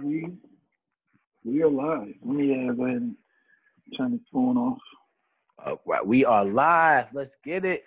we 0.00 0.28
we 1.44 1.62
are 1.62 1.68
live. 1.70 2.14
Let 2.24 2.36
me 2.36 2.68
uh, 2.68 2.72
go 2.72 2.84
ahead 2.84 2.96
and 2.98 3.16
turn 3.96 4.12
the 4.12 4.20
phone 4.32 4.56
off. 4.56 4.78
All 5.64 5.80
right, 5.86 6.06
we 6.06 6.24
are 6.24 6.44
live. 6.44 7.06
Let's 7.12 7.36
get 7.44 7.64
it. 7.64 7.84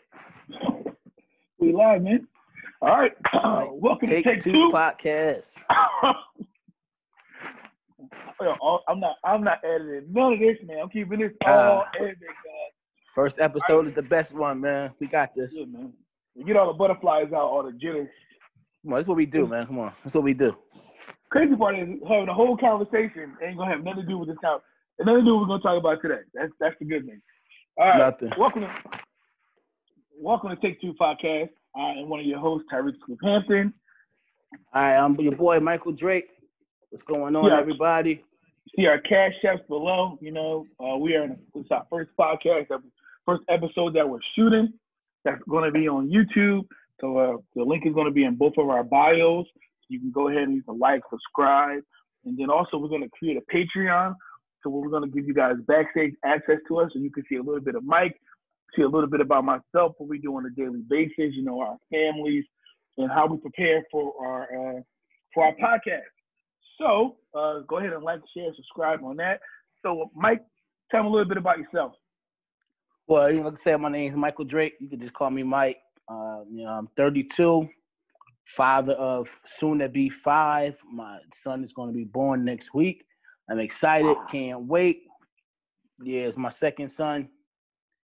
We 1.59 1.73
live, 1.73 2.01
man. 2.01 2.27
All 2.81 2.89
right. 2.89 3.13
Right. 3.33 3.69
welcome 3.71 4.07
Take, 4.07 4.25
to 4.25 4.31
Take 4.33 4.41
two, 4.41 4.51
Two. 4.51 4.71
podcast. 4.73 5.57
I'm 8.89 8.99
not. 8.99 9.15
I'm 9.23 9.43
not 9.43 9.63
editing 9.63 10.11
none 10.11 10.33
of 10.33 10.39
this, 10.39 10.57
man. 10.65 10.79
I'm 10.83 10.89
keeping 10.89 11.19
this 11.19 11.31
Ah. 11.45 11.77
all 11.77 11.85
edited, 11.97 12.19
guys. 12.19 12.73
First 13.13 13.39
episode 13.39 13.85
is 13.85 13.93
the 13.93 14.01
best 14.03 14.35
one, 14.35 14.59
man. 14.59 14.91
We 14.99 15.07
got 15.07 15.33
this. 15.33 15.55
Yeah, 15.57 15.65
man. 15.65 15.93
We 16.35 16.43
get 16.43 16.57
all 16.57 16.67
the 16.67 16.73
butterflies 16.77 17.27
out, 17.31 17.43
all 17.43 17.63
the 17.63 17.71
jitters. 17.71 18.09
Come 18.83 18.91
on, 18.93 18.99
that's 18.99 19.07
what 19.07 19.15
we 19.15 19.25
do, 19.25 19.47
man. 19.47 19.65
Come 19.65 19.79
on, 19.79 19.93
that's 20.03 20.13
what 20.13 20.25
we 20.25 20.33
do. 20.33 20.55
Crazy 21.35 21.53
part 21.57 21.77
is 21.77 21.89
having 22.07 22.29
a 22.29 22.33
whole 22.33 22.55
conversation 22.55 23.35
ain't 23.43 23.57
gonna 23.57 23.69
have 23.69 23.83
nothing 23.83 24.03
to 24.03 24.07
do 24.07 24.17
with 24.17 24.29
this 24.29 24.37
count. 24.41 24.63
Nothing 25.01 25.15
to 25.15 25.25
do 25.25 25.35
with 25.37 25.49
what 25.49 25.49
we're 25.49 25.59
gonna 25.59 25.63
talk 25.63 25.77
about 25.77 26.01
today. 26.01 26.21
That's 26.33 26.53
that's 26.61 26.75
the 26.79 26.85
good 26.85 27.05
thing. 27.05 27.21
All 27.77 27.87
right. 27.87 27.97
Nothing. 27.97 28.31
Welcome 28.37 28.61
to 28.61 28.69
Welcome 30.17 30.51
to 30.51 30.55
Take 30.55 30.79
Two 30.79 30.93
Podcast. 30.93 31.49
I 31.75 31.89
am 31.99 32.07
one 32.07 32.21
of 32.21 32.25
your 32.25 32.39
hosts, 32.39 32.69
Tyreek 32.71 32.93
Scoop 33.01 33.19
Hampton. 33.21 33.73
All 34.73 34.81
right, 34.81 34.95
I'm 34.95 35.13
your 35.15 35.35
boy 35.35 35.59
Michael 35.59 35.91
Drake. 35.91 36.29
What's 36.89 37.03
going 37.03 37.35
on, 37.35 37.43
Yeah. 37.51 37.59
everybody? 37.59 38.23
See 38.77 38.85
our 38.85 38.99
cash 38.99 39.33
chefs 39.41 39.61
below. 39.67 40.17
You 40.21 40.31
know, 40.31 40.65
uh, 40.79 40.95
we 40.95 41.15
are 41.17 41.25
in 41.25 41.37
it's 41.53 41.69
our 41.69 41.85
first 41.89 42.11
podcast, 42.17 42.71
our 42.71 42.81
first 43.25 43.43
episode 43.49 43.93
that 43.95 44.07
we're 44.07 44.19
shooting. 44.37 44.71
That's 45.25 45.43
going 45.49 45.65
to 45.65 45.71
be 45.71 45.89
on 45.89 46.09
YouTube. 46.09 46.65
So 47.01 47.17
uh, 47.17 47.37
the 47.57 47.63
link 47.63 47.85
is 47.85 47.93
going 47.93 48.05
to 48.07 48.13
be 48.13 48.23
in 48.23 48.35
both 48.35 48.53
of 48.57 48.69
our 48.69 48.85
bios. 48.85 49.47
You 49.89 49.99
can 49.99 50.11
go 50.11 50.29
ahead 50.29 50.43
and 50.43 50.55
you 50.55 50.63
can 50.63 50.79
like, 50.79 51.01
subscribe, 51.09 51.81
and 52.25 52.37
then 52.37 52.49
also 52.49 52.77
we're 52.77 52.89
to 53.01 53.09
create 53.17 53.37
a 53.37 53.55
Patreon. 53.55 54.15
So 54.63 54.69
we're 54.71 54.89
to 54.99 55.07
give 55.07 55.27
you 55.27 55.33
guys 55.33 55.55
backstage 55.67 56.13
access 56.25 56.57
to 56.67 56.79
us, 56.79 56.89
so 56.91 56.99
you 56.99 57.11
can 57.11 57.23
see 57.29 57.35
a 57.35 57.43
little 57.43 57.61
bit 57.61 57.75
of 57.75 57.83
Mike, 57.83 58.19
see 58.75 58.81
a 58.81 58.87
little 58.87 59.09
bit 59.09 59.21
about 59.21 59.45
myself, 59.45 59.93
what 59.97 60.09
we 60.09 60.17
do 60.17 60.35
on 60.35 60.45
a 60.45 60.49
daily 60.49 60.81
basis. 60.89 61.35
You 61.35 61.43
know, 61.43 61.61
our 61.61 61.77
families, 61.91 62.43
and 62.97 63.11
how 63.11 63.27
we 63.27 63.37
prepare 63.37 63.83
for 63.91 64.13
our 64.19 64.43
uh, 64.43 64.81
for 65.33 65.45
our 65.45 65.53
podcast. 65.53 66.01
So 66.79 67.17
uh, 67.37 67.59
go 67.67 67.77
ahead 67.77 67.93
and 67.93 68.03
like, 68.03 68.21
share, 68.35 68.51
subscribe 68.55 69.03
on 69.03 69.17
that. 69.17 69.39
So 69.83 70.09
Mike, 70.15 70.41
tell 70.89 71.03
me 71.03 71.09
a 71.09 71.11
little 71.11 71.27
bit 71.27 71.37
about 71.37 71.59
yourself. 71.59 71.93
Well, 73.07 73.31
like 73.31 73.53
I 73.53 73.55
said, 73.55 73.79
my 73.79 73.89
name 73.89 74.11
is 74.11 74.17
Michael 74.17 74.45
Drake. 74.45 74.73
You 74.79 74.89
can 74.89 74.99
just 74.99 75.13
call 75.13 75.29
me 75.29 75.43
Mike. 75.43 75.77
Uh, 76.09 76.41
you 76.49 76.65
know, 76.65 76.71
I'm 76.71 76.87
32, 76.97 77.67
father 78.45 78.93
of 78.93 79.29
soon 79.45 79.79
to 79.79 79.89
be 79.89 80.09
five. 80.09 80.79
My 80.91 81.19
son 81.33 81.63
is 81.63 81.73
going 81.73 81.89
to 81.89 81.95
be 81.95 82.05
born 82.05 82.45
next 82.45 82.73
week. 82.73 83.05
I'm 83.49 83.59
excited. 83.59 84.15
Can't 84.31 84.61
wait. 84.61 85.03
Yeah, 86.01 86.21
it's 86.21 86.37
my 86.37 86.49
second 86.49 86.89
son. 86.89 87.29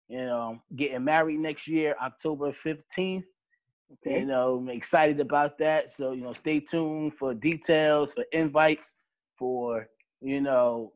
You 0.07 0.25
know, 0.25 0.61
getting 0.75 1.03
married 1.03 1.39
next 1.39 1.67
year, 1.67 1.95
October 2.01 2.51
15th. 2.51 3.23
Okay. 3.91 4.19
You 4.19 4.25
know, 4.25 4.57
I'm 4.57 4.69
excited 4.69 5.19
about 5.19 5.57
that. 5.59 5.91
So, 5.91 6.11
you 6.11 6.21
know, 6.21 6.33
stay 6.33 6.59
tuned 6.59 7.15
for 7.15 7.33
details, 7.33 8.13
for 8.13 8.23
invites, 8.31 8.93
for, 9.37 9.87
you 10.21 10.41
know, 10.41 10.93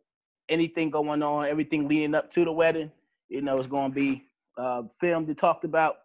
anything 0.49 0.89
going 0.89 1.23
on, 1.23 1.45
everything 1.45 1.87
leading 1.87 2.15
up 2.15 2.31
to 2.31 2.45
the 2.45 2.51
wedding. 2.51 2.91
You 3.29 3.41
know, 3.41 3.57
it's 3.57 3.67
going 3.67 3.91
to 3.91 3.95
be 3.95 4.25
uh, 4.57 4.83
filmed 4.99 5.27
and 5.27 5.37
talked 5.37 5.63
about. 5.63 5.95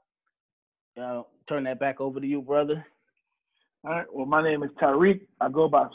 You 0.97 1.03
know, 1.03 1.27
turn 1.47 1.65
that 1.65 1.79
back 1.79 2.01
over 2.01 2.21
to 2.21 2.27
you, 2.27 2.43
brother. 2.43 2.87
All 3.85 3.91
right. 3.93 4.07
Well, 4.13 4.27
my 4.27 4.43
name 4.43 4.63
is 4.63 4.71
Tyreek. 4.81 5.21
I 5.41 5.49
go 5.49 5.69
by 5.69 5.87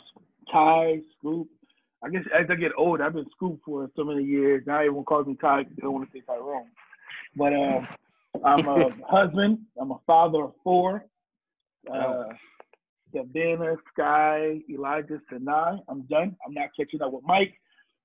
Ty 0.52 1.02
Scoop. 1.18 1.48
I 2.04 2.10
guess 2.10 2.24
as 2.38 2.46
I 2.50 2.56
get 2.56 2.72
older, 2.78 3.04
I've 3.04 3.14
been 3.14 3.30
Scoop 3.36 3.60
for 3.66 3.90
so 3.96 4.04
many 4.04 4.24
years. 4.24 4.64
Now 4.66 4.78
everyone 4.80 5.06
calls 5.06 5.28
me 5.28 5.36
Ty. 5.40 5.64
They 5.64 5.82
don't 5.82 5.94
want 5.94 6.12
to 6.12 6.18
say 6.18 6.24
Tyrone. 6.26 6.68
But 7.36 7.54
uh, 7.54 7.82
I'm 8.46 8.68
a 8.68 8.90
husband. 9.08 9.60
I'm 9.80 9.92
a 9.92 10.00
father 10.06 10.44
of 10.44 10.54
four. 10.64 11.06
Uh, 11.92 12.26
Savannah, 13.16 13.76
Sky, 13.94 14.60
Elijah, 14.70 15.20
Sanai. 15.32 15.78
I'm 15.88 16.02
done. 16.04 16.36
I'm 16.46 16.54
not 16.54 16.70
catching 16.78 17.02
up 17.02 17.12
with 17.14 17.24
Mike. 17.26 17.54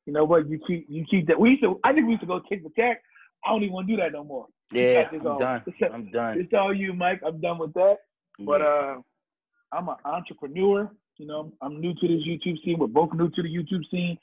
You 0.07 0.13
know 0.13 0.25
what? 0.25 0.49
You 0.49 0.61
keep 0.67 0.87
you 0.89 1.05
keep 1.11 1.27
that. 1.29 1.39
We 1.39 1.51
used 1.51 1.63
to. 1.63 1.79
I 1.85 1.93
think 1.93 2.07
we 2.07 2.13
used 2.13 2.23
to 2.23 2.27
go 2.27 2.41
tick 2.49 2.63
the 2.63 2.71
tack. 2.71 3.03
I 3.47 3.51
don't 3.51 3.63
even 3.63 3.73
want 3.75 3.89
to 3.89 3.95
do 3.97 4.03
that 4.03 4.13
no 4.13 4.25
more. 4.25 4.47
Yeah, 4.73 5.09
I'm 5.13 5.27
all- 5.27 5.39
done. 5.39 5.63
it's- 5.67 5.91
I'm 5.93 6.11
done. 6.11 6.41
It's 6.41 6.53
all 6.53 6.75
you, 6.75 6.93
Mike. 6.93 7.21
I'm 7.25 7.41
done 7.41 7.59
with 7.59 7.73
that. 7.75 7.99
But 8.41 8.61
Yeah. 8.61 8.67
uh, 8.67 8.97
I'm 9.73 9.89
an 9.89 9.97
entrepreneur. 10.05 10.91
You 11.19 11.27
know, 11.27 11.53
I'm 11.61 11.81
new 11.81 11.95
to 11.95 12.09
this 12.09 12.27
YouTube 12.27 12.63
scene. 12.65 12.79
We're 12.79 12.87
both 12.87 13.13
new 13.13 13.29
to 13.31 13.43
the 13.43 13.49
YouTube 13.49 13.83
scene. 13.91 14.19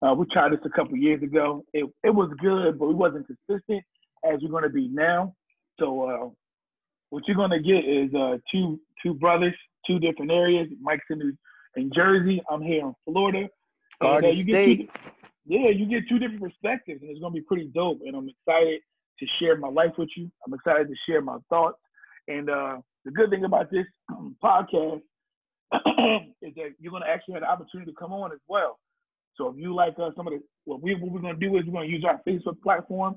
Uh, 0.00 0.14
we 0.14 0.26
tried 0.32 0.52
this 0.52 0.60
a 0.64 0.70
couple 0.70 0.96
years 0.96 1.22
ago. 1.22 1.64
It 1.72 1.86
it 2.04 2.10
was 2.10 2.30
good, 2.40 2.78
but 2.78 2.86
we 2.88 2.94
wasn't 2.94 3.26
consistent 3.26 3.82
as 4.24 4.38
we're 4.42 4.50
going 4.50 4.62
to 4.62 4.68
be 4.68 4.88
now. 4.88 5.34
So 5.80 6.02
uh, 6.08 6.28
what 7.10 7.24
you're 7.26 7.36
going 7.36 7.50
to 7.50 7.60
get 7.60 7.84
is 7.84 8.14
uh, 8.14 8.38
two 8.52 8.80
two 9.02 9.14
brothers, 9.14 9.54
two 9.86 9.98
different 9.98 10.30
areas. 10.30 10.68
Mike's 10.80 11.04
in, 11.10 11.18
New- 11.18 11.36
in 11.76 11.90
Jersey. 11.94 12.40
I'm 12.50 12.62
here 12.62 12.80
in 12.86 12.94
Florida. 13.04 13.48
Uh, 14.00 14.04
Garden 14.20 14.30
get 14.30 14.44
two- 14.44 14.52
State. 14.52 14.90
yeah, 15.46 15.68
you 15.70 15.86
get 15.86 16.08
two 16.08 16.20
different 16.20 16.42
perspectives, 16.42 17.02
and 17.02 17.10
it's 17.10 17.20
gonna 17.20 17.34
be 17.34 17.40
pretty 17.40 17.66
dope. 17.74 17.98
And 18.06 18.14
I'm 18.16 18.28
excited 18.28 18.80
to 19.18 19.26
share 19.40 19.56
my 19.56 19.68
life 19.68 19.92
with 19.98 20.08
you. 20.16 20.30
I'm 20.46 20.54
excited 20.54 20.86
to 20.86 20.94
share 21.08 21.20
my 21.20 21.38
thoughts. 21.50 21.78
And 22.28 22.48
uh, 22.48 22.76
the 23.08 23.14
good 23.14 23.30
thing 23.30 23.44
about 23.44 23.70
this 23.70 23.86
podcast 24.44 25.00
is 26.42 26.54
that 26.56 26.74
you're 26.78 26.92
gonna 26.92 27.06
actually 27.08 27.34
have 27.34 27.42
the 27.42 27.48
opportunity 27.48 27.90
to 27.90 27.96
come 27.96 28.12
on 28.12 28.32
as 28.32 28.38
well. 28.48 28.78
So 29.36 29.48
if 29.48 29.56
you 29.56 29.74
like 29.74 29.94
uh, 29.98 30.10
some 30.14 30.26
of 30.26 30.34
the 30.34 30.40
what 30.66 30.82
we 30.82 30.94
what 30.94 31.10
we're 31.10 31.20
gonna 31.20 31.38
do 31.38 31.56
is 31.56 31.64
we're 31.64 31.72
gonna 31.72 31.86
use 31.86 32.04
our 32.04 32.20
Facebook 32.28 32.60
platform 32.62 33.16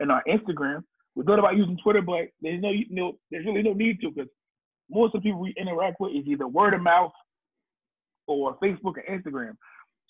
and 0.00 0.10
our 0.10 0.22
Instagram. 0.26 0.82
We 1.14 1.24
thought 1.24 1.38
about 1.38 1.56
using 1.56 1.76
Twitter, 1.82 2.00
but 2.00 2.28
there's 2.40 2.62
no, 2.62 2.72
no 2.88 3.18
there's 3.30 3.44
really 3.44 3.62
no 3.62 3.74
need 3.74 4.00
to 4.00 4.10
because 4.10 4.30
most 4.90 5.14
of 5.14 5.22
the 5.22 5.28
people 5.28 5.40
we 5.40 5.54
interact 5.58 6.00
with 6.00 6.12
is 6.12 6.26
either 6.26 6.48
word 6.48 6.72
of 6.72 6.80
mouth 6.80 7.12
or 8.26 8.56
Facebook 8.56 8.96
or 8.96 9.04
Instagram. 9.10 9.52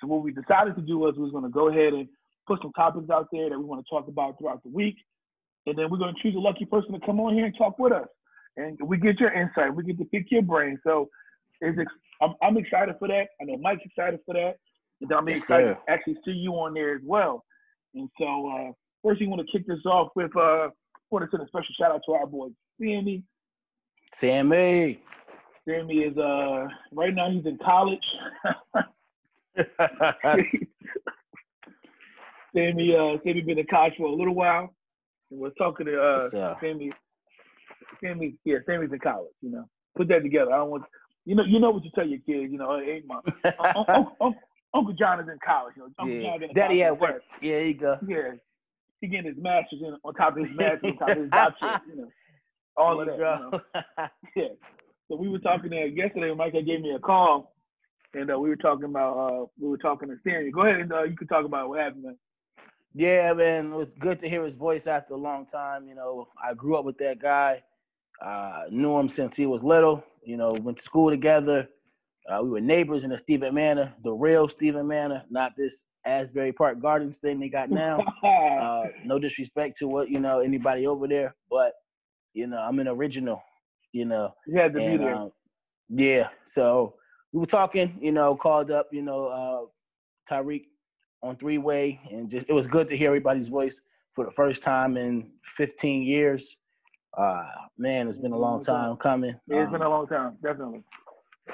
So 0.01 0.07
what 0.07 0.23
we 0.23 0.31
decided 0.31 0.77
to 0.77 0.83
do 0.83 0.99
was 0.99 1.15
we 1.17 1.23
was 1.23 1.33
going 1.33 1.45
to 1.45 1.51
go 1.51 1.69
ahead 1.69 1.95
and 1.95 2.07
put 2.47 2.61
some 2.61 2.73
topics 2.73 3.09
out 3.11 3.29
there 3.33 3.51
that 3.51 3.59
we 3.59 3.65
want 3.65 3.85
to 3.85 3.91
talk 3.91 4.09
about 4.09 4.39
throughout 4.39 4.63
the 4.63 4.69
week, 4.69 4.97
and 5.67 5.77
then 5.77 5.91
we're 5.91 5.99
going 5.99 6.15
to 6.15 6.23
choose 6.23 6.37
a 6.37 6.39
lucky 6.39 6.65
person 6.65 6.93
to 6.93 7.01
come 7.05 7.19
on 7.19 7.35
here 7.35 7.47
and 7.47 7.57
talk 7.57 7.79
with 7.79 7.93
us, 7.93 8.07
and 8.56 8.78
we 8.84 8.97
get 8.99 9.21
your 9.21 9.33
insight, 9.33 9.75
we 9.75 9.84
get 9.84 9.99
to 9.99 10.05
pick 10.06 10.31
your 10.31 10.43
brain. 10.43 10.78
So 10.84 11.09
it's 11.61 11.78
ex- 11.78 11.93
I'm, 12.21 12.34
I'm 12.43 12.56
excited 12.56 12.97
for 12.99 13.09
that. 13.09 13.28
I 13.41 13.44
know 13.44 13.56
Mike's 13.59 13.83
excited 13.84 14.21
for 14.25 14.34
that, 14.34 14.56
and 15.00 15.12
I'm 15.12 15.28
Yes, 15.28 15.41
excited 15.43 15.69
sir. 15.69 15.81
to 15.87 15.93
actually 15.93 16.17
see 16.25 16.33
you 16.33 16.53
on 16.55 16.75
there 16.75 16.95
as 16.95 17.03
well. 17.05 17.45
And 17.95 18.09
so 18.19 18.49
uh, 18.50 18.72
first, 19.03 19.21
we 19.21 19.27
want 19.27 19.47
to 19.47 19.53
kick 19.53 19.66
this 19.66 19.84
off 19.87 20.09
with 20.16 20.34
uh, 20.37 20.69
want 21.11 21.25
to 21.25 21.31
send 21.31 21.43
a 21.43 21.47
special 21.47 21.75
shout 21.78 21.93
out 21.93 22.00
to 22.06 22.12
our 22.12 22.27
boy 22.27 22.49
Sammy. 22.81 23.22
Sammy. 24.12 25.00
Sammy 25.69 25.99
is 25.99 26.16
uh 26.16 26.66
right 26.93 27.15
now 27.15 27.31
he's 27.31 27.45
in 27.47 27.59
college. 27.65 27.99
Sammy, 32.55 32.95
uh, 32.97 33.16
Sammy 33.25 33.41
been 33.43 33.59
in 33.59 33.66
college 33.66 33.95
for 33.99 34.06
a 34.06 34.12
little 34.15 34.34
while, 34.34 34.75
and 35.31 35.41
we're 35.41 35.50
talking 35.50 35.87
to 35.87 36.00
uh, 36.00 36.21
Yes, 36.22 36.56
Sammy. 38.03 38.35
Yeah, 38.45 38.59
Sammy's 38.67 38.93
in 38.93 38.99
college. 38.99 39.33
You 39.43 39.51
know, 39.51 39.69
put 39.97 40.09
that 40.09 40.23
together. 40.23 40.53
I 40.53 40.59
don't 40.59 40.71
want 40.71 40.85
you 41.27 41.35
know, 41.35 41.45
you 41.45 41.59
know 41.59 41.71
what 41.71 41.85
you 41.85 41.91
tell 41.95 42.07
your 42.07 42.21
kids. 42.21 42.53
You 42.53 42.59
know, 42.59 42.79
hey, 42.79 43.03
my 43.05 43.17
Uncle, 43.59 43.85
Uncle, 43.89 44.35
Uncle 44.73 44.93
John 44.95 45.21
is 45.21 45.29
in 45.29 45.39
college. 45.45 45.75
You 45.77 45.83
know, 45.83 45.89
Uncle 45.99 46.17
yeah. 46.17 46.31
John 46.31 46.43
in 46.45 46.55
Daddy 46.55 46.83
at 46.85 46.99
work. 46.99 47.23
Yeah, 47.43 47.59
you 47.59 47.75
go. 47.75 47.99
Yeah, 48.07 48.33
he 49.01 49.09
getting 49.09 49.35
his 49.35 49.43
master's 49.43 49.81
in 49.81 49.97
on 50.05 50.15
top 50.15 50.37
of 50.37 50.47
his 50.47 50.57
master's, 50.57 50.93
on 50.93 50.97
top 50.99 51.11
of 51.11 51.17
his 51.19 51.31
doctorate. 51.31 51.81
You 51.89 51.97
know, 52.03 52.09
all 52.77 53.01
of 53.01 53.07
that. 53.09 53.19
you 53.19 53.25
know? 53.25 53.61
Yeah. 54.37 54.49
So 55.09 55.17
we 55.17 55.29
were 55.29 55.39
talking 55.39 55.71
there 55.71 55.87
yesterday. 55.87 56.33
Michael 56.34 56.63
gave 56.63 56.81
me 56.81 56.93
a 56.93 56.99
call, 56.99 57.55
and 58.15 58.31
uh, 58.31 58.39
we 58.39 58.49
were 58.49 58.57
talking 58.57 58.84
about 58.84 59.16
uh, 59.16 59.47
we 59.59 59.69
were 59.69 59.78
talking 59.78 60.09
to 60.09 60.16
Sammy. 60.22 60.51
Go 60.51 60.63
ahead 60.63 60.81
and 60.81 60.93
uh, 60.93 61.03
you 61.03 61.16
can 61.16 61.27
talk 61.27 61.45
about 61.45 61.69
what 61.69 61.81
happened. 61.81 62.05
Man. 62.05 62.19
Yeah, 62.95 63.33
man, 63.33 63.72
it 63.72 63.77
was 63.77 63.91
good 63.99 64.21
to 64.21 64.28
hear 64.28 64.45
his 64.45 64.55
voice 64.55 64.87
after 64.87 65.15
a 65.15 65.19
long 65.19 65.47
time. 65.47 65.89
You 65.89 65.95
know, 65.95 66.28
I 66.43 66.55
grew 66.55 66.77
up 66.77 66.84
with 66.84 66.99
that 66.99 67.19
guy. 67.21 67.63
Uh, 68.24 68.65
knew 68.71 68.97
him 68.97 69.09
since 69.09 69.36
he 69.36 69.47
was 69.47 69.63
little. 69.63 70.03
You 70.24 70.36
know, 70.36 70.53
went 70.63 70.78
to 70.78 70.83
school 70.83 71.10
together. 71.10 71.68
Uh, 72.28 72.42
we 72.42 72.51
were 72.51 72.60
neighbors 72.60 73.04
in 73.04 73.10
the 73.10 73.18
Stephen 73.18 73.54
Manor, 73.54 73.95
the 74.03 74.13
real 74.13 74.48
Stephen 74.48 74.86
Manor, 74.86 75.22
not 75.30 75.53
this 75.57 75.84
Asbury 76.04 76.53
Park 76.53 76.80
Gardens 76.80 77.18
thing 77.18 77.39
they 77.39 77.48
got 77.48 77.71
now. 77.71 78.01
uh, 78.24 78.84
no 79.04 79.18
disrespect 79.18 79.77
to 79.78 79.89
what 79.89 80.09
you 80.09 80.18
know 80.18 80.41
anybody 80.41 80.86
over 80.86 81.07
there, 81.07 81.34
but 81.51 81.72
you 82.33 82.47
know 82.47 82.59
I'm 82.59 82.78
an 82.78 82.89
original. 82.89 83.42
You 83.92 84.07
know, 84.07 84.34
you 84.47 84.59
had 84.59 84.72
to 84.74 84.80
be 84.80 84.97
there. 84.97 85.15
um, 85.15 85.33
yeah, 85.89 86.28
so 86.45 86.95
we 87.33 87.41
were 87.41 87.47
talking. 87.47 87.97
You 88.01 88.12
know, 88.12 88.34
called 88.34 88.71
up. 88.71 88.89
You 88.92 89.03
know, 89.03 89.27
uh, 89.27 90.33
Tyreek 90.34 90.65
on 91.22 91.36
three 91.36 91.59
way, 91.59 92.01
and 92.10 92.30
just 92.30 92.47
it 92.48 92.53
was 92.53 92.66
good 92.66 92.89
to 92.89 92.97
hear 92.97 93.09
everybody's 93.09 93.48
voice 93.48 93.80
for 94.15 94.24
the 94.24 94.30
first 94.30 94.62
time 94.62 94.97
in 94.97 95.30
15 95.57 96.03
years. 96.03 96.57
Uh, 97.16 97.45
man, 97.78 98.09
it's 98.09 98.18
been 98.18 98.33
a 98.33 98.39
long 98.39 98.63
time 98.63 98.97
coming. 98.97 99.30
It's 99.48 99.71
been 99.71 99.80
Um, 99.80 99.86
a 99.86 99.89
long 99.89 100.07
time, 100.07 100.36
definitely. 100.42 100.83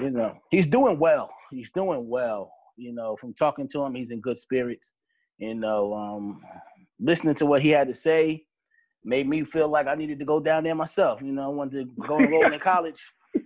you 0.01 0.11
know, 0.11 0.37
he's 0.51 0.67
doing 0.67 0.99
well. 0.99 1.31
He's 1.51 1.71
doing 1.71 2.09
well. 2.09 2.53
You 2.77 2.93
know, 2.93 3.17
from 3.17 3.33
talking 3.35 3.69
to 3.69 3.83
him, 3.85 3.95
he's 3.95 4.11
in 4.11 4.21
good 4.21 4.39
spirits. 4.39 4.93
You 5.39 5.55
know, 5.55 5.93
um, 5.95 6.43
listening 6.99 7.35
to 7.37 7.47
what 7.47 7.63
he 7.63 7.69
had 7.71 7.87
to 7.89 7.95
say 7.95 8.45
made 9.05 9.29
me 9.29 9.45
feel 9.45 9.69
like 9.69 9.87
I 9.87 9.95
needed 9.95 10.19
to 10.21 10.25
go 10.25 10.41
down 10.41 10.65
there 10.65 10.75
myself. 10.75 11.21
You 11.23 11.33
know, 11.33 11.45
I 11.45 11.49
wanted 11.49 11.87
to 11.97 12.07
go 12.07 12.19
enroll 12.19 12.53
in 12.53 12.59
college. 12.73 13.01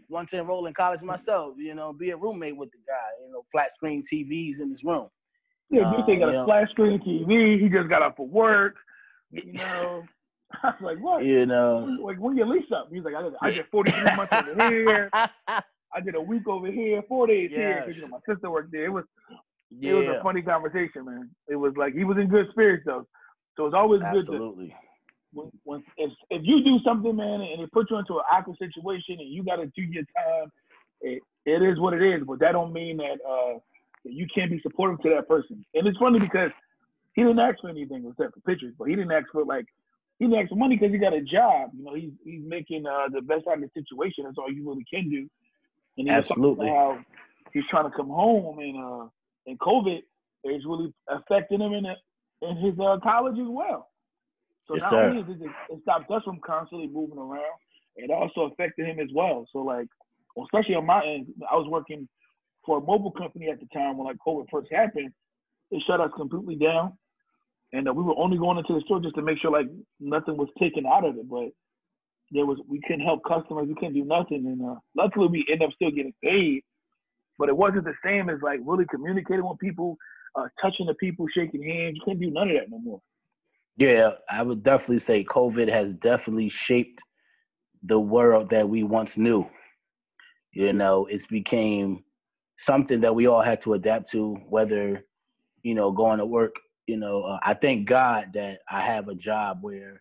Wanted 0.08 0.28
to 0.30 0.38
enroll 0.40 0.66
in 0.66 0.74
college 0.74 1.02
myself. 1.02 1.54
You 1.58 1.74
know, 1.74 1.92
be 1.92 2.10
a 2.10 2.16
roommate 2.16 2.56
with 2.56 2.70
the 2.70 2.78
guy. 2.86 3.24
You 3.26 3.32
know, 3.32 3.42
flat 3.50 3.72
screen 3.72 4.02
TVs 4.02 4.60
in 4.60 4.70
his 4.70 4.84
room. 4.84 5.08
Yeah, 5.70 5.96
you 5.96 6.04
think 6.06 6.20
got 6.20 6.34
a 6.34 6.44
flat 6.44 6.70
screen 6.70 6.98
TV. 7.00 7.60
He 7.60 7.68
just 7.68 7.88
got 7.88 8.00
up 8.02 8.16
for 8.16 8.26
work. 8.26 8.76
You 9.32 9.52
know. 9.54 10.04
I 10.62 10.68
was 10.68 10.76
like, 10.80 10.98
what? 10.98 11.24
You 11.24 11.46
know, 11.46 11.96
like 12.00 12.18
when 12.18 12.36
your 12.36 12.46
lease 12.46 12.70
up? 12.74 12.88
He's 12.92 13.04
like, 13.04 13.14
I 13.14 13.22
did, 13.22 13.32
I 13.42 13.50
did 13.50 13.66
43 13.70 14.16
months 14.16 14.32
over 14.32 14.68
here. 14.70 15.10
I 15.12 16.00
did 16.04 16.14
a 16.14 16.20
week 16.20 16.46
over 16.46 16.70
here, 16.70 17.02
four 17.08 17.26
days 17.26 17.50
yes. 17.50 17.58
here. 17.58 17.84
Cause, 17.86 17.96
you 17.96 18.02
know, 18.02 18.08
my 18.08 18.34
sister 18.34 18.50
worked 18.50 18.72
there. 18.72 18.84
It 18.84 18.92
was, 18.92 19.04
yeah. 19.70 19.90
it 19.90 19.94
was 19.94 20.16
a 20.18 20.22
funny 20.22 20.42
conversation, 20.42 21.04
man. 21.04 21.30
It 21.48 21.56
was 21.56 21.72
like 21.76 21.94
he 21.94 22.04
was 22.04 22.18
in 22.18 22.28
good 22.28 22.46
spirits 22.50 22.84
though, 22.86 23.06
so 23.56 23.66
it's 23.66 23.74
always 23.74 24.02
Absolutely. 24.02 24.66
good 24.66 24.70
to. 24.70 24.76
When, 25.32 25.50
when 25.64 25.84
if, 25.96 26.10
if 26.30 26.42
you 26.44 26.64
do 26.64 26.78
something, 26.84 27.14
man, 27.16 27.40
and 27.40 27.60
it 27.60 27.72
puts 27.72 27.90
you 27.90 27.98
into 27.98 28.14
an 28.14 28.24
awkward 28.30 28.56
situation, 28.58 29.16
and 29.18 29.28
you 29.28 29.42
got 29.42 29.56
to 29.56 29.66
do 29.66 29.82
your 29.82 30.04
time, 30.16 30.52
it, 31.00 31.22
it 31.44 31.62
is 31.62 31.78
what 31.78 31.94
it 31.94 32.02
is. 32.02 32.22
But 32.26 32.38
that 32.40 32.52
don't 32.52 32.72
mean 32.72 32.98
that 32.98 33.18
uh, 33.28 33.58
you 34.04 34.26
can't 34.34 34.50
be 34.50 34.60
supportive 34.62 35.00
to 35.02 35.10
that 35.10 35.28
person. 35.28 35.64
And 35.74 35.86
it's 35.86 35.98
funny 35.98 36.20
because 36.20 36.50
he 37.14 37.22
didn't 37.22 37.38
ask 37.38 37.60
for 37.60 37.68
anything 37.68 38.06
except 38.08 38.34
for 38.34 38.40
pictures, 38.40 38.74
but 38.78 38.88
he 38.88 38.94
didn't 38.94 39.12
ask 39.12 39.26
for 39.32 39.44
like 39.44 39.66
he 40.18 40.26
makes 40.26 40.50
money 40.52 40.76
because 40.76 40.92
he 40.92 40.98
got 40.98 41.12
a 41.12 41.20
job. 41.20 41.70
You 41.76 41.84
know, 41.84 41.94
he's 41.94 42.12
he's 42.24 42.42
making 42.46 42.86
uh, 42.86 43.08
the 43.12 43.20
best 43.20 43.46
out 43.46 43.62
of 43.62 43.62
the 43.62 43.70
situation. 43.74 44.24
That's 44.24 44.38
all 44.38 44.50
you 44.50 44.68
really 44.68 44.84
can 44.92 45.10
do. 45.10 45.28
And 45.98 46.10
Absolutely. 46.10 46.68
How 46.68 46.98
he's 47.52 47.64
trying 47.70 47.90
to 47.90 47.96
come 47.96 48.08
home, 48.08 48.58
and 48.58 48.76
uh, 48.76 49.08
and 49.46 49.58
COVID 49.58 49.98
is 50.44 50.64
really 50.64 50.92
affecting 51.08 51.60
him 51.60 51.72
in 51.72 51.86
a, 51.86 51.96
in 52.42 52.56
his 52.56 52.78
uh, 52.78 52.98
college 53.02 53.38
as 53.38 53.48
well. 53.48 53.90
So 54.68 54.74
yes, 54.74 54.82
not 54.82 54.90
sir. 54.90 55.10
only 55.10 55.20
is 55.22 55.40
it, 55.40 55.50
it 55.70 55.82
stopped 55.82 56.10
us 56.10 56.22
from 56.24 56.40
constantly 56.44 56.88
moving 56.88 57.18
around, 57.18 57.44
it 57.96 58.10
also 58.10 58.52
affected 58.52 58.86
him 58.86 58.98
as 58.98 59.08
well. 59.14 59.46
So 59.52 59.60
like, 59.60 59.86
especially 60.42 60.74
on 60.74 60.86
my 60.86 61.04
end, 61.04 61.26
I 61.50 61.56
was 61.56 61.68
working 61.68 62.08
for 62.64 62.78
a 62.78 62.80
mobile 62.80 63.12
company 63.12 63.48
at 63.48 63.60
the 63.60 63.66
time 63.72 63.96
when 63.96 64.06
like 64.06 64.16
COVID 64.26 64.46
first 64.50 64.72
happened. 64.72 65.12
It 65.70 65.82
shut 65.86 66.00
us 66.00 66.10
completely 66.16 66.56
down 66.56 66.92
and 67.76 67.88
uh, 67.88 67.92
we 67.92 68.02
were 68.02 68.18
only 68.18 68.38
going 68.38 68.58
into 68.58 68.74
the 68.74 68.80
store 68.82 69.00
just 69.00 69.14
to 69.16 69.22
make 69.22 69.38
sure 69.38 69.50
like 69.50 69.66
nothing 70.00 70.36
was 70.36 70.48
taken 70.58 70.86
out 70.86 71.04
of 71.04 71.16
it. 71.16 71.28
But 71.28 71.50
there 72.30 72.46
was 72.46 72.58
we 72.68 72.80
couldn't 72.86 73.04
help 73.04 73.20
customers, 73.28 73.68
we 73.68 73.74
couldn't 73.74 73.94
do 73.94 74.04
nothing, 74.04 74.46
and 74.46 74.62
uh, 74.62 74.76
luckily 74.96 75.28
we 75.28 75.44
ended 75.50 75.68
up 75.68 75.74
still 75.74 75.90
getting 75.90 76.14
paid. 76.24 76.62
But 77.38 77.50
it 77.50 77.56
wasn't 77.56 77.84
the 77.84 77.94
same 78.04 78.30
as 78.30 78.38
like 78.42 78.60
really 78.64 78.86
communicating 78.90 79.46
with 79.46 79.58
people, 79.58 79.96
uh, 80.34 80.46
touching 80.60 80.86
the 80.86 80.94
people, 80.94 81.26
shaking 81.34 81.62
hands. 81.62 81.96
You 81.96 82.02
couldn't 82.04 82.20
do 82.20 82.30
none 82.30 82.48
of 82.48 82.56
that 82.56 82.70
no 82.70 82.78
more. 82.78 83.00
Yeah, 83.76 84.12
I 84.30 84.42
would 84.42 84.62
definitely 84.62 85.00
say 85.00 85.22
COVID 85.22 85.68
has 85.68 85.92
definitely 85.92 86.48
shaped 86.48 87.02
the 87.82 88.00
world 88.00 88.48
that 88.50 88.66
we 88.66 88.84
once 88.84 89.18
knew. 89.18 89.46
You 90.52 90.72
know, 90.72 91.04
it's 91.06 91.26
became 91.26 92.02
something 92.58 93.00
that 93.02 93.14
we 93.14 93.26
all 93.26 93.42
had 93.42 93.60
to 93.62 93.74
adapt 93.74 94.10
to, 94.12 94.34
whether 94.48 95.04
you 95.62 95.74
know 95.74 95.92
going 95.92 96.18
to 96.18 96.26
work 96.26 96.54
you 96.86 96.96
know, 96.96 97.22
uh, 97.22 97.38
I 97.42 97.54
thank 97.54 97.88
God 97.88 98.30
that 98.34 98.60
I 98.70 98.80
have 98.80 99.08
a 99.08 99.14
job 99.14 99.58
where 99.60 100.00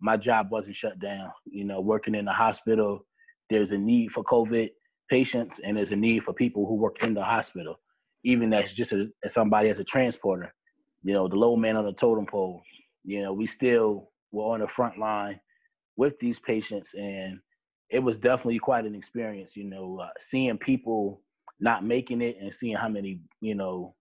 my 0.00 0.16
job 0.16 0.50
wasn't 0.50 0.76
shut 0.76 0.98
down. 0.98 1.30
You 1.46 1.64
know, 1.64 1.80
working 1.80 2.14
in 2.14 2.24
the 2.24 2.32
hospital, 2.32 3.06
there's 3.50 3.70
a 3.70 3.78
need 3.78 4.12
for 4.12 4.22
COVID 4.24 4.70
patients 5.10 5.58
and 5.60 5.76
there's 5.76 5.92
a 5.92 5.96
need 5.96 6.22
for 6.22 6.34
people 6.34 6.66
who 6.66 6.74
work 6.74 7.02
in 7.02 7.14
the 7.14 7.24
hospital, 7.24 7.80
even 8.24 8.52
as 8.52 8.72
just 8.74 8.92
a, 8.92 9.08
as 9.24 9.32
somebody 9.32 9.70
as 9.70 9.78
a 9.78 9.84
transporter. 9.84 10.52
You 11.02 11.14
know, 11.14 11.28
the 11.28 11.36
low 11.36 11.56
man 11.56 11.76
on 11.76 11.84
the 11.84 11.92
totem 11.92 12.26
pole. 12.26 12.62
You 13.04 13.22
know, 13.22 13.32
we 13.32 13.46
still 13.46 14.10
were 14.32 14.44
on 14.44 14.60
the 14.60 14.68
front 14.68 14.98
line 14.98 15.40
with 15.96 16.18
these 16.18 16.38
patients, 16.38 16.94
and 16.94 17.38
it 17.90 18.00
was 18.00 18.18
definitely 18.18 18.58
quite 18.58 18.84
an 18.84 18.94
experience. 18.94 19.56
You 19.56 19.64
know, 19.64 20.00
uh, 20.02 20.08
seeing 20.18 20.58
people 20.58 21.22
not 21.60 21.84
making 21.84 22.20
it 22.20 22.36
and 22.40 22.52
seeing 22.52 22.76
how 22.76 22.88
many 22.88 23.20
you 23.40 23.54
know 23.54 23.94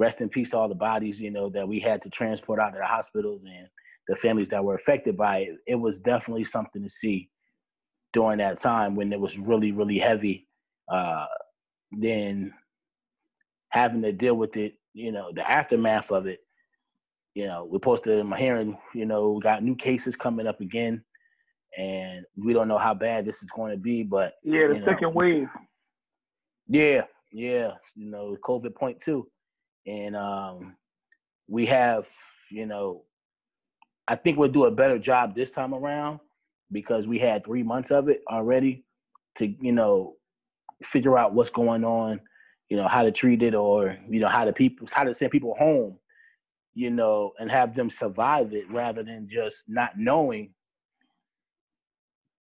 rest 0.00 0.22
in 0.22 0.30
peace 0.30 0.50
to 0.50 0.56
all 0.56 0.68
the 0.68 0.74
bodies, 0.74 1.20
you 1.20 1.30
know, 1.30 1.50
that 1.50 1.68
we 1.68 1.78
had 1.78 2.00
to 2.00 2.08
transport 2.08 2.58
out 2.58 2.72
to 2.72 2.78
the 2.78 2.86
hospitals 2.86 3.42
and 3.46 3.68
the 4.08 4.16
families 4.16 4.48
that 4.48 4.64
were 4.64 4.74
affected 4.74 5.14
by 5.14 5.40
it. 5.40 5.56
It 5.66 5.74
was 5.74 6.00
definitely 6.00 6.44
something 6.44 6.82
to 6.82 6.88
see 6.88 7.28
during 8.14 8.38
that 8.38 8.58
time 8.58 8.96
when 8.96 9.12
it 9.12 9.20
was 9.20 9.38
really, 9.38 9.72
really 9.72 9.98
heavy. 9.98 10.48
Uh, 10.90 11.26
then 11.92 12.52
having 13.68 14.00
to 14.02 14.10
deal 14.10 14.34
with 14.34 14.56
it, 14.56 14.74
you 14.94 15.12
know, 15.12 15.32
the 15.34 15.48
aftermath 15.48 16.10
of 16.10 16.26
it. 16.26 16.40
You 17.34 17.46
know, 17.46 17.68
we 17.70 17.78
posted 17.78 18.18
in 18.18 18.26
my 18.26 18.38
hearing, 18.38 18.76
you 18.94 19.04
know, 19.04 19.32
we 19.32 19.42
got 19.42 19.62
new 19.62 19.76
cases 19.76 20.16
coming 20.16 20.46
up 20.46 20.62
again, 20.62 21.04
and 21.76 22.24
we 22.36 22.54
don't 22.54 22.68
know 22.68 22.78
how 22.78 22.94
bad 22.94 23.24
this 23.24 23.42
is 23.42 23.50
going 23.54 23.70
to 23.70 23.76
be. 23.76 24.02
But 24.02 24.32
yeah, 24.42 24.66
the 24.66 24.82
second 24.84 25.02
know, 25.02 25.10
wave. 25.10 25.48
Yeah, 26.66 27.02
yeah, 27.30 27.72
you 27.94 28.10
know, 28.10 28.36
COVID 28.44 28.74
point 28.74 29.00
two 29.00 29.28
and 29.90 30.14
um, 30.14 30.76
we 31.48 31.66
have, 31.66 32.06
you 32.50 32.64
know, 32.64 33.02
I 34.06 34.14
think 34.14 34.38
we'll 34.38 34.48
do 34.48 34.66
a 34.66 34.70
better 34.70 34.98
job 34.98 35.34
this 35.34 35.50
time 35.50 35.74
around 35.74 36.20
because 36.70 37.08
we 37.08 37.18
had 37.18 37.44
three 37.44 37.64
months 37.64 37.90
of 37.90 38.08
it 38.08 38.22
already 38.30 38.84
to, 39.36 39.48
you 39.60 39.72
know, 39.72 40.14
figure 40.84 41.18
out 41.18 41.34
what's 41.34 41.50
going 41.50 41.84
on, 41.84 42.20
you 42.68 42.76
know, 42.76 42.86
how 42.86 43.02
to 43.02 43.10
treat 43.10 43.42
it 43.42 43.54
or, 43.54 43.96
you 44.08 44.20
know, 44.20 44.28
how 44.28 44.44
to 44.44 44.52
people 44.52 44.86
how 44.92 45.02
to 45.02 45.12
send 45.12 45.32
people 45.32 45.56
home, 45.58 45.98
you 46.74 46.90
know, 46.90 47.32
and 47.40 47.50
have 47.50 47.74
them 47.74 47.90
survive 47.90 48.52
it 48.52 48.70
rather 48.70 49.02
than 49.02 49.28
just 49.28 49.64
not 49.68 49.98
knowing 49.98 50.54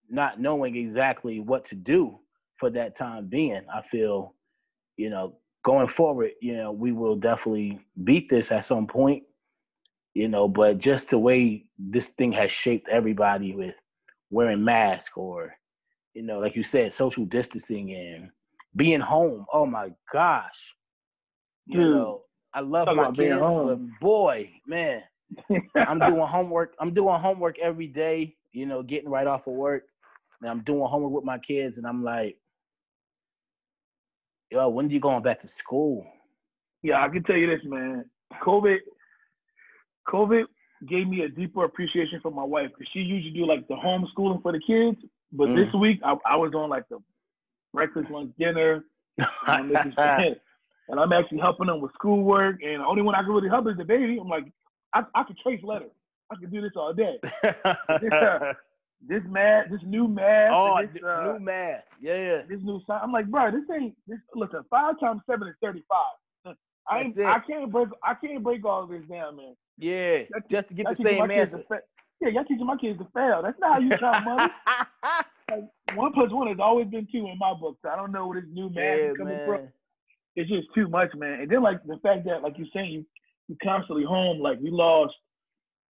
not 0.09 0.41
knowing 0.41 0.77
exactly 0.77 1.41
what 1.41 1.65
to 1.65 1.75
do 1.77 2.19
for 2.59 2.71
that 2.71 2.97
time 2.97 3.27
being. 3.29 3.63
I 3.73 3.83
feel, 3.83 4.35
you 4.97 5.11
know, 5.11 5.37
going 5.67 5.89
forward, 5.89 6.31
you 6.41 6.57
know, 6.57 6.71
we 6.71 6.93
will 6.93 7.17
definitely 7.17 7.81
beat 8.05 8.29
this 8.29 8.53
at 8.53 8.65
some 8.65 8.87
point, 8.87 9.25
you 10.15 10.29
know, 10.29 10.47
but 10.47 10.79
just 10.79 11.11
the 11.11 11.19
way 11.19 11.65
this 11.77 12.07
thing 12.11 12.31
has 12.31 12.53
shaped 12.53 12.89
everybody 12.89 13.53
with 13.53 13.75
wearing 14.31 14.63
masks 14.63 15.11
or, 15.17 15.53
you 16.15 16.23
know, 16.23 16.39
like 16.39 16.55
you 16.55 16.63
said, 16.63 16.93
social 16.93 17.25
distancing 17.25 17.93
and 17.93 18.31
being 18.77 19.01
home. 19.01 19.45
Oh 19.52 19.67
my 19.67 19.90
gosh. 20.12 20.76
You 21.67 21.81
Dude, 21.81 21.97
know, 21.97 22.23
I 22.55 22.61
love 22.61 22.87
my 22.95 23.11
kids, 23.11 23.40
but 23.40 23.79
boy, 24.00 24.49
man, 24.69 25.02
I'm 25.75 25.99
doing 25.99 26.29
homework. 26.29 26.76
I'm 26.79 26.95
doing 26.95 27.19
homework 27.19 27.59
every 27.59 27.88
day, 27.88 28.37
you 28.52 28.67
know, 28.67 28.85
getting 28.85 29.11
right 29.11 29.26
off 29.26 29.49
of 29.49 29.55
work. 29.55 29.83
And 30.40 30.49
I'm 30.49 30.61
doing 30.61 30.87
homework 30.87 31.12
with 31.12 31.25
my 31.25 31.38
kids, 31.38 31.79
and 31.79 31.88
I'm 31.88 32.05
like, 32.05 32.37
yo, 34.50 34.69
when 34.69 34.87
are 34.87 34.93
you 34.93 35.00
going 35.00 35.23
back 35.23 35.41
to 35.41 35.49
school? 35.49 36.07
Yeah, 36.83 37.03
I 37.03 37.09
can 37.09 37.23
tell 37.25 37.37
you 37.37 37.47
this, 37.47 37.65
man. 37.65 38.05
COVID, 38.43 38.79
COVID 40.09 40.45
gave 40.88 41.09
me 41.09 41.23
a 41.23 41.29
deeper 41.29 41.65
appreciation 41.65 42.21
for 42.23 42.31
my 42.31 42.45
wife 42.45 42.69
because 42.69 42.91
she 42.93 43.00
usually 43.00 43.33
do 43.33 43.47
like 43.47 43.67
the 43.69 43.75
homeschooling 43.75 44.43
for 44.43 44.53
the 44.53 44.61
kids, 44.61 44.99
but 45.33 45.49
mm. 45.49 45.57
this 45.57 45.73
week 45.75 46.00
I, 46.05 46.17
I, 46.26 46.37
was 46.37 46.53
on 46.55 46.69
like 46.69 46.88
the 46.88 46.99
breakfast, 47.73 48.11
lunch, 48.11 48.33
dinner, 48.38 48.85
and, 49.47 49.71
and 50.88 51.00
I'm 51.00 51.12
actually 51.12 51.38
helping 51.38 51.67
them 51.67 51.81
with 51.81 51.93
schoolwork. 51.95 52.62
And 52.62 52.81
the 52.81 52.87
only 52.87 53.03
one 53.03 53.15
I 53.15 53.23
can 53.23 53.31
really 53.31 53.49
help 53.49 53.67
is 53.69 53.76
the 53.76 53.85
baby. 53.85 54.19
I'm 54.21 54.29
like, 54.29 54.45
I, 54.93 55.03
I 55.15 55.25
can 55.25 55.37
trace 55.43 55.62
letters. 55.62 55.91
I 56.31 56.37
can 56.37 56.50
do 56.50 56.61
this 56.61 56.73
all 56.76 56.93
day. 56.93 57.19
this 59.07 59.23
math, 59.29 59.71
this 59.71 59.81
new 59.85 60.09
math. 60.09 60.50
Oh, 60.53 60.79
this, 60.81 61.03
uh, 61.03 61.33
new 61.33 61.41
math. 61.41 61.85
Yeah. 62.00 62.43
This 62.49 62.61
new 62.62 62.81
sign. 62.87 63.00
I'm 63.03 63.12
like, 63.12 63.26
bro, 63.26 63.50
this 63.50 63.62
ain't 63.75 63.95
this. 64.07 64.19
Listen, 64.35 64.65
five 64.71 64.99
times 65.00 65.23
seven 65.29 65.49
is 65.49 65.55
thirty-five. 65.62 66.55
I 66.88 67.12
I 67.25 67.41
can't 67.41 67.71
break. 67.71 67.88
I 68.03 68.15
can't 68.15 68.43
break 68.43 68.65
all 68.65 68.87
this 68.87 69.03
down, 69.11 69.37
man. 69.37 69.55
Yeah, 69.79 70.23
just 70.50 70.69
to 70.69 70.75
get 70.75 70.87
the 70.88 70.97
same 70.97 71.31
answer. 71.31 71.62
Fa- 71.69 71.81
yeah, 72.21 72.29
y'all 72.29 72.45
teaching 72.45 72.67
my 72.67 72.76
kids 72.76 72.99
to 72.99 73.07
fail. 73.12 73.43
That's 73.43 73.59
not 73.59 73.75
how 73.75 73.81
you 73.81 73.91
count 73.91 74.25
money. 74.25 74.53
like, 75.50 75.97
one 75.97 76.12
plus 76.12 76.31
one 76.31 76.49
has 76.49 76.59
always 76.61 76.87
been 76.87 77.07
two 77.12 77.26
in 77.26 77.37
my 77.38 77.53
book. 77.55 77.76
So 77.83 77.91
I 77.91 77.97
don't 77.97 78.12
know 78.12 78.26
where 78.26 78.41
this 78.41 78.49
new 78.50 78.71
math 78.71 78.76
yeah, 78.76 79.11
is 79.11 79.17
coming 79.19 79.37
man. 79.37 79.47
from. 79.47 79.69
It's 80.37 80.49
just 80.49 80.69
too 80.75 80.88
much, 80.88 81.11
man. 81.15 81.41
And 81.41 81.50
then 81.50 81.62
like 81.62 81.83
the 81.85 81.99
fact 82.03 82.25
that, 82.26 82.43
like 82.43 82.55
you're 82.57 82.69
saying, 82.73 82.91
you 82.91 83.07
you 83.49 83.57
constantly 83.62 84.05
home. 84.05 84.41
Like 84.41 84.59
we 84.61 84.71
lost, 84.71 85.15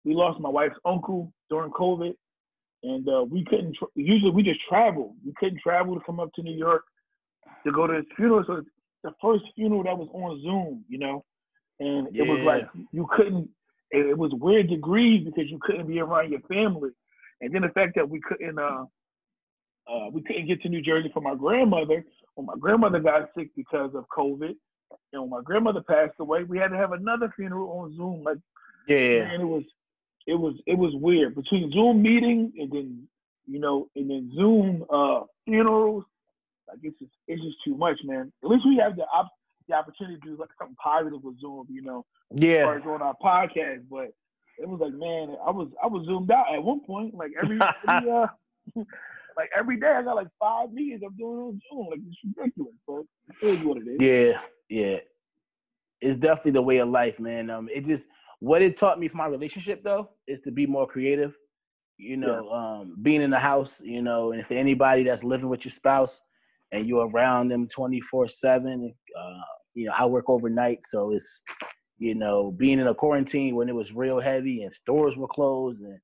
we 0.06 0.14
lost 0.14 0.40
my 0.40 0.50
wife's 0.50 0.78
uncle 0.86 1.34
during 1.50 1.72
COVID 1.72 2.14
and 2.84 3.08
uh, 3.08 3.24
we 3.24 3.44
couldn't. 3.46 3.76
Tra- 3.78 3.88
usually, 3.96 4.32
we 4.32 4.44
just 4.44 4.60
travel. 4.68 5.16
We 5.26 5.34
couldn't 5.38 5.60
travel 5.62 5.96
to 5.96 6.06
come 6.06 6.20
up 6.20 6.32
to 6.34 6.44
New 6.44 6.56
York 6.56 6.84
to 7.66 7.72
go 7.72 7.88
to 7.88 7.96
his 7.96 8.06
funeral. 8.16 8.44
So 8.46 8.64
the 9.04 9.12
first 9.22 9.44
funeral 9.56 9.84
that 9.84 9.98
was 9.98 10.10
on 10.14 10.42
Zoom, 10.42 10.86
you 10.88 11.00
know, 11.00 11.26
and 11.80 12.08
yeah. 12.12 12.24
it 12.24 12.28
was 12.28 12.40
like 12.42 12.68
you 12.92 13.08
couldn't. 13.16 13.50
It, 13.92 14.08
it 14.08 14.18
was 14.18 14.32
weird 14.34 14.70
degrees 14.70 15.26
because 15.26 15.50
you 15.50 15.60
couldn't 15.62 15.88
be 15.88 16.00
around 16.00 16.32
your 16.32 16.42
family, 16.42 16.92
and 17.42 17.54
then 17.54 17.62
the 17.62 17.70
fact 17.70 17.96
that 17.96 18.10
we 18.10 18.20
couldn't. 18.22 18.60
Uh, 18.60 18.86
uh, 19.86 20.10
we 20.14 20.22
couldn't 20.22 20.48
get 20.48 20.62
to 20.62 20.70
New 20.70 20.82
Jersey 20.82 21.12
for 21.14 21.20
my 21.20 21.36
grandmother. 21.36 22.06
When 22.36 22.48
my 22.48 22.54
grandmother 22.58 23.00
got 23.00 23.30
sick 23.38 23.50
because 23.54 23.92
of 23.96 24.06
COVID, 24.18 24.56
you 25.12 25.20
know, 25.20 25.28
my 25.28 25.42
grandmother 25.44 25.82
passed 25.82 26.14
away. 26.20 26.44
We 26.44 26.58
had 26.58 26.70
to 26.70 26.78
have 26.78 26.92
another 26.92 27.32
funeral 27.36 27.70
on 27.80 27.96
Zoom. 27.96 28.24
Like, 28.24 28.38
Yeah. 28.88 29.32
and 29.32 29.42
it 29.42 29.46
was, 29.46 29.64
it 30.28 30.36
was, 30.36 30.56
it 30.66 30.78
was 30.78 30.94
weird 30.96 31.36
between 31.36 31.72
Zoom 31.72 32.02
meeting 32.02 32.52
and 32.58 32.72
then, 32.72 33.08
you 33.46 33.60
know, 33.60 33.90
and 33.96 34.10
then 34.10 34.32
Zoom 34.36 34.86
uh 34.90 35.22
funerals. 35.46 36.04
Like 36.68 36.80
it's 36.84 36.98
just, 37.00 37.12
it's 37.28 37.42
just 37.42 37.58
too 37.66 37.76
much, 37.76 38.00
man. 38.04 38.32
At 38.44 38.50
least 38.50 38.66
we 38.66 38.78
have 38.78 38.96
the 38.96 39.04
op- 39.04 39.32
the 39.68 39.76
opportunity 39.76 40.20
to 40.20 40.28
do 40.30 40.38
like 40.38 40.50
something 40.58 40.76
positive 40.82 41.24
with 41.24 41.40
Zoom, 41.40 41.68
you 41.70 41.82
know, 41.82 42.06
Yeah. 42.34 42.74
as 42.76 42.84
on 42.86 43.02
our 43.02 43.16
podcast. 43.24 43.84
But 43.90 44.12
it 44.60 44.68
was 44.68 44.80
like, 44.80 44.94
man, 44.94 45.36
I 45.46 45.52
was, 45.52 45.70
I 45.84 45.88
was 45.88 46.06
zoomed 46.06 46.32
out 46.32 46.54
at 46.54 46.62
one 46.64 46.82
point. 46.82 47.14
Like 47.16 47.32
every, 47.42 47.60
every 47.88 48.12
uh, 48.12 48.28
like 49.38 49.50
every 49.58 49.80
day, 49.80 49.88
I 49.88 50.02
got 50.04 50.16
like 50.16 50.28
five 50.40 50.72
meetings 50.72 51.02
I'm 51.06 51.16
doing 51.18 51.40
on 51.40 51.62
Zoom. 51.72 51.88
Like 51.90 52.00
it's 52.08 52.38
ridiculous, 52.38 52.74
but 52.88 53.04
it 53.42 53.48
is 53.60 53.64
what 53.64 53.78
it 53.78 53.88
is. 53.88 53.98
Yeah. 54.00 54.40
Yeah. 54.70 54.98
It's 56.02 56.18
definitely 56.18 56.52
the 56.52 56.62
way 56.62 56.78
of 56.80 56.90
life, 56.90 57.20
man. 57.20 57.50
Um, 57.50 57.70
it 57.74 57.86
just 57.86 58.04
what 58.44 58.62
it 58.62 58.76
taught 58.76 59.00
me 59.00 59.08
for 59.08 59.16
my 59.16 59.28
relationship 59.28 59.82
though 59.86 60.10
is 60.28 60.42
to 60.42 60.52
be 60.52 60.66
more 60.66 60.86
creative. 60.86 61.34
You 61.98 62.18
know, 62.18 62.50
um, 62.50 62.98
being 63.02 63.22
in 63.22 63.30
the 63.30 63.40
house, 63.40 63.80
you 63.82 64.02
know, 64.02 64.34
and 64.34 64.42
if 64.42 64.52
anybody 64.52 65.04
that's 65.04 65.24
living 65.24 65.48
with 65.48 65.64
your 65.64 65.72
spouse 65.72 66.20
and 66.74 66.86
you're 66.86 67.08
around 67.08 67.48
them 67.48 67.70
24 67.70 68.28
seven, 68.28 68.94
uh, 69.18 69.42
you 69.76 69.86
know, 69.86 69.94
I 69.98 70.06
work 70.08 70.26
overnight, 70.28 70.80
so 70.86 71.14
it's, 71.14 71.42
you 72.00 72.16
know, 72.16 72.52
being 72.52 72.80
in 72.80 72.88
a 72.88 72.94
quarantine 72.94 73.56
when 73.56 73.70
it 73.70 73.76
was 73.76 73.94
real 73.94 74.20
heavy 74.20 74.64
and 74.64 74.74
stores 74.74 75.16
were 75.16 75.28
closed 75.28 75.80
and 75.80 75.98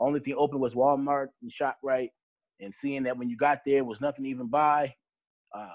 only 0.00 0.18
thing 0.18 0.34
open 0.36 0.58
was 0.58 0.74
Walmart 0.74 1.28
and 1.42 1.52
ShopRite 1.52 2.10
and 2.58 2.74
seeing 2.74 3.04
that 3.04 3.16
when 3.16 3.28
you 3.28 3.36
got 3.36 3.60
there 3.64 3.84
was 3.84 4.00
nothing 4.00 4.24
to 4.24 4.30
even 4.30 4.48
buy, 4.48 4.92
uh, 5.56 5.74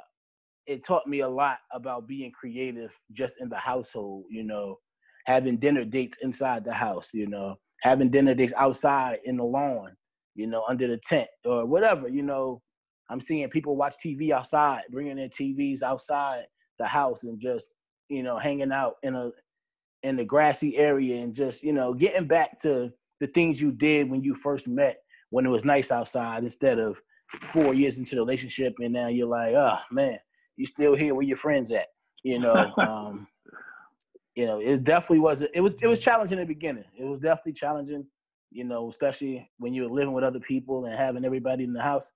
it 0.68 0.84
taught 0.84 1.08
me 1.08 1.22
a 1.22 1.30
lot 1.30 1.60
about 1.72 2.10
being 2.10 2.34
creative 2.34 2.92
just 3.14 3.36
in 3.40 3.48
the 3.48 3.56
household, 3.56 4.26
you 4.30 4.44
know, 4.44 4.80
having 5.26 5.58
dinner 5.58 5.86
dates 5.86 6.18
inside 6.22 6.64
the 6.64 6.74
house, 6.74 7.10
you 7.14 7.28
know, 7.28 7.56
having 7.82 8.10
dinner 8.10 8.34
dates 8.34 8.54
outside 8.58 9.20
in 9.26 9.38
the 9.38 9.44
lawn, 9.44 9.92
you 10.36 10.48
know, 10.48 10.64
under 10.68 10.88
the 10.88 10.98
tent 10.98 11.28
or 11.46 11.66
whatever, 11.66 12.08
you 12.08 12.24
know. 12.24 12.62
I'm 13.12 13.22
seeing 13.22 13.50
people 13.50 13.76
watch 13.76 13.96
TV 14.04 14.30
outside, 14.30 14.84
bringing 14.92 15.16
their 15.16 15.30
TVs 15.30 15.82
outside 15.82 16.44
the 16.78 16.86
house 16.86 17.24
and 17.24 17.40
just, 17.40 17.72
you 18.08 18.22
know, 18.22 18.38
hanging 18.38 18.72
out 18.72 18.96
in 19.02 19.16
a 19.16 19.32
in 20.04 20.16
the 20.16 20.24
grassy 20.24 20.78
area 20.78 21.22
and 21.22 21.34
just, 21.34 21.64
you 21.64 21.74
know, 21.74 21.94
getting 21.94 22.28
back 22.28 22.60
to 22.62 22.94
the 23.20 23.28
things 23.28 23.60
you 23.60 23.72
did 23.72 24.10
when 24.10 24.24
you 24.24 24.36
first 24.36 24.68
met 24.68 25.00
when 25.32 25.46
it 25.46 25.50
was 25.50 25.66
nice 25.66 25.92
outside 25.92 26.44
instead 26.44 26.80
of 26.80 27.02
four 27.42 27.74
years 27.74 27.98
into 27.98 28.16
the 28.16 28.22
relationship 28.22 28.74
and 28.80 28.94
now 28.94 29.08
you're 29.08 29.28
like, 29.28 29.56
oh 29.56 29.78
man, 29.92 30.20
you 30.56 30.66
still 30.66 30.96
here 30.96 31.16
where 31.16 31.26
your 31.26 31.38
friends 31.38 31.72
at 31.72 31.88
you 32.24 32.40
know 32.40 32.54
um 32.78 33.28
you 34.40 34.46
know 34.46 34.62
it 34.62 34.86
definitely 34.86 35.20
was 35.20 35.42
it 35.42 35.60
was 35.60 35.76
it 35.82 35.88
was 35.88 36.00
challenging 36.00 36.38
in 36.38 36.48
the 36.48 36.54
beginning 36.54 36.86
it 36.98 37.04
was 37.04 37.20
definitely 37.20 37.52
challenging 37.52 38.06
you 38.52 38.64
know 38.64 38.90
especially 38.90 39.50
when 39.58 39.74
you're 39.74 39.90
living 39.90 40.14
with 40.14 40.24
other 40.24 40.40
people 40.40 40.86
and 40.86 40.96
having 40.96 41.26
everybody 41.26 41.66
in 41.66 41.74
the 41.74 41.82
house 41.82 42.10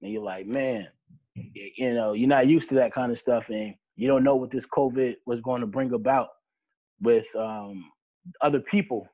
and 0.00 0.10
you're 0.10 0.22
like 0.22 0.46
man 0.46 0.88
you 1.34 1.92
know 1.92 2.14
you're 2.14 2.26
not 2.26 2.46
used 2.46 2.70
to 2.70 2.74
that 2.74 2.90
kind 2.90 3.12
of 3.12 3.18
stuff 3.18 3.50
and 3.50 3.74
you 3.96 4.08
don't 4.08 4.24
know 4.24 4.34
what 4.34 4.50
this 4.50 4.66
covid 4.66 5.16
was 5.26 5.42
going 5.42 5.60
to 5.60 5.66
bring 5.66 5.92
about 5.92 6.28
with 7.02 7.26
um 7.36 7.84
other 8.40 8.60
people 8.60 9.06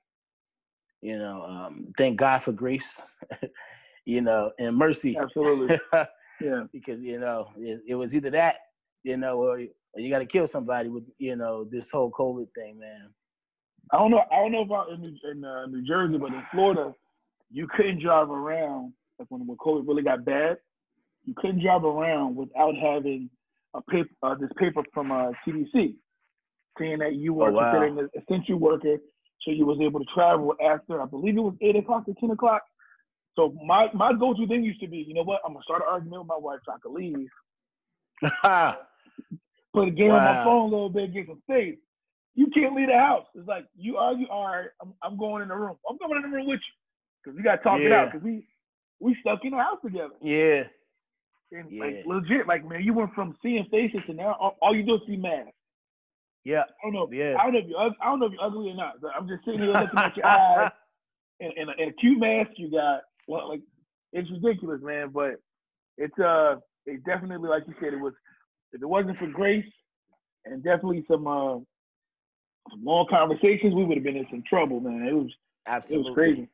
you 1.02 1.18
know 1.18 1.42
um 1.42 1.92
thank 1.98 2.16
god 2.16 2.38
for 2.38 2.52
grace 2.52 3.02
you 4.04 4.20
know 4.20 4.52
and 4.60 4.76
mercy 4.76 5.16
Absolutely. 5.20 5.76
Yeah. 6.40 6.64
because 6.72 7.00
you 7.00 7.18
know 7.18 7.48
it, 7.56 7.80
it 7.86 7.94
was 7.94 8.14
either 8.14 8.30
that 8.30 8.56
you 9.02 9.16
know 9.16 9.38
or, 9.38 9.58
or 9.58 9.66
you 9.96 10.10
got 10.10 10.20
to 10.20 10.26
kill 10.26 10.46
somebody 10.46 10.88
with 10.88 11.04
you 11.18 11.36
know 11.36 11.64
this 11.64 11.90
whole 11.90 12.10
covid 12.10 12.46
thing 12.54 12.78
man 12.78 13.08
I 13.92 13.98
don't 13.98 14.10
know. 14.10 14.22
I 14.32 14.36
don't 14.36 14.52
know 14.52 14.62
about 14.62 14.88
in 14.90 15.02
New, 15.02 15.14
in 15.30 15.44
uh, 15.44 15.66
New 15.66 15.82
Jersey, 15.82 16.16
but 16.16 16.32
in 16.32 16.42
Florida, 16.50 16.94
you 17.50 17.68
couldn't 17.76 18.00
drive 18.02 18.30
around 18.30 18.94
like 19.18 19.28
when 19.30 19.46
when 19.46 19.58
COVID 19.58 19.86
really 19.86 20.02
got 20.02 20.24
bad. 20.24 20.56
You 21.24 21.34
couldn't 21.36 21.62
drive 21.62 21.84
around 21.84 22.34
without 22.34 22.74
having 22.74 23.28
a 23.74 23.82
paper, 23.82 24.08
uh, 24.22 24.36
this 24.36 24.48
paper 24.58 24.82
from 24.94 25.12
uh, 25.12 25.32
CDC, 25.46 25.94
saying 26.78 26.98
that 27.00 27.14
you 27.16 27.34
were 27.34 27.50
Oh, 27.50 27.52
wow. 27.52 27.70
considered 27.70 27.98
an 27.98 28.08
essential 28.22 28.58
worker, 28.58 28.96
so 29.42 29.50
you 29.50 29.66
was 29.66 29.78
able 29.82 30.00
to 30.00 30.06
travel 30.14 30.54
after. 30.64 31.00
I 31.02 31.04
believe 31.04 31.36
it 31.36 31.40
was 31.42 31.54
eight 31.60 31.76
o'clock 31.76 32.04
or 32.08 32.14
ten 32.18 32.30
o'clock. 32.30 32.62
So 33.36 33.54
my 33.66 33.88
my 33.92 34.14
go-to 34.14 34.46
thing 34.46 34.64
used 34.64 34.80
to 34.80 34.88
be, 34.88 35.04
you 35.06 35.12
know 35.12 35.24
what? 35.24 35.42
I'm 35.46 35.52
gonna 35.52 35.62
start 35.62 35.82
an 35.82 35.88
argument 35.92 36.22
with 36.22 36.28
my 36.28 36.38
wife 36.38 36.60
so 36.64 36.72
I 36.72 36.78
can 36.82 36.94
leave. 36.94 37.28
Play 39.74 39.88
a 39.88 39.90
game 39.90 40.12
on 40.12 40.22
my 40.24 40.44
phone 40.44 40.62
a 40.62 40.64
little 40.66 40.88
bit, 40.88 41.12
get 41.12 41.26
some 41.26 41.40
space. 41.42 41.76
You 42.36 42.46
can't 42.54 42.74
leave 42.74 42.88
the 42.88 42.98
house. 42.98 43.26
It's 43.34 43.46
like 43.48 43.66
you 43.76 43.96
argue. 43.96 44.26
All 44.28 44.46
right, 44.46 44.68
I'm, 44.80 44.94
I'm 45.02 45.16
going 45.16 45.42
in 45.42 45.48
the 45.48 45.54
room. 45.56 45.76
I'm 45.88 45.96
going 45.98 46.16
in 46.24 46.30
the 46.30 46.36
room 46.36 46.46
with 46.46 46.60
you 46.60 46.74
because 47.22 47.36
we 47.36 47.42
got 47.42 47.56
to 47.56 47.62
talk 47.62 47.80
it 47.80 47.92
out 47.92 48.12
because 48.12 48.24
we 48.24 48.46
we 49.00 49.16
stuck 49.20 49.44
in 49.44 49.50
the 49.50 49.56
house 49.58 49.78
together. 49.84 50.14
yeah 50.22 50.62
And 51.52 51.70
Yeah. 51.70 51.84
like 51.84 52.02
legit, 52.06 52.46
like 52.46 52.64
man, 52.68 52.82
you 52.82 52.94
went 52.94 53.14
from 53.14 53.36
seeing 53.42 53.64
faces 53.70 54.00
to 54.06 54.12
now 54.14 54.36
all, 54.40 54.56
all 54.62 54.74
you 54.74 54.84
do 54.84 54.94
is 54.94 55.00
see 55.06 55.16
masks. 55.16 55.50
yeah 56.44 56.62
I 56.62 56.84
don't 56.84 56.92
know. 56.92 57.08
Yeah. 57.12 57.36
I 57.38 57.44
don't 57.44 57.54
know 57.54 57.58
if 57.60 57.66
you're 57.66 57.80
I 57.80 58.04
don't 58.06 58.20
know 58.20 58.26
if 58.26 58.32
you're 58.32 58.42
ugly 58.44 58.70
or 58.70 58.74
not. 58.76 59.00
But 59.00 59.12
I'm 59.16 59.26
just 59.28 59.44
sitting 59.44 59.60
here 59.60 59.72
looking 59.72 59.98
at 59.98 60.16
your 60.16 60.26
eyes 60.26 60.70
and, 61.40 61.52
and, 61.56 61.70
a, 61.70 61.72
and 61.78 61.90
a 61.90 61.94
cute 61.94 62.18
mask 62.18 62.50
you 62.56 62.70
got. 62.70 63.02
Well, 63.26 63.48
like 63.48 63.60
it's 64.12 64.30
ridiculous, 64.30 64.80
man. 64.82 65.08
But 65.10 65.40
it's 65.98 66.18
uh, 66.18 66.56
it 66.86 67.04
definitely 67.04 67.48
like 67.48 67.64
you 67.66 67.74
said, 67.80 67.92
it 67.92 68.00
was. 68.00 68.14
If 68.74 68.82
it 68.82 68.86
wasn't 68.86 69.16
for 69.18 69.26
grace 69.28 69.64
and 70.44 70.62
definitely 70.62 71.04
some 71.10 71.26
uh, 71.26 71.54
some 72.70 72.84
long 72.84 73.06
conversations, 73.08 73.74
we 73.74 73.84
would 73.84 73.96
have 73.96 74.04
been 74.04 74.16
in 74.16 74.26
some 74.30 74.42
trouble, 74.48 74.80
man. 74.80 75.06
It 75.08 75.14
was 75.14 75.30
absolutely 75.66 76.06
it 76.06 76.10
was 76.10 76.14
crazy. 76.14 76.48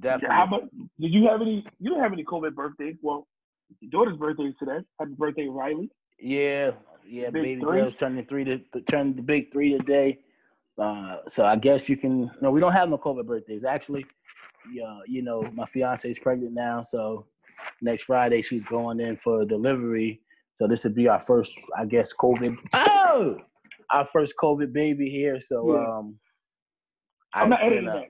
definitely 0.00 0.36
How 0.36 0.44
about? 0.44 0.62
Did 1.00 1.12
you 1.12 1.26
have 1.28 1.40
any? 1.40 1.66
You 1.80 1.90
don't 1.90 2.00
have 2.00 2.12
any 2.12 2.24
COVID 2.24 2.54
birthdays? 2.54 2.96
Well, 3.02 3.26
your 3.80 3.90
daughter's 3.90 4.18
birthday 4.18 4.44
is 4.44 4.54
today. 4.58 4.78
Happy 5.00 5.12
birthday, 5.16 5.48
Riley. 5.48 5.90
yeah 6.20 6.72
yeah 7.08 7.30
Big 7.30 7.42
baby 7.42 7.60
three? 7.62 7.80
girl's 7.80 7.96
turning 7.96 8.24
three 8.26 8.44
to, 8.44 8.58
to 8.72 8.80
turn 8.82 9.16
the 9.16 9.22
big 9.22 9.50
three 9.50 9.70
today 9.78 10.18
uh 10.78 11.16
so 11.26 11.44
i 11.44 11.56
guess 11.56 11.88
you 11.88 11.96
can 11.96 12.30
no 12.42 12.50
we 12.50 12.60
don't 12.60 12.72
have 12.72 12.88
no 12.90 12.98
covid 12.98 13.24
birthdays 13.26 13.64
actually 13.64 14.04
yeah 14.70 14.98
you 15.06 15.22
know 15.22 15.42
my 15.54 15.64
fiance 15.64 16.10
is 16.10 16.18
pregnant 16.18 16.52
now 16.52 16.82
so 16.82 17.24
next 17.80 18.02
friday 18.02 18.42
she's 18.42 18.64
going 18.64 19.00
in 19.00 19.16
for 19.16 19.44
delivery 19.44 20.20
so 20.58 20.66
this 20.66 20.84
would 20.84 20.94
be 20.94 21.08
our 21.08 21.20
first 21.20 21.52
i 21.76 21.84
guess 21.84 22.12
covid 22.14 22.56
oh 22.74 23.36
our 23.90 24.04
first 24.06 24.34
covid 24.42 24.72
baby 24.72 25.08
here 25.10 25.40
so 25.40 25.72
Yeah. 25.74 25.98
um 25.98 26.18
I'm 27.34 27.50
not 27.50 27.60
can, 27.60 27.66
editing 27.68 27.86
that. 27.86 28.04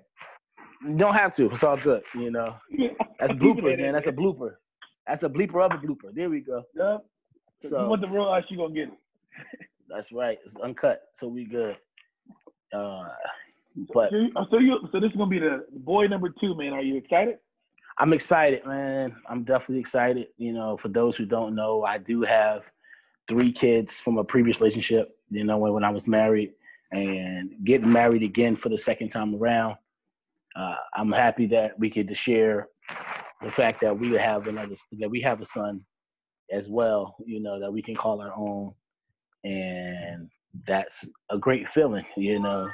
you 0.86 0.94
don't 0.96 1.14
have 1.14 1.34
to 1.36 1.46
it's 1.50 1.62
all 1.64 1.76
good 1.76 2.02
you 2.14 2.30
know 2.30 2.56
that's 3.18 3.32
a 3.32 3.34
I'm 3.34 3.38
keeping 3.38 3.54
blooper 3.64 3.78
man 3.80 3.92
that's 3.94 4.06
a 4.06 4.12
blooper 4.12 4.54
that's 5.06 5.22
a 5.24 5.28
bleeper 5.28 5.64
of 5.64 5.72
a 5.72 5.78
blooper 5.86 6.12
there 6.14 6.30
we 6.30 6.40
go 6.40 6.62
Yep. 6.74 7.04
So, 7.62 7.68
So- 7.70 7.82
you 7.82 7.88
want 7.88 8.02
the 8.02 8.08
real 8.08 8.28
us, 8.28 8.44
you 8.50 8.56
gonna 8.56 8.72
get 8.72 8.88
it. 8.88 8.94
That's 9.88 10.12
right. 10.12 10.38
It's 10.44 10.54
uncut, 10.56 11.00
so 11.12 11.26
we 11.26 11.44
good. 11.44 11.76
Uh, 12.72 13.02
but 13.92 14.10
So 14.10 14.16
you, 14.16 14.30
so 14.50 14.58
you, 14.58 14.78
so 14.92 15.00
this 15.00 15.10
is 15.10 15.16
gonna 15.16 15.28
be 15.30 15.40
the 15.40 15.64
boy 15.72 16.06
number 16.06 16.28
two, 16.40 16.54
man. 16.56 16.72
Are 16.72 16.82
you 16.82 16.96
excited? 16.96 17.38
I'm 17.98 18.12
excited, 18.12 18.64
man. 18.64 19.16
I'm 19.28 19.42
definitely 19.42 19.80
excited. 19.80 20.28
You 20.36 20.52
know, 20.52 20.76
for 20.76 20.88
those 20.88 21.16
who 21.16 21.26
don't 21.26 21.54
know, 21.54 21.82
I 21.84 21.98
do 21.98 22.22
have 22.22 22.62
three 23.26 23.52
kids 23.52 23.98
from 23.98 24.18
a 24.18 24.24
previous 24.24 24.60
relationship. 24.60 25.16
You 25.30 25.44
know, 25.44 25.58
when, 25.58 25.72
when 25.72 25.84
I 25.84 25.90
was 25.90 26.06
married, 26.06 26.52
and 26.92 27.52
getting 27.64 27.92
married 27.92 28.22
again 28.22 28.56
for 28.56 28.68
the 28.68 28.78
second 28.78 29.10
time 29.10 29.34
around. 29.34 29.76
Uh, 30.56 30.76
I'm 30.94 31.12
happy 31.12 31.46
that 31.48 31.78
we 31.78 31.90
could 31.90 32.08
to 32.08 32.14
share 32.14 32.68
the 33.42 33.50
fact 33.50 33.80
that 33.80 33.96
we 33.96 34.12
have 34.12 34.46
another 34.46 34.74
that 34.98 35.10
we 35.10 35.20
have 35.20 35.40
a 35.40 35.46
son 35.46 35.84
as 36.50 36.68
well. 36.68 37.16
You 37.24 37.40
know, 37.40 37.60
that 37.60 37.72
we 37.72 37.82
can 37.82 37.94
call 37.94 38.20
our 38.20 38.32
own, 38.34 38.72
and 39.44 40.30
that's 40.66 41.10
a 41.30 41.38
great 41.38 41.68
feeling. 41.68 42.04
You 42.16 42.40
know, 42.40 42.68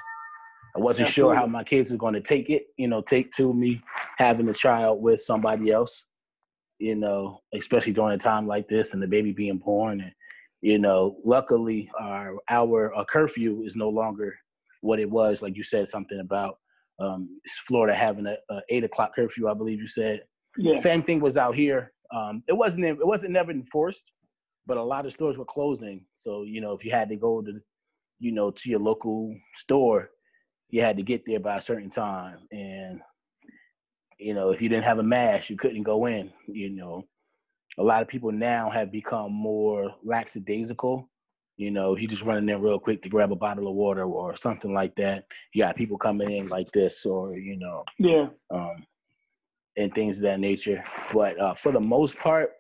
I 0.77 0.81
wasn't 0.81 1.09
sure 1.09 1.35
how 1.35 1.47
my 1.47 1.63
kids 1.63 1.91
were 1.91 1.97
going 1.97 2.15
to 2.15 2.21
take 2.21 2.51
it. 2.51 2.67
You 2.77 2.89
know, 2.89 3.01
take 3.01 3.31
to 3.33 3.55
me 3.55 3.81
having 4.19 4.49
a 4.49 4.55
child 4.55 5.03
with 5.03 5.23
somebody 5.23 5.71
else. 5.71 6.05
You 6.79 6.97
know, 6.97 7.41
especially 7.55 7.93
during 7.93 8.15
a 8.15 8.19
time 8.19 8.47
like 8.47 8.69
this 8.69 8.93
and 8.93 9.03
the 9.03 9.07
baby 9.07 9.33
being 9.33 9.59
born. 9.59 10.01
And 10.01 10.13
you 10.61 10.79
know, 10.79 11.17
luckily 11.25 11.91
our 12.01 12.37
our 12.49 12.95
uh, 12.95 13.05
curfew 13.05 13.63
is 13.63 13.77
no 13.77 13.89
longer 13.89 14.35
what 14.81 14.99
it 14.99 15.09
was. 15.09 15.43
Like 15.43 15.57
you 15.57 15.63
said 15.63 15.89
something 15.89 16.19
about 16.21 16.59
um, 16.99 17.41
Florida 17.67 17.95
having 17.95 18.27
a, 18.27 18.37
a 18.51 18.61
eight 18.69 18.85
o'clock 18.85 19.15
curfew. 19.15 19.49
I 19.49 19.55
believe 19.55 19.81
you 19.81 19.89
said. 19.89 20.23
Yeah. 20.57 20.77
Same 20.77 21.03
thing 21.03 21.21
was 21.21 21.37
out 21.37 21.55
here. 21.55 21.93
Um, 22.15 22.43
it 22.49 22.53
wasn't 22.53 22.85
it 22.85 23.07
wasn't 23.07 23.33
never 23.33 23.53
enforced, 23.53 24.13
but 24.67 24.77
a 24.77 24.83
lot 24.83 25.07
of 25.07 25.13
stores 25.13 25.37
were 25.37 25.45
closing. 25.45 26.05
So 26.15 26.43
you 26.43 26.61
know, 26.61 26.73
if 26.73 26.85
you 26.85 26.91
had 26.91 27.09
to 27.11 27.17
go 27.17 27.43
to, 27.43 27.61
you 28.19 28.33
know, 28.33 28.51
to 28.51 28.69
your 28.69 28.81
local 28.81 29.35
store, 29.55 30.11
you 30.71 30.81
had 30.83 30.97
to 30.97 31.03
get 31.03 31.25
there 31.27 31.41
by 31.41 31.59
a 31.59 31.61
certain 31.61 31.91
time, 31.91 32.39
and 32.53 33.01
you 34.19 34.35
know, 34.35 34.51
if 34.51 34.63
you 34.63 34.69
didn't 34.69 34.85
have 34.85 34.99
a 34.99 35.03
mask, 35.03 35.51
you 35.51 35.57
couldn't 35.57 35.83
go 35.83 36.07
in. 36.07 36.33
You 36.47 36.71
know, 36.71 37.05
a 37.79 37.83
lot 37.83 38.03
of 38.03 38.09
people 38.09 38.33
now 38.33 38.71
have 38.71 38.93
become 38.93 39.33
more 39.33 39.95
lackadaisical 40.05 41.09
You 41.57 41.71
know, 41.71 41.95
he 41.95 42.07
just 42.07 42.23
running 42.23 42.49
in 42.49 42.61
real 42.63 42.79
quick 42.81 43.03
to 43.03 43.09
grab 43.09 43.33
a 43.33 43.37
bottle 43.37 43.69
of 43.69 43.75
water 43.75 44.05
or 44.05 44.37
something 44.37 44.73
like 44.75 44.95
that. 44.97 45.25
You 45.53 45.63
got 45.63 45.77
people 45.77 45.99
coming 45.99 46.31
in 46.31 46.49
like 46.49 46.71
this, 46.73 47.05
or 47.07 47.37
you 47.37 47.57
know, 47.59 47.85
Yeah. 47.99 48.29
um, 48.51 48.85
and 49.77 49.95
things 49.95 50.17
of 50.19 50.23
that 50.25 50.41
nature. 50.41 50.83
But 51.13 51.39
uh, 51.41 51.55
for 51.55 51.73
the 51.73 51.81
most 51.81 52.17
part, 52.19 52.51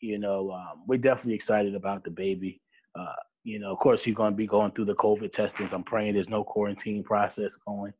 you 0.00 0.18
know, 0.18 0.50
um, 0.52 0.84
we're 0.86 0.98
definitely 0.98 1.34
excited 1.34 1.74
about 1.74 2.04
the 2.04 2.10
baby. 2.10 2.60
Uh, 2.98 3.12
you 3.44 3.58
know, 3.58 3.72
of 3.72 3.78
course, 3.78 4.04
he's 4.04 4.14
going 4.14 4.32
to 4.32 4.36
be 4.36 4.46
going 4.46 4.72
through 4.72 4.84
the 4.86 4.94
COVID 4.94 5.30
testings. 5.30 5.72
I'm 5.72 5.82
praying 5.82 6.14
there's 6.14 6.28
no 6.28 6.44
quarantine 6.44 7.02
process 7.02 7.56
going. 7.66 7.92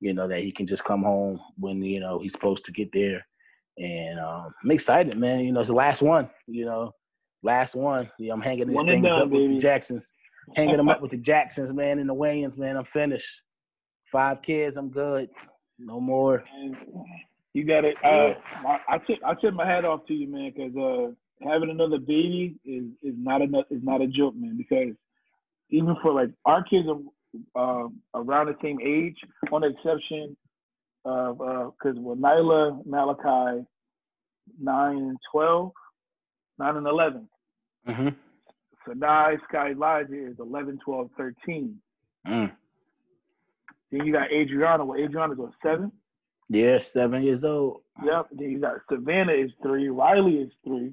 You 0.00 0.12
know 0.12 0.28
that 0.28 0.40
he 0.40 0.52
can 0.52 0.66
just 0.66 0.84
come 0.84 1.02
home 1.02 1.40
when 1.58 1.82
you 1.82 2.00
know 2.00 2.18
he's 2.18 2.32
supposed 2.32 2.64
to 2.66 2.72
get 2.72 2.92
there, 2.92 3.26
and 3.78 4.18
um, 4.20 4.54
I'm 4.62 4.70
excited, 4.70 5.16
man. 5.16 5.40
You 5.40 5.52
know, 5.52 5.60
it's 5.60 5.68
the 5.68 5.74
last 5.74 6.02
one. 6.02 6.28
You 6.46 6.66
know, 6.66 6.94
last 7.42 7.74
one. 7.74 8.10
Yeah, 8.18 8.34
I'm 8.34 8.40
hanging 8.40 8.68
these 8.68 8.74
One 8.74 8.86
things 8.86 9.06
done, 9.06 9.22
up 9.22 9.30
with 9.30 9.48
the 9.48 9.58
Jacksons, 9.58 10.12
hanging 10.56 10.76
them 10.76 10.88
up 10.88 11.00
with 11.00 11.12
the 11.12 11.16
Jacksons, 11.16 11.72
man, 11.72 11.98
and 11.98 12.08
the 12.08 12.14
Wayans, 12.14 12.58
man. 12.58 12.76
I'm 12.76 12.84
finished. 12.84 13.42
Five 14.12 14.42
kids, 14.42 14.76
I'm 14.76 14.90
good. 14.90 15.30
No 15.78 16.00
more. 16.00 16.44
You 17.52 17.64
got 17.64 17.84
it. 17.84 17.96
Uh, 18.04 18.34
I, 18.66 18.80
I 18.88 18.98
tip 18.98 19.18
I 19.24 19.34
tip 19.34 19.54
my 19.54 19.66
hat 19.66 19.84
off 19.84 20.06
to 20.06 20.14
you, 20.14 20.28
man, 20.28 20.52
because 20.54 20.76
uh, 20.76 21.14
having 21.42 21.70
another 21.70 21.98
baby 21.98 22.56
is 22.64 22.84
is 23.02 23.14
not 23.16 23.42
enough 23.42 23.66
is 23.70 23.82
not 23.82 24.00
a 24.00 24.06
joke, 24.06 24.34
man. 24.36 24.56
Because 24.56 24.94
even 25.70 25.96
for 26.02 26.12
like 26.12 26.30
our 26.44 26.62
kids 26.64 26.88
are 26.88 27.84
um, 27.84 28.00
around 28.14 28.46
the 28.46 28.56
same 28.62 28.78
age, 28.80 29.16
on 29.52 29.62
the 29.62 29.68
exception 29.68 30.36
of 31.04 31.38
because 31.38 31.98
with 31.98 32.20
Nyla, 32.20 32.84
Malachi, 32.86 33.66
nine 34.60 34.96
and 34.96 35.18
12, 35.32 35.72
9 36.58 36.76
and 36.76 36.86
eleven. 36.86 37.28
Mm-hmm. 37.88 38.08
Sanai, 38.86 39.36
Sky 39.48 39.70
Elijah 39.70 40.30
is 40.30 40.36
11, 40.38 40.78
12, 40.84 41.10
13. 41.16 41.76
Mm. 42.26 42.52
Then 43.90 44.06
you 44.06 44.12
got 44.12 44.32
Adriana. 44.32 44.84
Well, 44.84 44.98
Adriana's 44.98 45.38
what 45.38 45.52
seven. 45.62 45.92
Yeah, 46.48 46.78
seven 46.80 47.22
years 47.22 47.44
old. 47.44 47.82
Yep. 48.04 48.26
Then 48.32 48.50
you 48.50 48.60
got 48.60 48.76
Savannah 48.90 49.32
is 49.32 49.50
three. 49.62 49.88
Riley 49.88 50.36
is 50.36 50.52
three. 50.64 50.92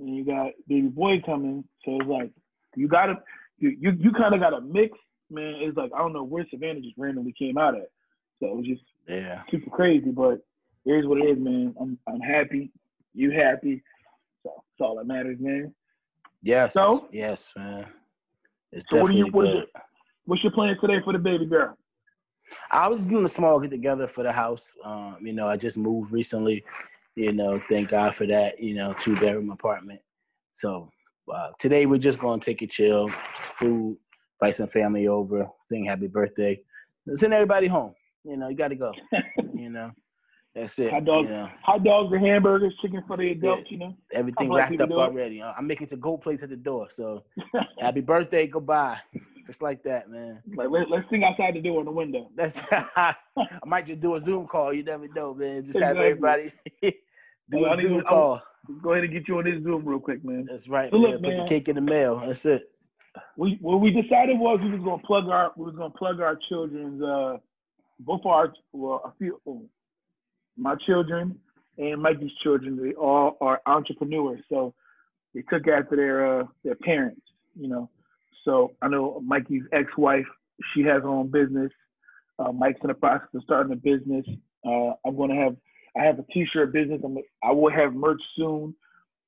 And 0.00 0.16
you 0.16 0.24
got 0.24 0.52
baby 0.66 0.88
boy 0.88 1.20
coming. 1.24 1.62
So 1.84 1.96
it's 2.00 2.08
like 2.08 2.30
you 2.74 2.88
gotta 2.88 3.16
you 3.58 3.76
you, 3.78 3.92
you 3.98 4.12
kind 4.12 4.34
of 4.34 4.40
got 4.40 4.54
a 4.54 4.60
mix, 4.60 4.98
man. 5.30 5.56
It's 5.60 5.76
like 5.76 5.92
I 5.94 5.98
don't 5.98 6.12
know 6.14 6.24
where 6.24 6.46
Savannah 6.50 6.80
just 6.80 6.96
randomly 6.96 7.34
came 7.38 7.58
out 7.58 7.76
at. 7.76 7.90
So 8.40 8.46
it 8.46 8.56
was 8.56 8.66
just 8.66 8.82
Yeah. 9.06 9.42
super 9.50 9.70
crazy, 9.70 10.10
but 10.10 10.40
here's 10.84 11.06
what 11.06 11.18
it 11.18 11.26
is, 11.26 11.38
man. 11.38 11.74
I'm 11.80 11.98
I'm 12.08 12.20
happy. 12.20 12.72
You 13.14 13.30
happy. 13.30 13.82
So 14.42 14.50
that's 14.54 14.80
all 14.88 14.96
that 14.96 15.06
matters, 15.06 15.38
man. 15.38 15.74
Yes. 16.42 16.72
So? 16.72 17.08
yes, 17.12 17.52
man. 17.56 17.86
It's 18.72 18.86
So 18.90 19.02
what 19.02 19.14
you- 19.14 19.26
what 19.26 19.46
is 19.48 19.52
good. 19.52 19.68
What's 20.24 20.42
your 20.42 20.52
plan 20.52 20.76
today 20.80 21.00
for 21.04 21.12
the 21.12 21.18
baby 21.18 21.44
girl? 21.44 21.76
I 22.70 22.88
was 22.88 23.04
doing 23.04 23.24
a 23.24 23.28
small 23.28 23.58
get 23.60 23.70
together 23.70 24.06
for 24.08 24.22
the 24.22 24.32
house. 24.32 24.74
Um, 24.84 25.18
you 25.20 25.32
know, 25.32 25.46
I 25.48 25.56
just 25.56 25.76
moved 25.76 26.12
recently. 26.12 26.64
You 27.20 27.32
know, 27.32 27.60
thank 27.68 27.90
God 27.90 28.14
for 28.14 28.26
that. 28.28 28.58
You 28.62 28.74
know, 28.74 28.94
two 28.94 29.14
bedroom 29.14 29.50
apartment. 29.50 30.00
So 30.52 30.90
uh, 31.30 31.50
today 31.58 31.84
we're 31.84 31.98
just 31.98 32.18
gonna 32.18 32.40
take 32.40 32.62
it 32.62 32.70
chill, 32.70 33.08
food, 33.10 33.98
invite 34.40 34.56
some 34.56 34.68
family 34.68 35.06
over, 35.06 35.46
sing 35.66 35.84
happy 35.84 36.06
birthday, 36.06 36.58
send 37.12 37.34
everybody 37.34 37.66
home. 37.66 37.92
You 38.24 38.38
know, 38.38 38.48
you 38.48 38.56
got 38.56 38.68
to 38.68 38.74
go. 38.74 38.92
You 39.54 39.68
know, 39.68 39.92
that's 40.54 40.78
it. 40.78 40.90
Hot 40.90 41.04
dog. 41.04 41.26
You 41.26 41.32
know, 41.32 41.50
Hot 41.64 41.84
dogs 41.84 42.10
and 42.14 42.24
hamburgers, 42.24 42.72
chicken 42.80 43.04
for 43.06 43.18
the 43.18 43.32
adults, 43.32 43.70
you 43.70 43.76
know. 43.76 43.94
everything 44.10 44.50
wrapped 44.50 44.80
up 44.80 44.90
already. 44.90 45.42
I'm 45.42 45.66
making 45.66 45.88
to 45.88 45.96
go 45.98 46.16
place 46.16 46.42
at 46.42 46.48
the 46.48 46.56
door. 46.56 46.88
So 46.90 47.24
happy 47.78 48.00
birthday, 48.00 48.46
goodbye, 48.46 48.96
just 49.46 49.60
like 49.60 49.82
that, 49.82 50.08
man. 50.08 50.42
Like 50.56 50.70
let, 50.70 50.88
let's 50.88 51.10
sing 51.10 51.24
outside 51.24 51.56
the 51.56 51.60
door 51.60 51.80
in 51.80 51.84
the 51.84 51.92
window. 51.92 52.30
That's 52.34 52.58
I 52.72 53.14
might 53.66 53.84
just 53.84 54.00
do 54.00 54.14
a 54.14 54.20
Zoom 54.20 54.46
call. 54.46 54.72
You 54.72 54.82
never 54.82 55.06
know, 55.08 55.34
man. 55.34 55.66
Just 55.66 55.78
have 55.78 55.98
everybody 55.98 56.50
do 57.50 57.60
Well, 57.60 57.76
need 57.76 57.88
to- 57.88 58.02
call. 58.02 58.42
Go 58.82 58.92
ahead 58.92 59.04
and 59.04 59.12
get 59.12 59.26
you 59.26 59.38
on 59.38 59.44
this 59.44 59.62
Zoom 59.62 59.84
real 59.84 59.98
quick, 59.98 60.24
man. 60.24 60.46
That's 60.48 60.68
right, 60.68 60.90
So 60.90 60.98
man. 60.98 61.12
look, 61.12 61.22
Put 61.22 61.36
the 61.36 61.44
cake 61.48 61.68
in 61.68 61.74
the 61.76 61.80
mail. 61.80 62.18
That's 62.20 62.44
it. 62.46 62.70
We 63.36 63.58
what 63.60 63.80
we 63.80 63.90
decided 63.90 64.38
was 64.38 64.60
we 64.62 64.70
was 64.70 64.80
gonna 64.82 65.02
plug 65.02 65.28
our 65.28 65.52
we 65.56 65.64
was 65.64 65.74
gonna 65.74 65.90
plug 65.90 66.20
our 66.20 66.36
children's 66.48 67.02
uh 67.02 67.38
both 67.98 68.24
our 68.24 68.52
well 68.72 69.02
a 69.04 69.12
few 69.18 69.40
oh, 69.48 69.62
my 70.56 70.76
children 70.86 71.36
and 71.76 72.00
Mikey's 72.00 72.30
children 72.42 72.76
they 72.80 72.92
all 72.92 73.36
are 73.40 73.60
entrepreneurs 73.66 74.40
so 74.48 74.74
they 75.34 75.42
took 75.42 75.66
after 75.66 75.96
their 75.96 76.40
uh 76.42 76.46
their 76.62 76.76
parents 76.76 77.20
you 77.58 77.66
know 77.66 77.90
so 78.44 78.72
I 78.80 78.86
know 78.86 79.20
Mikey's 79.24 79.64
ex-wife 79.72 80.26
she 80.72 80.82
has 80.82 81.02
her 81.02 81.08
own 81.08 81.28
business 81.32 81.72
uh, 82.38 82.52
Mike's 82.52 82.78
in 82.82 82.88
the 82.88 82.94
process 82.94 83.28
of 83.34 83.42
starting 83.42 83.72
a 83.72 83.76
business 83.76 84.24
uh 84.64 84.92
I'm 85.04 85.16
gonna 85.16 85.34
have 85.34 85.56
I 85.98 86.04
have 86.04 86.18
a 86.18 86.24
t-shirt 86.32 86.72
business 86.72 87.00
I'm 87.04 87.18
I 87.42 87.52
will 87.52 87.70
have 87.72 87.94
merch 87.94 88.22
soon 88.36 88.74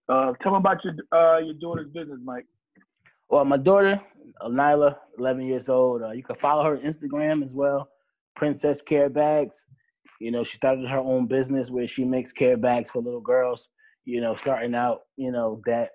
uh 0.08 0.32
tell 0.42 0.52
me 0.52 0.58
about 0.58 0.78
your 0.84 0.94
uh 1.12 1.38
your 1.38 1.54
daughter's 1.54 1.90
business 1.92 2.18
Mike 2.24 2.46
Well, 3.28 3.44
my 3.46 3.56
daughter, 3.56 4.00
Nyla, 4.42 4.96
11 5.18 5.46
years 5.46 5.68
old. 5.68 6.02
Uh, 6.02 6.10
you 6.10 6.22
can 6.22 6.36
follow 6.36 6.64
her 6.64 6.76
Instagram 6.76 7.44
as 7.44 7.54
well, 7.54 7.88
Princess 8.36 8.82
Care 8.82 9.08
Bags. 9.08 9.68
You 10.20 10.30
know, 10.30 10.44
she 10.44 10.56
started 10.56 10.88
her 10.88 10.98
own 10.98 11.26
business 11.26 11.70
where 11.70 11.88
she 11.88 12.04
makes 12.04 12.32
care 12.32 12.56
bags 12.56 12.90
for 12.90 13.02
little 13.02 13.20
girls. 13.20 13.68
You 14.04 14.20
know, 14.20 14.34
starting 14.34 14.74
out, 14.74 15.02
you 15.16 15.32
know 15.32 15.62
that 15.66 15.90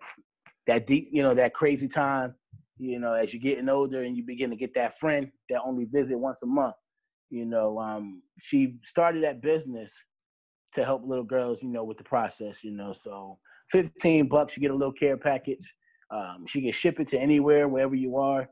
that 0.67 0.87
deep, 0.87 1.09
you 1.11 1.23
know, 1.23 1.33
that 1.35 1.53
crazy 1.53 1.87
time. 1.87 2.35
You 2.79 2.99
know, 2.99 3.13
as 3.13 3.33
you're 3.33 3.41
getting 3.41 3.69
older 3.69 4.03
and 4.03 4.17
you 4.17 4.23
begin 4.23 4.49
to 4.49 4.55
get 4.55 4.73
that 4.75 4.99
friend 4.99 5.31
that 5.49 5.61
only 5.63 5.85
visit 5.85 6.17
once 6.17 6.41
a 6.43 6.45
month. 6.47 6.75
You 7.29 7.45
know, 7.45 7.79
um, 7.79 8.21
she 8.39 8.77
started 8.85 9.23
that 9.23 9.41
business 9.41 9.93
to 10.77 10.85
help 10.85 11.05
little 11.05 11.23
girls. 11.23 11.61
You 11.61 11.69
know, 11.69 11.83
with 11.83 11.97
the 11.97 12.03
process. 12.03 12.63
You 12.63 12.71
know, 12.71 12.93
so 12.93 13.37
15 13.71 14.27
bucks, 14.27 14.55
you 14.55 14.61
get 14.61 14.71
a 14.71 14.75
little 14.75 14.93
care 14.93 15.17
package. 15.17 15.73
Um, 16.09 16.45
she 16.47 16.61
can 16.61 16.71
ship 16.71 16.99
it 16.99 17.09
to 17.09 17.19
anywhere, 17.19 17.67
wherever 17.67 17.95
you 17.95 18.17
are. 18.17 18.49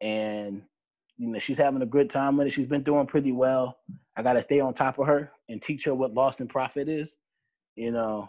And 0.00 0.62
you 1.16 1.28
know, 1.28 1.38
she's 1.38 1.58
having 1.58 1.82
a 1.82 1.86
good 1.86 2.10
time 2.10 2.36
with 2.36 2.48
it. 2.48 2.50
She's 2.50 2.66
been 2.66 2.82
doing 2.82 3.06
pretty 3.06 3.32
well. 3.32 3.78
I 4.16 4.22
gotta 4.22 4.42
stay 4.42 4.60
on 4.60 4.74
top 4.74 4.98
of 4.98 5.06
her 5.06 5.32
and 5.48 5.60
teach 5.60 5.84
her 5.84 5.94
what 5.94 6.14
loss 6.14 6.40
and 6.40 6.48
profit 6.48 6.88
is. 6.88 7.16
You 7.76 7.92
know, 7.92 8.28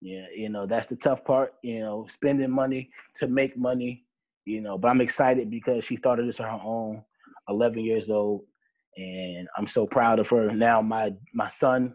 yeah, 0.00 0.26
you 0.34 0.48
know, 0.48 0.66
that's 0.66 0.88
the 0.88 0.96
tough 0.96 1.24
part, 1.24 1.54
you 1.62 1.78
know, 1.78 2.06
spending 2.10 2.50
money 2.50 2.90
to 3.16 3.28
make 3.28 3.56
money, 3.56 4.04
you 4.44 4.60
know, 4.60 4.76
but 4.76 4.88
I'm 4.88 5.00
excited 5.00 5.48
because 5.48 5.84
she 5.84 5.96
started 5.96 6.26
this 6.26 6.40
on 6.40 6.46
her 6.48 6.64
own, 6.64 7.02
11 7.48 7.84
years 7.84 8.10
old. 8.10 8.42
And 8.96 9.48
I'm 9.56 9.66
so 9.66 9.86
proud 9.86 10.18
of 10.18 10.28
her. 10.28 10.50
Now 10.50 10.82
my 10.82 11.14
my 11.32 11.48
son, 11.48 11.94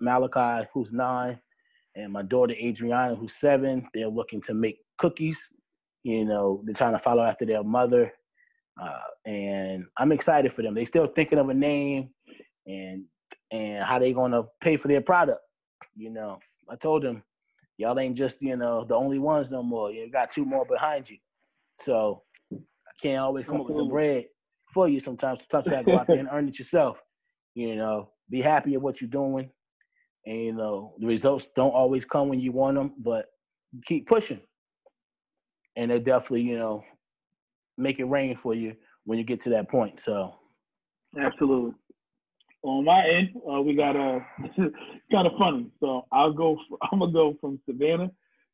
Malachi, 0.00 0.68
who's 0.74 0.92
nine, 0.92 1.40
and 1.94 2.12
my 2.12 2.22
daughter 2.22 2.54
Adriana, 2.54 3.14
who's 3.14 3.34
seven, 3.34 3.88
they're 3.94 4.08
looking 4.08 4.40
to 4.42 4.54
make 4.54 4.78
cookies. 4.98 5.50
You 6.02 6.24
know, 6.24 6.60
they're 6.64 6.74
trying 6.74 6.92
to 6.92 6.98
follow 6.98 7.22
after 7.22 7.46
their 7.46 7.62
mother, 7.62 8.12
uh, 8.80 8.98
and 9.24 9.86
I'm 9.96 10.12
excited 10.12 10.52
for 10.52 10.62
them. 10.62 10.74
They 10.74 10.84
still 10.84 11.06
thinking 11.06 11.38
of 11.38 11.48
a 11.48 11.54
name 11.54 12.10
and 12.66 13.04
and 13.50 13.82
how 13.82 13.98
they 13.98 14.12
gonna 14.12 14.42
pay 14.60 14.76
for 14.76 14.88
their 14.88 15.00
product. 15.00 15.40
You 15.96 16.10
know, 16.10 16.40
I 16.68 16.76
told 16.76 17.04
them, 17.04 17.22
y'all 17.78 17.98
ain't 17.98 18.16
just 18.16 18.42
you 18.42 18.56
know 18.56 18.84
the 18.84 18.94
only 18.94 19.18
ones 19.18 19.50
no 19.50 19.62
more. 19.62 19.90
You 19.90 20.10
got 20.10 20.30
two 20.30 20.44
more 20.44 20.66
behind 20.66 21.08
you, 21.08 21.16
so 21.78 22.22
I 22.52 22.92
can't 23.00 23.20
always 23.20 23.46
come 23.46 23.62
up 23.62 23.68
with 23.68 23.78
the 23.78 23.84
bread 23.84 24.26
for 24.74 24.88
you. 24.88 25.00
Sometimes, 25.00 25.40
sometimes 25.50 25.66
you 25.66 25.72
gotta 25.72 25.84
go 25.84 25.98
out 25.98 26.06
there 26.06 26.18
and 26.18 26.28
earn 26.30 26.48
it 26.48 26.58
yourself. 26.58 26.98
You 27.54 27.76
know, 27.76 28.10
be 28.28 28.42
happy 28.42 28.74
at 28.74 28.82
what 28.82 29.00
you're 29.00 29.08
doing 29.08 29.50
and 30.26 30.38
you 30.40 30.52
know 30.52 30.94
the 30.98 31.06
results 31.06 31.48
don't 31.54 31.72
always 31.72 32.04
come 32.06 32.28
when 32.28 32.40
you 32.40 32.50
want 32.50 32.76
them 32.76 32.94
but 32.98 33.26
keep 33.84 34.08
pushing 34.08 34.40
and 35.76 35.90
they 35.90 35.98
definitely 35.98 36.40
you 36.40 36.58
know 36.58 36.82
make 37.76 37.98
it 37.98 38.04
rain 38.04 38.34
for 38.34 38.54
you 38.54 38.74
when 39.04 39.18
you 39.18 39.24
get 39.24 39.42
to 39.42 39.50
that 39.50 39.68
point 39.68 40.00
so 40.00 40.34
Absolutely. 41.18 41.74
On 42.62 42.84
my 42.84 43.06
end, 43.06 43.28
uh, 43.50 43.60
we 43.60 43.74
got 43.74 43.94
a 43.94 44.16
uh, 44.44 44.68
kind 45.12 45.26
of 45.26 45.32
funny. 45.38 45.70
So 45.80 46.06
I'll 46.12 46.32
go. 46.32 46.58
For, 46.68 46.78
I'm 46.92 46.98
gonna 46.98 47.12
go 47.12 47.36
from 47.40 47.60
Savannah. 47.68 48.10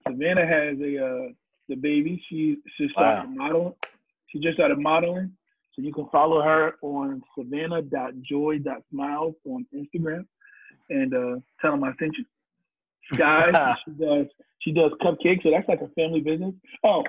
Savannah 0.06 0.46
has 0.46 0.78
a 0.80 1.04
uh, 1.04 1.28
the 1.68 1.76
baby. 1.76 2.22
She 2.28 2.56
she 2.76 2.88
started 2.92 3.30
modeling. 3.30 3.74
She 4.28 4.40
just 4.40 4.54
started 4.54 4.78
modeling. 4.78 5.32
So 5.72 5.82
you 5.82 5.92
can 5.92 6.08
follow 6.10 6.42
her 6.42 6.74
on 6.82 7.22
savannah.joy.smiles 7.38 9.34
on 9.46 9.66
Instagram 9.74 10.26
and 10.88 11.14
uh, 11.14 11.36
tell 11.60 11.72
them 11.72 11.84
I 11.84 11.92
sent 11.98 12.16
you. 12.18 12.24
Guys, 13.16 13.54
she 13.84 13.90
does 13.92 14.26
she 14.60 14.72
does 14.72 14.92
cupcakes. 15.02 15.42
So 15.42 15.50
that's 15.50 15.68
like 15.68 15.80
a 15.80 15.88
family 15.88 16.20
business. 16.20 16.54
Oh, 16.84 17.02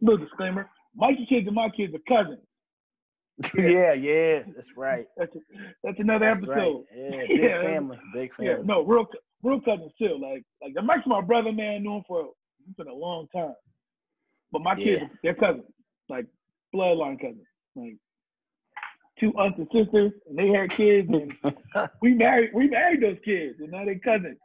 little 0.00 0.18
disclaimer: 0.24 0.68
Mikey 0.94 1.26
kids 1.28 1.46
and 1.46 1.54
my 1.54 1.68
kids 1.70 1.94
are 1.94 1.98
cousins. 2.08 2.40
yeah 3.56 3.94
yeah 3.94 4.40
that's 4.54 4.68
right 4.76 5.06
That's 5.16 5.32
that's 5.82 5.98
another 5.98 6.26
that's 6.26 6.40
episode. 6.40 6.84
right 6.92 7.10
yeah 7.10 7.10
big 7.26 7.30
Yeah. 7.40 7.62
family 7.62 7.98
big 8.12 8.30
Yeah, 8.38 8.56
no, 8.62 8.82
real 8.84 9.06
real 9.42 9.60
cousins 9.62 9.92
too. 9.98 10.18
Like 10.20 10.44
like 10.60 10.74
Mike's 10.84 11.06
my 11.06 11.22
brother, 11.22 11.50
man. 11.50 11.82
Knew 11.82 11.96
him 11.96 12.02
for 12.06 12.30
for 12.76 12.82
a 12.86 12.94
long 12.94 13.28
time. 13.34 13.54
But 14.52 14.60
my 14.62 14.74
kids, 14.74 15.02
Yeah. 15.02 15.08
they're 15.22 15.34
cousins, 15.34 15.64
like 16.10 16.26
bloodline 16.74 17.18
cousins, 17.18 17.46
like 17.76 17.96
two 19.18 19.32
aunts 19.38 19.58
and 19.58 19.68
sisters, 19.72 20.12
and 20.28 20.38
they 20.38 20.48
had 20.48 20.70
kids, 20.70 21.08
and 21.12 21.34
we 22.02 22.14
married 22.14 22.50
we 22.54 22.68
married 22.68 23.02
those 23.02 23.18
kids, 23.24 23.56
and 23.60 23.70
now 23.70 23.84
they're 23.84 23.98
cousins. 23.98 24.38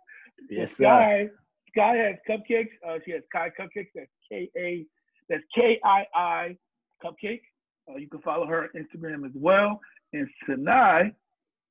yes, 0.49 0.71
So 0.71 0.75
sir. 0.77 0.83
Sky, 0.83 1.29
Sky 1.71 1.95
has 1.95 2.15
cupcakes. 2.29 2.69
Uh, 2.87 2.99
she 3.05 3.11
has 3.11 3.21
Kai 3.31 3.49
cupcakes. 3.59 3.87
That's 3.95 4.09
K 4.29 4.49
A. 4.57 4.85
That's 5.29 5.43
K 5.53 5.79
I 5.83 6.05
I 6.13 6.57
cupcake. 7.03 7.41
Uh, 7.89 7.97
you 7.97 8.07
can 8.09 8.21
follow 8.21 8.45
her 8.47 8.63
on 8.63 8.69
Instagram 8.75 9.25
as 9.25 9.31
well. 9.35 9.79
And 10.13 10.27
Sinai, 10.47 11.09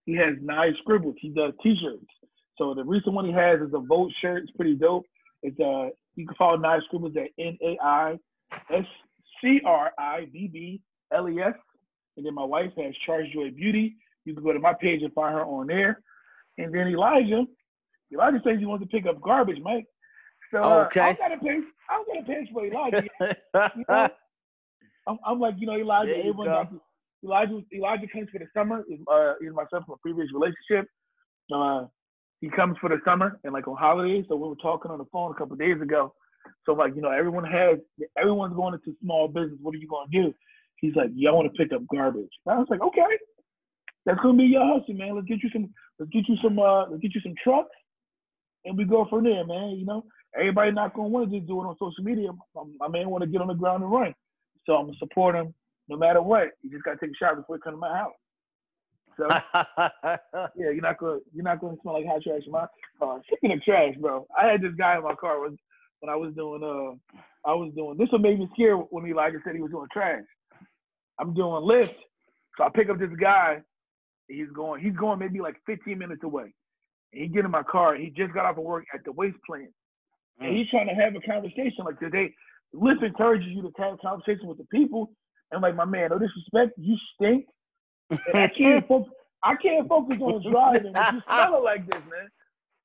he 0.07 0.15
has 0.17 0.35
Nai 0.43 0.71
Scribbles. 0.83 1.17
He 1.19 1.31
does 1.31 1.53
T-shirts. 1.63 2.05
So 2.57 2.73
the 2.75 2.85
recent 2.85 3.15
one 3.15 3.25
he 3.25 3.33
has 3.33 3.61
is 3.61 3.73
a 3.75 3.81
Vote 3.81 4.13
shirt. 4.21 4.45
It's 4.45 4.53
pretty 4.53 4.77
dope. 4.77 5.05
It's 5.43 5.59
uh, 5.59 5.89
you 6.15 6.27
can 6.27 6.37
follow 6.37 6.57
Nai 6.57 6.79
Scribbles 6.87 7.17
at 7.17 7.29
N 7.39 7.59
A 7.63 7.77
I 7.83 8.19
S 8.71 8.85
C 9.43 9.61
R 9.65 9.93
I 9.99 10.27
B 10.33 10.49
B 10.53 10.81
L 11.13 11.29
E 11.29 11.41
S. 11.41 11.55
And 12.17 12.25
then 12.25 12.35
my 12.35 12.45
wife 12.45 12.71
has 12.77 12.95
Charles 13.05 13.29
Joy 13.33 13.51
Beauty. 13.51 13.97
You 14.25 14.35
can 14.35 14.43
go 14.43 14.53
to 14.53 14.59
my 14.61 14.73
page 14.75 15.03
and 15.03 15.13
find 15.13 15.35
her 15.35 15.45
on 15.45 15.67
there. 15.67 16.01
And 16.59 16.73
then 16.73 16.89
Elijah, 16.89 17.45
Elijah 18.13 18.41
says 18.45 18.59
he 18.59 18.67
wants 18.67 18.85
to 18.85 18.89
pick 18.89 19.07
up 19.07 19.21
garbage, 19.21 19.59
Mike. 19.63 19.87
So 20.53 20.63
uh, 20.63 20.85
Okay. 20.87 21.01
I 21.01 21.13
got 21.15 21.33
a 21.33 21.39
page. 21.39 21.65
I 21.91 22.05
got 22.07 22.23
a 22.23 22.27
page 22.27 22.49
for 22.53 22.67
Elijah. 22.67 23.09
You 23.77 23.85
know, 23.89 24.09
I'm, 25.07 25.19
I'm 25.27 25.41
like, 25.41 25.57
you 25.59 25.67
know, 25.67 25.77
Elijah. 25.77 26.17
Everyone 26.17 26.47
go. 26.47 26.53
got 26.53 26.71
to, 26.71 26.81
Elijah. 27.25 27.61
Elijah 27.75 28.07
comes 28.13 28.29
for 28.31 28.39
the 28.39 28.47
summer. 28.57 28.85
Is 28.89 29.01
uh, 29.11 29.35
is 29.41 29.53
my 29.55 29.65
son 29.71 29.83
from 29.85 29.95
a 29.95 29.99
previous 29.99 30.29
relationship. 30.33 30.89
Uh, 31.53 31.85
he 32.41 32.49
comes 32.51 32.77
for 32.81 32.89
the 32.91 32.99
summer 33.05 33.39
and 33.45 33.53
like 33.53 33.67
on 33.69 33.77
holidays. 33.77 34.25
So 34.29 34.37
we 34.37 34.49
were 34.49 34.57
talking 34.57 34.91
on 34.91 34.99
the 34.99 35.05
phone 35.13 35.33
a 35.33 35.35
couple 35.35 35.57
days 35.57 35.81
ago. 35.81 36.15
So 36.67 36.73
like, 36.73 36.95
you 36.95 37.03
know, 37.03 37.11
everyone 37.11 37.45
has, 37.45 37.79
everyone's 38.19 38.55
going 38.55 38.75
into 38.75 38.97
small 39.03 39.29
business. 39.29 39.59
What 39.63 39.75
are 39.75 39.79
you 39.79 39.89
going 39.89 40.11
to 40.11 40.23
do? 40.23 40.35
He's 40.77 40.95
like, 40.97 41.11
yeah, 41.15 41.31
I 41.31 41.33
want 41.33 41.53
to 41.53 41.57
pick 41.57 41.73
up 41.73 41.83
garbage. 41.93 42.31
And 42.47 42.55
I 42.55 42.59
was 42.59 42.67
like, 42.69 42.83
okay, 42.83 43.19
that's 44.07 44.21
gonna 44.21 44.39
be 44.39 44.45
your 44.45 44.67
hustle, 44.67 44.95
man. 44.95 45.15
Let's 45.15 45.27
get 45.27 45.43
you 45.43 45.51
some, 45.53 45.73
let's 45.99 46.11
get 46.11 46.29
you 46.29 46.37
some, 46.43 46.59
uh, 46.59 46.89
let's 46.89 47.01
get 47.01 47.15
you 47.15 47.21
some 47.23 47.35
trucks, 47.43 47.75
and 48.65 48.77
we 48.77 48.85
go 48.85 49.07
from 49.09 49.25
there, 49.25 49.45
man. 49.47 49.77
You 49.79 49.87
know, 49.87 50.05
everybody 50.39 50.73
not 50.73 50.95
gonna 50.95 51.09
want 51.09 51.31
to 51.31 51.39
just 51.39 51.49
do 51.49 51.61
it 51.61 51.67
on 51.67 51.77
social 51.79 52.05
media. 52.05 52.31
My, 52.79 52.89
man 52.89 53.11
want 53.11 53.23
to 53.23 53.31
get 53.31 53.41
on 53.41 53.49
the 53.49 53.55
ground 53.55 53.83
and 53.83 53.93
run. 53.93 54.15
So 54.67 54.75
I'm 54.75 54.87
gonna 54.87 54.99
support 54.99 55.35
him 55.35 55.55
no 55.89 55.97
matter 55.97 56.23
what. 56.23 56.49
You 56.63 56.71
just 56.71 56.85
gotta 56.85 56.99
take 56.99 57.11
a 57.11 57.17
shower 57.19 57.37
before 57.37 57.57
you 57.57 57.63
come 57.63 57.75
to 57.75 57.79
my 57.79 57.97
house. 57.97 58.13
So 59.17 59.29
yeah, 60.57 60.71
you're 60.71 60.81
not 60.81 60.99
gonna 60.99 61.19
you're 61.33 61.45
not 61.45 61.61
gonna 61.61 61.77
smell 61.83 61.95
like 61.95 62.07
hot 62.07 62.23
trash 62.23 62.43
in 62.47 62.53
my 62.53 62.67
car. 62.99 63.21
Speaking 63.27 63.53
of 63.53 63.63
trash, 63.63 63.95
bro, 64.01 64.27
I 64.39 64.51
had 64.51 64.63
this 64.63 64.75
guy 64.77 64.97
in 64.97 65.05
my 65.05 65.15
car 65.15 65.41
was 65.41 65.55
when 66.01 66.13
I 66.13 66.17
was 66.17 66.35
doing 66.35 66.63
uh 66.63 67.49
I 67.49 67.55
was 67.55 67.73
doing 67.75 67.97
this 67.99 68.09
what 68.11 68.23
made 68.23 68.39
me 68.39 68.49
scared 68.55 68.79
when 68.91 69.07
Elijah 69.07 69.39
said 69.45 69.55
he 69.55 69.63
was 69.63 69.71
doing 69.71 69.87
trash. 69.93 70.23
I'm 71.19 71.35
doing 71.35 71.63
Lyft, 71.63 71.95
so 72.57 72.65
I 72.65 72.69
pick 72.69 72.91
up 72.91 72.99
this 72.99 73.11
guy. 73.21 73.63
He's 74.29 74.49
going 74.55 74.83
he's 74.83 74.97
going 74.97 75.19
maybe 75.19 75.41
like 75.41 75.57
15 75.67 75.99
minutes 75.99 76.23
away. 76.25 76.55
And 77.13 77.23
he 77.23 77.29
get 77.29 77.45
in 77.45 77.51
my 77.51 77.63
car. 77.63 77.95
He 77.95 78.11
just 78.11 78.33
got 78.33 78.47
off 78.47 78.59
of 78.59 78.65
work 78.65 78.85
at 78.93 79.05
the 79.05 79.13
waste 79.13 79.37
plant, 79.47 79.71
and 80.41 80.53
mm. 80.53 80.57
he's 80.57 80.71
trying 80.71 80.89
to 80.89 80.95
have 80.95 81.15
a 81.15 81.21
conversation 81.21 81.85
like 81.85 82.01
today. 82.01 82.35
Lyft 82.75 83.05
encourages 83.05 83.49
you 83.49 83.63
to 83.63 83.71
have 83.79 83.95
a 83.95 83.99
conversation 83.99 84.47
with 84.47 84.59
the 84.59 84.65
people. 84.65 85.13
And 85.53 85.63
like 85.63 85.77
my 85.77 85.85
man, 85.85 86.11
no 86.11 86.19
disrespect, 86.19 86.73
you 86.77 86.97
stink. 87.15 87.47
And 88.11 88.21
I 88.35 88.49
can't 88.57 88.87
focus. 88.89 89.13
I 89.43 89.55
can't 89.57 89.87
focus 89.89 90.19
on 90.21 90.51
driving 90.51 90.93
if 90.97 91.13
you 91.13 91.21
smell 91.27 91.57
it 91.57 91.63
like 91.63 91.89
this, 91.91 92.01
man. 92.11 92.29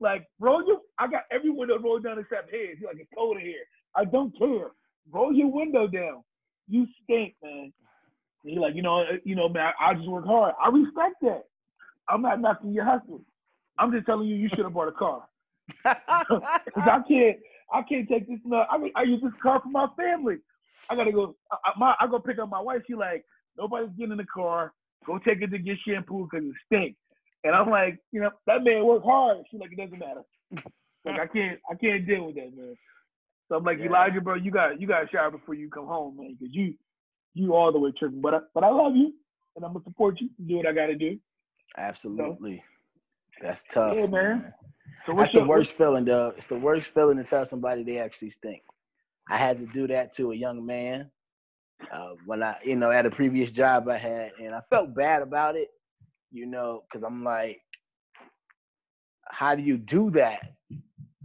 Like, 0.02 0.28
roll 0.40 0.66
your. 0.68 0.80
I 0.98 1.08
got 1.08 1.24
every 1.32 1.50
window 1.50 1.80
rolled 1.80 2.04
down 2.04 2.20
except 2.20 2.52
his. 2.52 2.78
He's 2.78 2.86
like, 2.86 2.98
it's 3.00 3.10
cold 3.16 3.38
in 3.38 3.44
here. 3.44 3.64
I 3.96 4.06
don't 4.06 4.38
care. 4.38 4.72
Roll 5.12 5.34
your 5.34 5.52
window 5.52 5.88
down. 5.88 6.24
You 6.68 6.86
stink, 7.04 7.36
man. 7.42 7.74
He 8.44 8.58
like, 8.58 8.76
you 8.76 8.82
know, 8.82 9.02
uh, 9.02 9.18
you 9.24 9.36
know, 9.36 9.50
man. 9.50 9.72
I, 9.80 9.92
I 9.92 9.94
just 9.96 10.08
work 10.08 10.26
hard. 10.26 10.54
I 10.64 10.70
respect 10.70 11.16
that. 11.22 11.46
I'm 12.08 12.22
not 12.22 12.40
knocking 12.42 12.72
your 12.74 12.86
hustle. 12.86 13.22
I'm 13.78 13.92
just 13.92 14.06
telling 14.06 14.28
you, 14.28 14.36
you 14.36 14.50
should 14.50 14.60
have 14.66 14.74
bought 14.74 14.88
a 14.88 14.92
car. 14.92 15.24
Cause 15.84 16.42
I 16.76 17.00
can't, 17.08 17.38
I 17.74 17.82
can't 17.88 18.08
take 18.10 18.28
this. 18.28 18.40
No, 18.44 18.64
I 18.70 18.78
mean, 18.78 18.92
I 18.96 19.04
use 19.04 19.22
this 19.22 19.34
car 19.42 19.62
for 19.62 19.70
my 19.70 19.88
family. 19.96 20.38
I 20.90 20.96
gotta 20.96 21.12
go. 21.12 21.36
I, 21.52 21.56
I, 21.66 21.72
my, 21.78 21.94
I 22.00 22.08
go 22.08 22.20
pick 22.20 22.40
up 22.40 22.50
my 22.50 22.60
wife. 22.60 22.82
She 22.88 22.96
like, 22.96 23.26
nobody's 23.58 23.90
getting 23.98 24.14
in 24.14 24.18
the 24.18 24.26
car. 24.26 24.74
Go 25.06 25.20
take 25.20 25.42
it 25.42 25.52
to 25.52 25.58
get 25.60 25.78
shampoo 25.88 26.28
because 26.30 26.46
it 26.46 26.56
stinks. 26.66 27.00
And 27.44 27.56
I'm 27.56 27.70
like, 27.70 28.00
you 28.12 28.22
know, 28.22 28.32
that 28.48 28.64
man 28.64 28.86
worked 28.86 29.06
hard. 29.06 29.38
She 29.50 29.58
like, 29.58 29.72
it 29.72 29.78
doesn't 29.78 30.00
matter. 30.00 30.24
Like 31.06 31.20
I 31.20 31.28
can't, 31.28 31.60
I 31.72 31.76
can't 31.76 32.06
deal 32.06 32.26
with 32.26 32.36
that, 32.36 32.56
man. 32.56 32.76
So 33.48 33.56
I'm 33.56 33.64
like, 33.64 33.80
Yeah. 33.80 33.86
Elijah, 33.88 34.22
bro, 34.22 34.36
you 34.36 34.52
got, 34.52 34.80
you 34.82 34.88
got 34.88 35.02
to 35.02 35.08
shower 35.10 35.32
before 35.32 35.56
you 35.56 35.70
come 35.70 35.88
home, 35.88 36.18
man, 36.18 36.36
because 36.38 36.54
you, 36.54 36.74
you 37.34 37.56
all 37.56 37.72
the 37.72 37.80
way 37.80 37.92
tripping. 37.98 38.22
But, 38.22 38.34
I, 38.34 38.40
but 38.54 38.64
I 38.64 38.70
love 38.70 38.96
you, 38.96 39.14
and 39.56 39.66
I'm 39.66 39.74
gonna 39.74 39.84
support 39.84 40.20
you. 40.20 40.30
Do 40.46 40.58
what 40.58 40.68
I 40.68 40.74
gotta 40.74 40.96
do. 40.96 41.18
Absolutely. 41.78 42.64
That's 43.42 43.64
tough. 43.72 43.96
Yeah, 43.96 44.08
man. 44.08 44.12
man. 44.12 44.54
So 45.06 45.14
That's 45.14 45.18
what's 45.18 45.34
the 45.34 45.44
worst 45.44 45.74
feeling, 45.74 46.06
though. 46.06 46.34
It's 46.36 46.46
the 46.46 46.58
worst 46.58 46.94
feeling 46.94 47.18
to 47.18 47.24
tell 47.24 47.46
somebody 47.46 47.84
they 47.84 48.00
actually 48.00 48.32
stink. 48.32 48.62
I 49.30 49.38
had 49.38 49.60
to 49.60 49.66
do 49.68 49.88
that 49.88 50.14
to 50.16 50.32
a 50.32 50.36
young 50.36 50.66
man 50.66 51.10
uh, 51.92 52.10
when 52.26 52.44
I, 52.44 52.58
you 52.64 52.76
know, 52.76 52.92
at 52.92 53.06
a 53.06 53.12
previous 53.12 53.52
job 53.52 53.88
I 53.88 53.98
had, 53.98 54.32
and 54.42 54.54
I 54.54 54.62
felt 54.70 54.96
bad 54.96 55.22
about 55.22 55.56
it, 55.56 55.70
you 56.32 56.46
know, 56.46 56.84
because 56.84 57.04
I'm 57.04 57.24
like, 57.24 57.62
how 59.30 59.56
do 59.56 59.62
you 59.62 59.78
do 59.78 60.10
that 60.12 60.54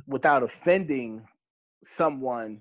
without 0.07 0.43
offending 0.43 1.27
someone 1.83 2.61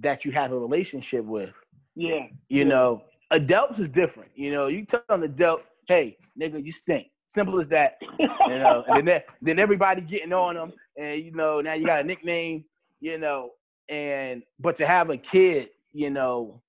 that 0.00 0.24
you 0.24 0.32
have 0.32 0.52
a 0.52 0.58
relationship 0.58 1.24
with? 1.24 1.54
Yeah. 1.96 2.26
You 2.48 2.58
Yeah. 2.60 2.64
know, 2.64 3.02
adults 3.30 3.80
is 3.80 3.88
different. 3.88 4.30
You 4.36 4.52
know, 4.52 4.68
you 4.68 4.84
tell 4.84 5.02
an 5.08 5.24
adult, 5.24 5.64
hey, 5.88 6.16
nigga, 6.40 6.64
you 6.64 6.70
stink. 6.70 7.08
Simple 7.28 7.58
as 7.58 7.66
that. 7.68 7.96
You 8.00 8.58
know, 8.58 8.84
and 8.86 9.08
then 9.08 9.22
then 9.42 9.58
everybody 9.58 10.00
getting 10.00 10.32
on 10.32 10.54
them, 10.54 10.72
and 10.96 11.20
you 11.20 11.32
know, 11.32 11.60
now 11.60 11.72
you 11.72 11.84
got 11.84 12.02
a 12.02 12.04
nickname, 12.04 12.64
you 13.00 13.18
know, 13.18 13.50
and 13.88 14.44
but 14.60 14.76
to 14.76 14.86
have 14.86 15.10
a 15.10 15.16
kid, 15.16 15.70
you 15.92 16.10
know, 16.10 16.62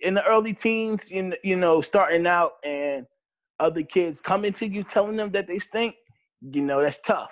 in 0.00 0.14
the 0.14 0.24
early 0.26 0.52
teens, 0.52 1.10
you 1.10 1.32
you 1.44 1.54
know, 1.56 1.80
starting 1.80 2.26
out 2.26 2.54
and 2.64 3.06
other 3.60 3.82
kids 3.84 4.20
coming 4.20 4.52
to 4.54 4.66
you 4.66 4.82
telling 4.82 5.16
them 5.16 5.30
that 5.30 5.46
they 5.46 5.58
stink, 5.60 5.94
you 6.42 6.62
know, 6.62 6.82
that's 6.82 6.98
tough. 6.98 7.30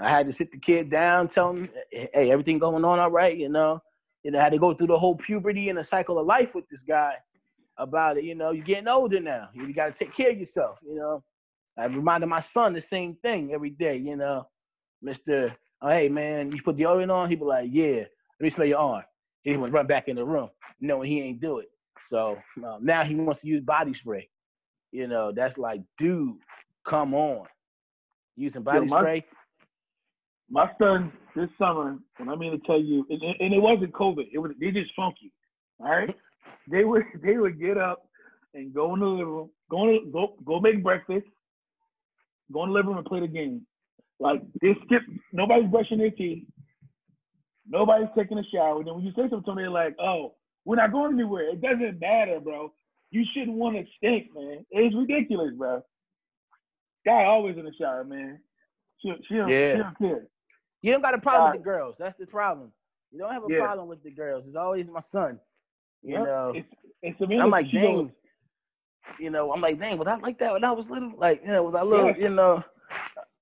I 0.00 0.08
had 0.08 0.26
to 0.26 0.32
sit 0.32 0.52
the 0.52 0.58
kid 0.58 0.90
down, 0.90 1.28
tell 1.28 1.50
him, 1.50 1.68
hey, 1.90 2.30
everything 2.30 2.58
going 2.60 2.84
on 2.84 2.98
all 3.00 3.10
right, 3.10 3.36
you 3.36 3.48
know. 3.48 3.80
You 4.24 4.30
know, 4.32 4.40
I 4.40 4.42
had 4.42 4.52
to 4.52 4.58
go 4.58 4.72
through 4.72 4.88
the 4.88 4.98
whole 4.98 5.14
puberty 5.14 5.68
and 5.68 5.78
the 5.78 5.84
cycle 5.84 6.18
of 6.18 6.26
life 6.26 6.54
with 6.54 6.68
this 6.68 6.82
guy 6.82 7.14
about 7.76 8.16
it. 8.16 8.24
You 8.24 8.34
know, 8.34 8.50
you're 8.50 8.64
getting 8.64 8.88
older 8.88 9.20
now. 9.20 9.50
You 9.54 9.72
got 9.72 9.94
to 9.94 10.04
take 10.04 10.14
care 10.14 10.30
of 10.30 10.38
yourself. 10.38 10.78
You 10.82 10.96
know, 10.96 11.22
I 11.76 11.84
reminded 11.86 12.28
my 12.28 12.40
son 12.40 12.72
the 12.72 12.80
same 12.80 13.16
thing 13.22 13.52
every 13.52 13.70
day. 13.70 13.98
You 13.98 14.16
know, 14.16 14.48
Mister, 15.02 15.54
oh, 15.82 15.88
hey 15.88 16.08
man, 16.08 16.50
you 16.50 16.62
put 16.62 16.76
the 16.76 16.84
deodorant 16.84 17.12
on. 17.12 17.28
He 17.28 17.36
be 17.36 17.44
like, 17.44 17.68
yeah. 17.70 18.04
Let 18.40 18.46
me 18.46 18.50
smell 18.50 18.66
your 18.66 18.78
arm. 18.78 19.04
He 19.42 19.56
would 19.56 19.72
run 19.72 19.86
back 19.86 20.08
in 20.08 20.16
the 20.16 20.24
room, 20.24 20.48
knowing 20.80 21.08
he 21.08 21.20
ain't 21.20 21.40
do 21.40 21.58
it. 21.58 21.68
So 22.00 22.38
um, 22.66 22.78
now 22.82 23.04
he 23.04 23.14
wants 23.14 23.42
to 23.42 23.46
use 23.46 23.60
body 23.60 23.94
spray. 23.94 24.28
You 24.90 25.06
know, 25.06 25.32
that's 25.32 25.58
like, 25.58 25.82
dude, 25.98 26.36
come 26.84 27.14
on, 27.14 27.46
using 28.36 28.62
body 28.62 28.86
my- 28.86 29.00
spray. 29.00 29.24
my 30.50 30.70
son 30.78 31.12
this 31.34 31.48
summer, 31.58 31.96
and 32.18 32.30
I 32.30 32.34
mean 32.36 32.52
to 32.52 32.58
tell 32.66 32.80
you, 32.80 33.06
and, 33.10 33.22
and 33.22 33.54
it 33.54 33.60
wasn't 33.60 33.92
COVID. 33.92 34.28
It 34.32 34.38
was 34.38 34.52
they 34.60 34.70
just 34.70 34.92
funky. 34.94 35.32
All 35.80 35.90
right, 35.90 36.14
they 36.70 36.84
would 36.84 37.04
they 37.22 37.36
would 37.36 37.60
get 37.60 37.76
up 37.78 38.06
and 38.54 38.72
go 38.72 38.94
in 38.94 39.00
the 39.00 39.06
living 39.06 39.26
room, 39.26 39.50
go 39.70 39.88
in, 39.88 40.10
go 40.12 40.34
go 40.44 40.60
make 40.60 40.82
breakfast, 40.82 41.26
go 42.52 42.62
in 42.64 42.70
the 42.70 42.74
living 42.74 42.88
room 42.88 42.98
and 42.98 43.06
play 43.06 43.20
the 43.20 43.26
game. 43.26 43.66
Like 44.20 44.42
they 44.62 44.74
skip. 44.86 45.02
Nobody's 45.32 45.70
brushing 45.70 45.98
their 45.98 46.10
teeth. 46.10 46.44
Nobody's 47.68 48.08
taking 48.16 48.38
a 48.38 48.44
shower. 48.52 48.78
And 48.78 48.86
then 48.86 48.94
when 48.94 49.04
you 49.04 49.10
say 49.12 49.22
something 49.22 49.42
to 49.42 49.46
them, 49.46 49.56
they're 49.56 49.70
like, 49.70 49.96
"Oh, 49.98 50.34
we're 50.64 50.76
not 50.76 50.92
going 50.92 51.14
anywhere." 51.14 51.48
It 51.50 51.60
doesn't 51.60 51.98
matter, 52.00 52.38
bro. 52.40 52.72
You 53.10 53.24
shouldn't 53.32 53.56
want 53.56 53.76
to 53.76 53.84
stink, 53.96 54.28
man. 54.34 54.64
It's 54.70 54.94
ridiculous, 54.94 55.52
bro. 55.56 55.82
Guy 57.04 57.24
always 57.24 57.56
in 57.56 57.64
the 57.64 57.72
shower, 57.78 58.04
man. 58.04 58.40
She, 59.00 59.12
she, 59.28 59.34
don't, 59.34 59.48
Yeah. 59.48 59.74
she 59.76 59.82
don't 59.82 59.98
care. 59.98 60.26
You 60.84 60.92
don't 60.92 61.00
got 61.00 61.14
a 61.14 61.18
problem 61.18 61.52
with 61.52 61.62
the 61.62 61.64
girls. 61.64 61.96
That's 61.98 62.18
the 62.18 62.26
problem. 62.26 62.70
You 63.10 63.18
don't 63.18 63.32
have 63.32 63.42
a 63.42 63.48
Yeah. 63.48 63.60
problem 63.60 63.88
with 63.88 64.02
the 64.02 64.10
girls. 64.10 64.46
It's 64.46 64.54
always 64.54 64.86
my 64.86 65.00
son. 65.00 65.40
You 66.02 66.16
Yep. 66.16 66.24
know, 66.24 66.52
it's, 66.54 66.68
it's 67.00 67.20
I'm 67.40 67.48
like, 67.50 67.70
dang. 67.70 68.12
You 69.18 69.30
know, 69.30 69.50
I'm 69.50 69.62
like, 69.62 69.78
dang, 69.78 69.96
was 69.96 70.08
I 70.08 70.16
like 70.16 70.36
that 70.40 70.52
when 70.52 70.62
I 70.62 70.72
was 70.72 70.90
little? 70.90 71.12
Like, 71.16 71.40
you 71.40 71.48
know, 71.48 71.62
was 71.62 71.74
I 71.74 71.80
little? 71.80 72.08
Yeah. 72.10 72.24
You 72.24 72.28
know, 72.28 72.62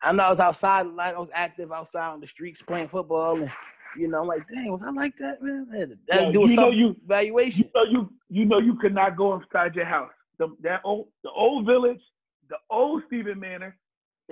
I 0.03 0.13
know 0.13 0.23
I 0.23 0.29
was 0.29 0.39
outside, 0.39 0.87
like 0.87 1.17
I 1.17 1.19
was 1.19 1.31
active 1.35 1.73
outside 1.73 2.11
on 2.11 2.21
the 2.21 2.29
streets 2.29 2.63
playing 2.63 2.87
football, 2.87 3.37
and 3.41 3.51
you 3.97 4.07
know, 4.07 4.21
I'm 4.21 4.29
like, 4.29 4.47
dang, 4.49 4.71
was 4.71 4.85
I 4.85 4.91
like 4.91 5.17
that, 5.17 5.43
man? 5.43 5.67
I 5.73 5.79
had 5.79 5.89
to- 5.91 5.99
I 6.13 6.15
had 6.15 6.21
to 6.21 6.27
Yeah, 6.27 6.33
do 6.33 6.45
a 6.45 6.49
you 6.49 6.57
know 6.57 6.71
you- 6.71 6.95
evaluation. 7.05 7.65
you 7.65 7.71
know 7.75 7.91
you 7.91 8.13
you 8.29 8.45
know 8.45 8.59
you 8.59 8.77
could 8.77 8.95
not 8.95 9.17
go 9.17 9.35
inside 9.35 9.75
your 9.75 9.85
house. 9.85 10.13
The 10.39 10.47
that 10.61 10.81
old 10.85 11.09
the 11.25 11.31
old 11.31 11.67
village, 11.67 12.03
the 12.49 12.59
old 12.71 13.03
Stephen 13.09 13.41
Manor. 13.41 13.77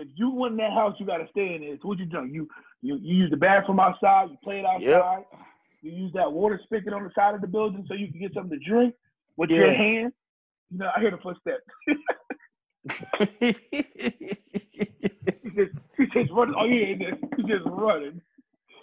If 0.00 0.08
you 0.16 0.30
went 0.30 0.52
in 0.52 0.58
that 0.58 0.72
house, 0.72 0.94
you 0.98 1.06
got 1.06 1.18
to 1.18 1.28
stay 1.30 1.54
in 1.54 1.62
it. 1.62 1.78
So 1.82 1.88
what 1.88 1.98
you 1.98 2.06
done? 2.06 2.30
You 2.32 2.48
you 2.82 2.96
you 2.96 3.14
use 3.16 3.30
the 3.30 3.36
bathroom 3.36 3.80
outside. 3.80 4.30
You 4.30 4.36
play 4.42 4.60
it 4.60 4.64
outside. 4.64 5.24
You 5.82 5.92
use 5.92 6.12
that 6.14 6.30
water 6.30 6.60
spigot 6.64 6.92
on 6.92 7.04
the 7.04 7.10
side 7.14 7.34
of 7.34 7.40
the 7.40 7.46
building 7.46 7.84
so 7.88 7.94
you 7.94 8.08
can 8.10 8.20
get 8.20 8.34
something 8.34 8.58
to 8.58 8.64
drink 8.70 8.94
with 9.36 9.50
Yeah. 9.50 9.56
your 9.58 9.72
hand. 9.72 10.12
You 10.70 10.78
know, 10.78 10.90
I 10.94 11.00
hear 11.00 11.10
the 11.10 11.18
footsteps. 11.18 11.64
He 15.42 15.50
just, 15.50 15.72
he 15.96 16.06
just 16.06 16.30
running. 16.32 16.54
Oh 16.58 16.64
yeah, 16.66 16.86
he 16.86 16.94
just, 16.94 17.34
he 17.36 17.42
just 17.42 17.64
running. 17.66 18.20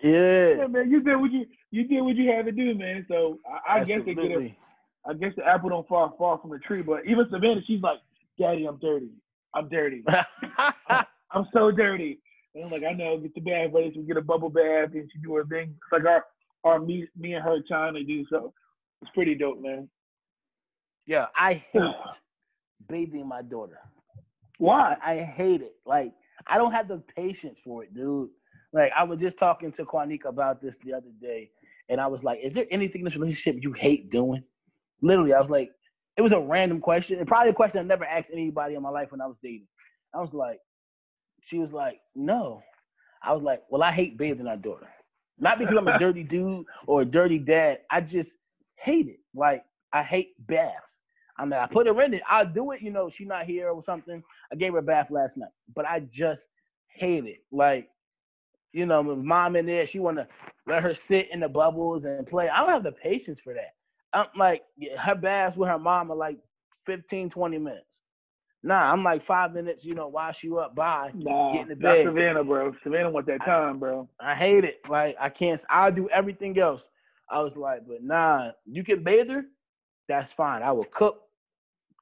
yeah. 0.01 0.55
Yeah, 0.55 0.67
man, 0.67 0.89
you 0.89 1.01
did 1.01 1.15
what 1.17 1.31
you 1.31 1.45
you 1.71 1.83
did 1.87 2.01
what 2.01 2.15
you 2.15 2.29
had 2.31 2.45
to 2.45 2.51
do, 2.51 2.73
man. 2.75 3.05
So 3.07 3.39
I, 3.67 3.79
I 3.79 3.83
guess 3.83 4.01
they 4.05 4.13
get 4.15 4.31
it. 4.31 4.53
I 5.05 5.13
guess 5.13 5.33
the 5.37 5.45
apple 5.45 5.69
don't 5.69 5.87
fall 5.87 6.13
far 6.17 6.37
from 6.39 6.51
the 6.51 6.59
tree. 6.59 6.81
But 6.81 7.05
even 7.05 7.27
Savannah, 7.31 7.61
she's 7.65 7.81
like, 7.81 7.99
"Daddy, 8.39 8.65
I'm 8.65 8.77
dirty. 8.77 9.09
I'm 9.53 9.69
dirty. 9.69 10.03
I'm 11.31 11.47
so 11.53 11.71
dirty." 11.71 12.19
And 12.55 12.65
I'm 12.65 12.71
like, 12.71 12.83
"I 12.83 12.93
know. 12.93 13.17
Get 13.19 13.35
the 13.35 13.41
bath 13.41 13.71
ready. 13.73 13.91
So 13.93 14.01
we 14.01 14.07
get 14.07 14.17
a 14.17 14.21
bubble 14.21 14.49
bath, 14.49 14.89
and 14.93 15.09
she 15.11 15.19
do 15.21 15.35
her 15.35 15.45
thing. 15.45 15.75
It's 15.75 15.91
like 15.91 16.05
our 16.05 16.25
our 16.63 16.79
me 16.79 17.07
me 17.17 17.33
and 17.33 17.43
her 17.43 17.59
time 17.69 17.95
to 17.95 18.03
do 18.03 18.25
so. 18.29 18.53
It's 19.01 19.11
pretty 19.11 19.35
dope, 19.35 19.61
man. 19.61 19.89
yeah, 21.05 21.27
I 21.35 21.53
hate 21.73 21.83
bathing 22.89 23.27
my 23.27 23.41
daughter. 23.41 23.79
Why? 24.57 24.97
I 25.05 25.17
hate 25.19 25.61
it. 25.61 25.75
Like 25.85 26.13
I 26.47 26.57
don't 26.57 26.71
have 26.71 26.87
the 26.87 27.03
patience 27.15 27.59
for 27.63 27.83
it, 27.83 27.93
dude. 27.93 28.29
Like 28.73 28.91
I 28.97 29.03
was 29.03 29.19
just 29.19 29.37
talking 29.37 29.71
to 29.73 29.85
Quanika 29.85 30.25
about 30.25 30.61
this 30.61 30.77
the 30.83 30.93
other 30.93 31.11
day, 31.21 31.51
and 31.89 32.01
I 32.01 32.07
was 32.07 32.23
like, 32.23 32.39
"Is 32.43 32.53
there 32.53 32.65
anything 32.71 33.01
in 33.01 33.05
this 33.05 33.15
relationship 33.15 33.63
you 33.63 33.73
hate 33.73 34.09
doing?" 34.11 34.43
Literally, 35.01 35.33
I 35.33 35.39
was 35.39 35.49
like, 35.49 35.71
it 36.17 36.21
was 36.21 36.31
a 36.31 36.39
random 36.39 36.79
question, 36.79 37.19
and 37.19 37.27
probably 37.27 37.51
a 37.51 37.53
question 37.53 37.79
I 37.79 37.83
never 37.83 38.03
asked 38.03 38.31
anybody 38.33 38.75
in 38.75 38.81
my 38.81 38.89
life 38.89 39.11
when 39.11 39.21
I 39.21 39.27
was 39.27 39.37
dating. 39.41 39.67
I 40.13 40.19
was 40.19 40.33
like, 40.33 40.59
she 41.41 41.59
was 41.59 41.71
like, 41.71 41.99
"No." 42.15 42.61
I 43.21 43.33
was 43.33 43.43
like, 43.43 43.63
"Well, 43.69 43.83
I 43.83 43.91
hate 43.91 44.17
bathing 44.17 44.47
our 44.47 44.57
daughter, 44.57 44.87
not 45.39 45.59
because 45.59 45.77
I'm 45.77 45.87
a 45.87 45.99
dirty 45.99 46.23
dude 46.35 46.65
or 46.87 47.01
a 47.01 47.05
dirty 47.05 47.39
dad. 47.39 47.79
I 47.89 48.01
just 48.01 48.35
hate 48.75 49.07
it. 49.07 49.19
Like 49.35 49.63
I 49.93 50.03
hate 50.03 50.33
baths. 50.47 51.01
I 51.37 51.45
mean, 51.45 51.53
I 51.53 51.67
put 51.67 51.85
her 51.85 52.01
in 52.01 52.15
it. 52.15 52.23
I'll 52.27 52.47
do 52.47 52.71
it. 52.71 52.81
You 52.81 52.91
know, 52.91 53.09
she's 53.09 53.27
not 53.27 53.45
here 53.45 53.69
or 53.69 53.83
something. 53.83 54.23
I 54.51 54.55
gave 54.55 54.73
her 54.73 54.79
a 54.79 54.83
bath 54.83 55.11
last 55.11 55.37
night, 55.37 55.51
but 55.75 55.85
I 55.85 55.99
just 55.99 56.45
hate 56.87 57.25
it. 57.25 57.43
Like, 57.51 57.89
you 58.73 58.87
know, 58.87 59.03
mom 59.03 59.55
in 59.55 59.67
there, 59.67 59.85
she 59.85 59.99
want 59.99 60.17
to 60.17 60.27
let 60.65 60.81
her 60.81 60.95
sit 60.95 61.29
in 61.31 61.39
the 61.39 61.49
bubbles 61.49 62.05
and 62.05 62.25
play. 62.25 62.49
I 62.49 62.59
don't 62.59 62.69
have 62.69 62.83
the 62.83 62.91
patience 62.91 63.39
for 63.39 63.53
that. 63.53 63.75
I'm 64.17 64.27
like, 64.37 64.63
her 64.97 65.15
baths 65.15 65.55
with 65.55 65.69
her 65.69 65.77
mom 65.77 66.11
are 66.11 66.17
like 66.17 66.37
15, 66.85 67.29
20 67.29 67.57
minutes. 67.57 67.99
Nah, 68.63 68.91
I'm 68.91 69.03
like 69.03 69.21
five 69.21 69.53
minutes, 69.53 69.85
you 69.85 69.93
know, 69.93 70.07
wash 70.07 70.43
you 70.43 70.57
up, 70.57 70.75
bye. 70.75 71.11
Nah, 71.13 71.53
Get 71.53 71.61
in 71.63 71.67
the 71.69 71.75
not 71.75 71.95
bed. 71.95 72.05
Savannah, 72.07 72.43
bro. 72.43 72.73
Savannah 72.83 73.11
want 73.11 73.27
that 73.27 73.45
time, 73.45 73.77
bro. 73.77 74.09
I 74.19 74.33
hate 74.33 74.63
it. 74.63 74.79
Like, 74.89 75.15
I 75.19 75.29
can't, 75.29 75.63
I'll 75.69 75.91
do 75.91 76.09
everything 76.09 76.57
else. 76.57 76.89
I 77.29 77.41
was 77.41 77.55
like, 77.55 77.87
but 77.87 78.03
nah, 78.03 78.51
you 78.65 78.83
can 78.83 79.03
bathe 79.03 79.29
her, 79.29 79.45
that's 80.07 80.33
fine. 80.33 80.63
I 80.63 80.71
will 80.71 80.85
cook 80.85 81.21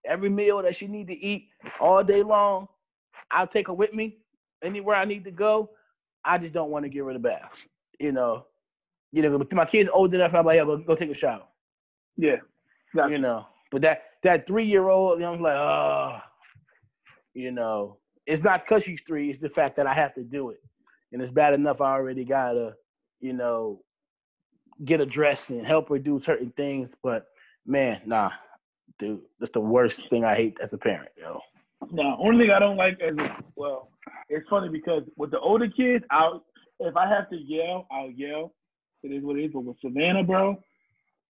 every 0.06 0.30
meal 0.30 0.62
that 0.62 0.76
she 0.76 0.88
need 0.88 1.08
to 1.08 1.14
eat 1.14 1.50
all 1.80 2.04
day 2.04 2.24
long. 2.24 2.68
I'll 3.32 3.48
take 3.48 3.68
her 3.68 3.74
with 3.74 3.94
me 3.94 4.20
anywhere 4.64 4.96
I 4.96 5.06
need 5.06 5.26
to 5.26 5.32
go. 5.32 5.72
I 6.24 6.38
just 6.38 6.54
don't 6.54 6.72
want 6.72 6.86
to 6.86 6.90
give 6.90 7.06
her 7.06 7.14
the 7.14 7.20
baths. 7.20 7.68
You 8.00 8.12
know, 8.12 8.46
you 9.12 9.22
know, 9.22 9.46
my 9.52 9.66
kids 9.66 9.90
old 9.92 10.14
enough. 10.14 10.34
I'm 10.34 10.46
like, 10.46 10.58
yeah, 10.58 10.66
go, 10.66 10.78
go 10.78 10.96
take 10.96 11.12
a 11.12 11.14
shower. 11.14 11.44
Yeah, 12.18 12.38
Gotcha. 12.96 13.12
You 13.12 13.20
know, 13.20 13.46
but 13.72 13.82
that 13.82 14.04
that 14.24 14.48
three 14.48 14.66
year 14.66 14.88
old, 14.88 15.20
you 15.20 15.26
know, 15.26 15.34
I'm 15.34 15.42
like, 15.42 15.58
oh, 15.58 16.20
you 17.34 17.52
know, 17.52 17.98
it's 18.26 18.42
not 18.42 18.66
because 18.66 18.84
she's 18.84 19.02
three. 19.06 19.30
It's 19.30 19.40
the 19.40 19.50
fact 19.50 19.76
that 19.76 19.86
I 19.86 19.94
have 19.94 20.16
to 20.16 20.24
do 20.24 20.52
it, 20.52 20.62
and 21.12 21.22
it's 21.22 21.32
bad 21.32 21.54
enough 21.54 21.82
I 21.82 21.92
already 21.92 22.24
gotta, 22.24 22.76
you 23.20 23.34
know, 23.34 23.82
get 24.86 25.02
a 25.02 25.06
dress 25.06 25.50
and 25.50 25.66
help 25.66 25.90
her 25.90 26.00
do 26.00 26.20
certain 26.20 26.52
things. 26.52 26.96
But 27.04 27.26
man, 27.66 28.02
nah, 28.06 28.32
dude, 28.98 29.22
that's 29.40 29.52
the 29.52 29.60
worst 29.60 30.10
thing 30.10 30.24
I 30.24 30.36
hate 30.36 30.58
as 30.62 30.72
a 30.72 30.78
parent, 30.78 31.10
yo. 31.18 31.42
No, 31.92 32.16
only 32.20 32.46
thing 32.46 32.52
I 32.52 32.60
don't 32.60 32.78
like 32.78 32.98
is 33.02 33.18
well, 33.58 33.90
it's 34.30 34.48
funny 34.50 34.70
because 34.70 35.04
with 35.18 35.32
the 35.32 35.40
older 35.40 35.68
kids, 35.68 36.06
I'll 36.10 36.46
if 36.80 36.96
I 36.96 37.08
have 37.10 37.30
to 37.30 37.36
yell, 37.36 37.88
I'll 37.92 38.12
yell. 38.12 38.54
It 39.04 39.10
is 39.10 39.24
what 39.24 39.38
it 39.38 39.44
is. 39.44 39.52
But 39.54 39.66
with 39.66 39.78
Savannah, 39.82 40.24
bro, 40.24 40.58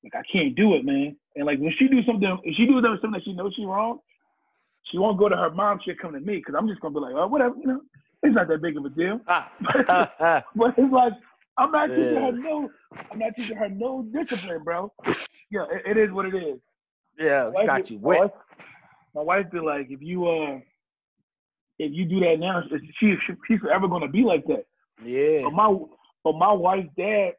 like 0.06 0.16
I 0.16 0.24
can't 0.32 0.56
do 0.56 0.76
it, 0.76 0.86
man. 0.86 1.16
And 1.36 1.46
like 1.46 1.60
when 1.60 1.74
she 1.78 1.88
do 1.88 2.04
something, 2.06 2.38
if 2.44 2.56
she 2.56 2.66
do 2.66 2.80
something 2.82 3.12
that 3.12 3.24
she 3.26 3.34
knows 3.34 3.54
she 3.56 3.66
wrong, 3.66 4.00
she 4.92 4.98
won't 5.00 5.18
go 5.18 5.28
to 5.28 5.36
her 5.36 5.50
mom. 5.50 5.80
She'll 5.84 5.96
come 6.02 6.14
to 6.14 6.20
me 6.20 6.38
because 6.38 6.56
I'm 6.58 6.68
just 6.68 6.80
gonna 6.82 6.94
be 6.94 7.00
like, 7.00 7.16
oh, 7.16 7.28
whatever, 7.28 7.56
you 7.60 7.68
know, 7.68 7.82
it's 8.24 8.36
not 8.36 8.48
that 8.48 8.62
big 8.62 8.78
of 8.78 8.86
a 8.86 8.90
deal. 8.90 9.20
Ah. 9.28 9.52
But 10.56 10.76
it's 10.78 10.94
like 10.94 11.14
I'm 11.58 11.72
not 11.72 11.88
teaching 11.88 12.14
Yeah. 12.14 12.26
her 12.28 12.32
no, 12.34 12.70
I'm 13.12 13.20
not 13.20 13.36
teaching 13.36 13.58
her 13.58 13.70
no 13.70 14.04
discipline, 14.14 14.64
bro. 14.64 14.92
Yeah, 15.52 15.66
it, 15.72 15.98
it 15.98 15.98
is 15.98 16.12
what 16.12 16.26
it 16.28 16.36
is. 16.36 16.60
yeah, 17.20 17.50
My 17.54 17.66
got 17.66 17.90
you 17.90 17.98
my 18.00 18.08
wet. 18.08 18.20
wife- 18.20 18.32
My 19.16 19.22
wife 19.22 19.52
be 19.52 19.60
like, 19.60 19.88
if 19.90 20.02
you 20.02 20.28
uh, 20.28 20.60
if 21.80 21.92
you 21.94 22.06
do 22.06 22.20
that 22.22 22.40
now, 22.40 22.64
she, 22.70 22.92
she 23.00 23.16
she's 23.48 23.60
forever 23.60 23.88
gonna 23.88 24.08
be 24.08 24.24
like 24.24 24.46
that. 24.48 24.66
Yeah, 25.04 25.42
But 25.44 25.54
my 25.54 25.78
but 26.24 26.34
my 26.36 26.52
wife's 26.52 26.90
dad 26.98 27.32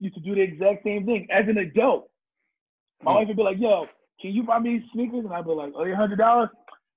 used 0.00 0.14
to 0.16 0.20
do 0.20 0.34
the 0.34 0.40
exact 0.42 0.84
same 0.84 1.06
thing 1.06 1.26
as 1.30 1.46
an 1.48 1.58
adult. 1.58 2.10
My 3.02 3.12
Hmm. 3.12 3.16
wife 3.18 3.28
would 3.28 3.36
be 3.36 3.42
like, 3.42 3.58
"Yo, 3.58 3.86
can 4.20 4.30
you 4.32 4.42
buy 4.42 4.58
me 4.58 4.84
sneakers?" 4.92 5.24
And 5.24 5.32
I'd 5.34 5.44
be 5.44 5.50
like, 5.52 5.72
"Oh, 5.76 5.84
eight 5.84 5.94
hundred 5.94 6.16
dollars? 6.18 6.50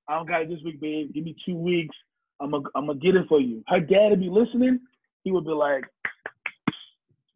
I 0.07 0.15
don't 0.15 0.27
got 0.27 0.41
it 0.43 0.49
this 0.49 0.63
week, 0.63 0.79
babe. 0.79 1.13
Give 1.13 1.23
me 1.23 1.35
two 1.45 1.55
weeks. 1.55 1.95
I'm 2.39 2.51
gonna 2.51 2.63
I'm 2.75 2.87
gonna 2.87 2.99
get 2.99 3.15
it 3.15 3.27
for 3.27 3.39
you." 3.39 3.63
Her 3.67 3.79
dad 3.79 4.09
would 4.11 4.19
be 4.19 4.29
listening. 4.29 4.79
He 5.23 5.31
would 5.31 5.45
be 5.45 5.51
like, 5.51 5.83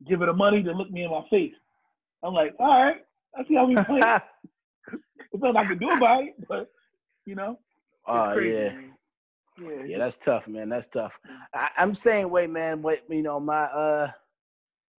"Give 0.07 0.19
her 0.19 0.25
the 0.27 0.33
money 0.33 0.63
to 0.63 0.71
look 0.71 0.89
me 0.91 1.03
in 1.03 1.11
my 1.11 1.23
face." 1.29 1.53
I'm 2.23 2.33
like, 2.33 2.53
"All 2.59 2.67
right, 2.67 2.97
I 3.37 3.43
see 3.45 3.55
how 3.55 3.65
we 3.65 3.75
play. 3.85 3.99
There's 3.99 5.41
nothing 5.41 5.57
I 5.57 5.65
can 5.65 5.77
do 5.77 5.89
about 5.91 6.23
it, 6.23 6.47
but 6.47 6.71
you 7.25 7.35
know, 7.35 7.59
oh 8.07 8.31
crazy, 8.33 8.53
yeah. 8.57 8.73
man. 8.73 8.93
Yeah, 9.59 9.83
Yeah, 9.85 9.97
that's 9.99 10.17
tough, 10.17 10.47
man. 10.47 10.69
That's 10.69 10.87
tough. 10.87 11.19
I, 11.53 11.69
I'm 11.77 11.93
saying, 11.93 12.29
wait, 12.29 12.49
man. 12.49 12.81
What 12.81 12.99
you 13.09 13.21
know, 13.21 13.39
my 13.39 13.63
uh, 13.65 14.11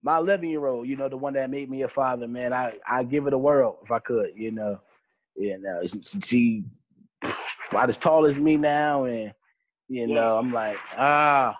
my 0.02 0.18
11 0.18 0.48
year 0.48 0.66
old, 0.66 0.88
you 0.88 0.96
know, 0.96 1.08
the 1.08 1.16
one 1.16 1.34
that 1.34 1.50
made 1.50 1.70
me 1.70 1.82
a 1.82 1.88
father, 1.88 2.26
man. 2.26 2.52
I 2.52 2.78
I 2.86 3.04
give 3.04 3.26
it 3.26 3.32
a 3.32 3.38
whirl 3.38 3.78
if 3.84 3.90
I 3.90 4.00
could, 4.00 4.30
you 4.34 4.50
know. 4.50 4.80
You 5.36 5.58
know, 5.58 5.80
she, 5.86 6.20
she 6.20 6.64
about 7.70 7.88
as 7.88 7.96
tall 7.96 8.26
as 8.26 8.38
me 8.38 8.56
now, 8.56 9.04
and 9.04 9.32
you 9.88 10.06
know, 10.06 10.36
I'm 10.36 10.52
like, 10.52 10.76
ah, 10.98 11.56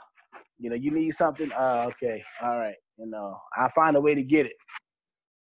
you 0.58 0.68
know, 0.68 0.76
you 0.76 0.90
need 0.90 1.12
something. 1.12 1.50
Ah, 1.56 1.84
okay, 1.86 2.22
all 2.42 2.58
right. 2.58 2.76
You 2.98 3.06
know, 3.06 3.38
I 3.56 3.68
find 3.74 3.96
a 3.96 4.00
way 4.00 4.14
to 4.14 4.22
get 4.22 4.46
it. 4.46 4.56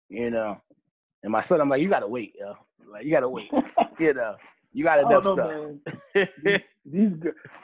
You 0.08 0.30
know, 0.30 0.60
and 1.22 1.32
my 1.32 1.40
son, 1.42 1.60
I'm 1.60 1.68
like, 1.68 1.82
you 1.82 1.88
gotta 1.88 2.08
wait, 2.08 2.34
yo. 2.38 2.54
Like, 2.90 3.04
you 3.04 3.10
gotta 3.10 3.28
wait. 3.28 3.50
You 3.96 4.12
know, 4.12 4.34
you 4.72 4.82
got 4.82 4.98
enough 4.98 5.22
don't 5.22 5.36
know, 5.36 5.78
stuff. 5.84 6.28
man. 6.44 6.60
these 6.84 7.12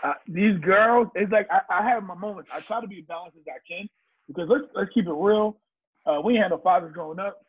uh, 0.04 0.12
these 0.28 0.56
girls, 0.58 1.08
it's 1.16 1.32
like 1.32 1.48
I, 1.50 1.60
I 1.68 1.88
have 1.88 2.04
my 2.04 2.14
moments. 2.14 2.50
I 2.54 2.60
try 2.60 2.80
to 2.80 2.86
be 2.86 3.00
as 3.00 3.04
balanced 3.06 3.36
as 3.36 3.42
I 3.48 3.58
can 3.66 3.88
because 4.32 4.48
let's 4.48 4.64
let's 4.74 4.90
keep 4.92 5.06
it 5.06 5.12
real. 5.12 5.56
Uh, 6.06 6.20
we 6.24 6.36
had 6.36 6.50
no 6.50 6.58
fathers 6.58 6.92
growing 6.92 7.18
up, 7.18 7.42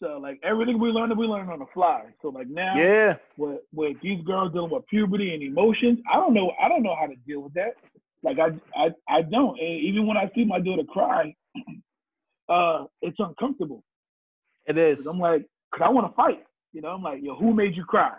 so 0.00 0.18
like 0.18 0.38
everything 0.42 0.78
we 0.78 0.90
learned, 0.90 1.16
we 1.16 1.26
learned 1.26 1.50
on 1.50 1.60
the 1.60 1.66
fly. 1.72 2.02
So 2.20 2.28
like 2.28 2.48
now, 2.48 2.76
yeah. 2.76 3.16
with 3.36 3.60
with 3.72 3.96
these 4.02 4.22
girls 4.24 4.52
dealing 4.52 4.70
with 4.70 4.86
puberty 4.86 5.32
and 5.32 5.42
emotions, 5.42 5.98
I 6.12 6.16
don't 6.16 6.34
know. 6.34 6.52
I 6.62 6.68
don't 6.68 6.82
know 6.82 6.96
how 6.98 7.06
to 7.06 7.16
deal 7.26 7.40
with 7.40 7.54
that. 7.54 7.74
Like 8.22 8.38
I 8.38 8.48
I 8.76 8.90
I 9.08 9.22
don't. 9.22 9.58
And 9.58 9.80
even 9.80 10.06
when 10.06 10.16
I 10.16 10.30
see 10.34 10.44
my 10.44 10.60
daughter 10.60 10.84
cry, 10.84 11.34
uh, 12.48 12.84
it's 13.02 13.16
uncomfortable. 13.18 13.82
It 14.66 14.76
is. 14.78 15.06
I'm 15.06 15.18
like, 15.18 15.46
cause 15.72 15.82
I 15.84 15.90
want 15.90 16.10
to 16.10 16.14
fight. 16.14 16.44
You 16.72 16.82
know, 16.82 16.88
I'm 16.88 17.02
like, 17.02 17.22
yo, 17.22 17.36
who 17.36 17.54
made 17.54 17.76
you 17.76 17.84
cry? 17.84 18.12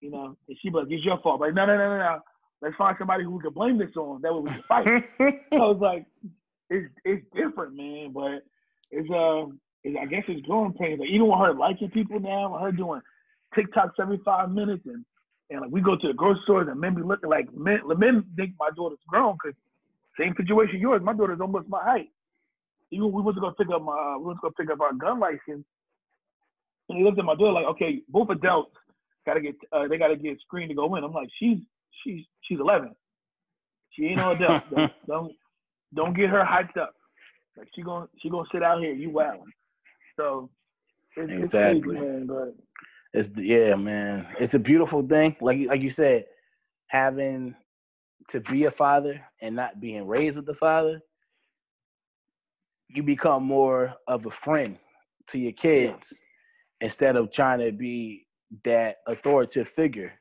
You 0.00 0.10
know, 0.10 0.36
and 0.48 0.58
she 0.60 0.70
be 0.70 0.76
like, 0.76 0.86
it's 0.90 1.04
your 1.04 1.18
fault. 1.20 1.40
Like, 1.40 1.54
no, 1.54 1.66
no, 1.66 1.76
no, 1.76 1.88
no, 1.90 1.98
no. 1.98 2.20
Let's 2.62 2.76
find 2.76 2.96
somebody 2.98 3.24
who 3.24 3.32
we 3.32 3.42
can 3.42 3.52
blame 3.52 3.78
this 3.78 3.94
on. 3.96 4.22
That 4.22 4.34
way 4.34 4.40
we 4.40 4.50
can 4.50 4.62
fight. 4.66 5.08
I 5.52 5.56
was 5.56 5.78
like, 5.80 6.06
it's 6.70 6.88
it's 7.04 7.24
different, 7.34 7.76
man. 7.76 8.12
But 8.12 8.42
it's 8.90 9.08
um, 9.10 9.60
it's, 9.84 9.96
I 10.00 10.06
guess 10.06 10.24
it's 10.28 10.46
growing 10.46 10.72
pains. 10.72 11.00
Like 11.00 11.10
even 11.10 11.28
with 11.28 11.38
her 11.38 11.54
liking 11.54 11.90
people 11.90 12.20
now, 12.20 12.52
with 12.52 12.62
her 12.62 12.72
doing 12.72 13.00
TikToks 13.56 14.00
every 14.00 14.20
five 14.24 14.50
minutes, 14.50 14.82
and 14.86 15.04
and 15.50 15.60
like 15.60 15.70
we 15.70 15.80
go 15.80 15.96
to 15.96 16.08
the 16.08 16.14
grocery 16.14 16.40
stores 16.44 16.68
and 16.68 16.80
men 16.80 16.94
be 16.94 17.02
looking 17.02 17.30
like 17.30 17.52
men. 17.54 17.80
The 17.88 17.94
men 17.94 18.24
think 18.36 18.52
my 18.58 18.70
daughter's 18.76 18.98
grown 19.08 19.36
because 19.42 19.56
same 20.18 20.34
situation 20.36 20.80
yours. 20.80 21.02
My 21.02 21.14
daughter's 21.14 21.40
almost 21.40 21.68
my 21.68 21.82
height. 21.82 22.08
Even 22.90 23.12
we 23.12 23.22
went 23.22 23.36
to 23.36 23.40
go 23.40 23.52
pick 23.52 23.68
up 23.72 23.82
my 23.82 24.16
we 24.18 24.24
went 24.24 24.38
to 24.38 24.48
go 24.48 24.54
pick 24.58 24.70
up 24.70 24.80
our 24.80 24.92
gun 24.94 25.20
license, 25.20 25.64
and 26.88 26.98
he 26.98 27.04
looked 27.04 27.18
at 27.18 27.24
my 27.24 27.34
daughter 27.34 27.52
like, 27.52 27.66
okay, 27.66 28.02
both 28.08 28.30
adults 28.30 28.74
gotta 29.26 29.40
get 29.40 29.56
uh, 29.72 29.86
they 29.88 29.98
gotta 29.98 30.16
get 30.16 30.38
screened 30.40 30.70
to 30.70 30.74
go 30.74 30.94
in. 30.96 31.04
I'm 31.04 31.12
like, 31.12 31.28
she's 31.38 31.58
she's 32.02 32.24
she's 32.42 32.60
11. 32.60 32.94
She 33.90 34.06
ain't 34.06 34.16
no 34.16 34.32
adult. 34.32 34.62
don't, 34.74 34.92
don't 35.06 35.32
don't 35.94 36.14
get 36.14 36.30
her 36.30 36.44
hyped 36.44 36.76
up. 36.78 36.94
Like 37.56 37.68
she 37.74 37.82
gonna 37.82 38.08
she 38.22 38.30
gonna 38.30 38.48
sit 38.52 38.62
out 38.62 38.80
here. 38.80 38.92
You 38.94 39.10
wilding. 39.10 39.52
So 40.18 40.50
it's, 41.16 41.32
Exactly. 41.32 41.78
it's 41.78 41.84
crazy, 41.84 42.00
man. 42.00 42.26
But 42.26 42.54
It's 43.14 43.30
yeah, 43.36 43.74
man. 43.76 44.28
It's 44.40 44.54
a 44.54 44.58
beautiful 44.58 45.02
thing. 45.06 45.36
Like 45.40 45.60
like 45.66 45.82
you 45.82 45.90
said, 45.90 46.26
having 46.88 47.54
to 48.28 48.40
be 48.40 48.64
a 48.64 48.70
father 48.70 49.20
and 49.42 49.56
not 49.56 49.80
being 49.80 50.06
raised 50.06 50.36
with 50.36 50.46
the 50.46 50.54
father. 50.54 51.00
you 52.88 53.02
become 53.02 53.44
more 53.44 53.94
of 54.06 54.26
a 54.26 54.30
friend 54.30 54.78
to 55.28 55.38
your 55.38 55.52
kids 55.52 56.12
yeah. 56.80 56.86
instead 56.86 57.16
of 57.16 57.30
trying 57.32 57.60
to 57.60 57.72
be 57.72 58.26
that 58.64 58.98
authoritative 59.06 59.68
figure. 59.68 60.12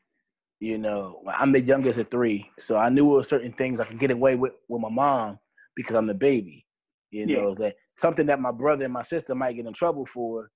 You 0.59 0.77
know, 0.79 1.21
I'm 1.27 1.51
the 1.51 1.61
youngest 1.61 1.99
of 1.99 2.09
three, 2.11 2.49
so 2.59 2.77
I 2.77 2.89
knew 2.89 3.03
there 3.03 3.15
were 3.17 3.23
certain 3.23 3.53
things 3.53 3.79
I 3.79 3.85
could 3.85 3.99
get 3.99 4.11
away 4.11 4.35
with 4.35 4.53
with 4.67 4.81
my 4.81 4.89
mom 4.89 5.39
because 5.77 5.95
I'm 5.95 6.07
the 6.07 6.13
baby. 6.13 6.65
You 7.11 7.25
know, 7.25 7.49
yeah. 7.49 7.55
that 7.59 7.75
something 7.95 8.25
that 8.25 8.41
my 8.41 8.51
brother 8.51 8.83
and 8.83 8.93
my 8.93 9.03
sister 9.03 9.33
might 9.33 9.53
get 9.53 9.65
in 9.65 9.73
trouble 9.73 10.05
for. 10.05 10.51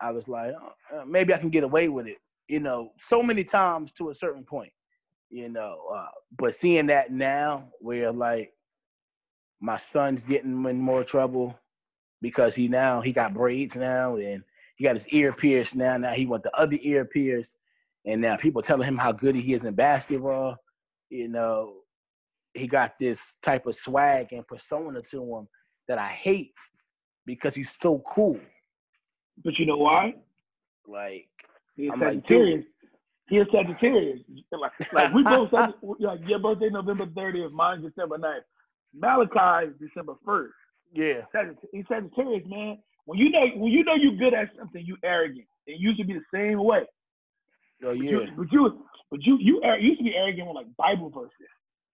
I 0.00 0.10
was 0.10 0.26
like, 0.26 0.52
oh, 0.60 1.04
maybe 1.06 1.32
I 1.32 1.38
can 1.38 1.50
get 1.50 1.62
away 1.62 1.88
with 1.88 2.08
it. 2.08 2.16
You 2.48 2.58
know, 2.58 2.90
so 2.98 3.22
many 3.22 3.44
times 3.44 3.92
to 3.92 4.10
a 4.10 4.14
certain 4.14 4.42
point. 4.42 4.72
You 5.30 5.48
know, 5.48 5.78
uh, 5.94 6.08
but 6.36 6.56
seeing 6.56 6.88
that 6.88 7.12
now, 7.12 7.68
where 7.78 8.10
like 8.10 8.52
my 9.60 9.76
son's 9.76 10.22
getting 10.22 10.64
in 10.66 10.78
more 10.78 11.04
trouble 11.04 11.56
because 12.20 12.54
he 12.54 12.66
now 12.66 13.00
he 13.00 13.12
got 13.12 13.34
braids 13.34 13.76
now 13.76 14.16
and 14.16 14.42
he 14.76 14.84
got 14.84 14.96
his 14.96 15.06
ear 15.08 15.32
pierced 15.32 15.76
now. 15.76 15.96
Now 15.96 16.12
he 16.12 16.26
want 16.26 16.42
the 16.42 16.54
other 16.56 16.78
ear 16.80 17.04
pierced, 17.04 17.54
and 18.04 18.20
now 18.20 18.36
people 18.36 18.62
telling 18.62 18.88
him 18.88 18.98
how 18.98 19.12
good 19.12 19.36
he 19.36 19.52
is 19.54 19.64
in 19.64 19.74
basketball. 19.74 20.56
You 21.08 21.28
know, 21.28 21.81
he 22.54 22.66
got 22.66 22.98
this 22.98 23.34
type 23.42 23.66
of 23.66 23.74
swag 23.74 24.32
and 24.32 24.46
persona 24.46 25.00
to 25.02 25.36
him 25.36 25.48
that 25.88 25.98
I 25.98 26.08
hate 26.08 26.52
because 27.26 27.54
he's 27.54 27.76
so 27.80 28.02
cool. 28.06 28.38
But 29.44 29.58
you 29.58 29.66
know 29.66 29.78
why? 29.78 30.14
Like 30.86 31.28
he's 31.76 31.90
Sagittarius. 31.98 32.64
He 33.28 33.38
is 33.38 33.46
Sagittarius. 33.52 34.20
Like, 34.52 34.92
like 34.92 35.14
we 35.14 35.22
both 35.22 35.52
like 35.98 36.28
your 36.28 36.38
birthday 36.38 36.68
November 36.68 37.06
30th, 37.06 37.52
mine 37.52 37.82
December 37.82 38.18
9th. 38.18 38.40
Malachi 38.94 39.68
is 39.68 39.74
December 39.80 40.14
1st. 40.26 40.48
Yeah. 40.92 41.42
He's 41.72 41.84
Sagittarius, 41.88 42.44
man. 42.46 42.78
When 43.06 43.18
you 43.18 43.30
know 43.30 43.46
when 43.56 43.72
you 43.72 43.84
know 43.84 43.94
you're 43.94 44.16
good 44.16 44.34
at 44.34 44.50
something, 44.58 44.84
you 44.84 44.96
arrogant. 45.02 45.46
It 45.66 45.80
used 45.80 45.98
to 45.98 46.04
be 46.04 46.14
the 46.14 46.24
same 46.32 46.62
way. 46.62 46.84
Oh 47.84 47.92
yeah. 47.92 47.96
But 48.02 48.02
you 48.02 48.28
but 48.36 48.52
you 48.52 48.84
but 49.10 49.22
you, 49.22 49.38
you, 49.40 49.60
you 49.64 49.88
used 49.88 49.98
to 49.98 50.04
be 50.04 50.14
arrogant 50.14 50.46
with 50.46 50.56
like 50.56 50.76
Bible 50.76 51.10
verses. 51.10 51.32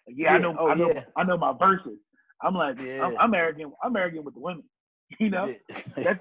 Yeah, 0.09 0.31
yeah, 0.31 0.33
I 0.33 0.39
know 0.39 0.57
oh, 0.59 0.69
I 0.69 0.75
know 0.75 0.93
yeah. 0.93 1.05
I 1.17 1.25
know 1.25 1.37
my 1.37 1.53
verses. 1.59 1.99
I'm 2.43 2.55
like 2.55 2.81
yeah. 2.81 3.05
I'm, 3.05 3.17
I'm, 3.19 3.35
arrogant. 3.35 3.73
I'm 3.83 3.97
arrogant 3.97 4.25
with 4.25 4.35
the 4.35 4.41
women. 4.41 4.65
You 5.19 5.31
know, 5.31 5.55
that's, 5.97 6.21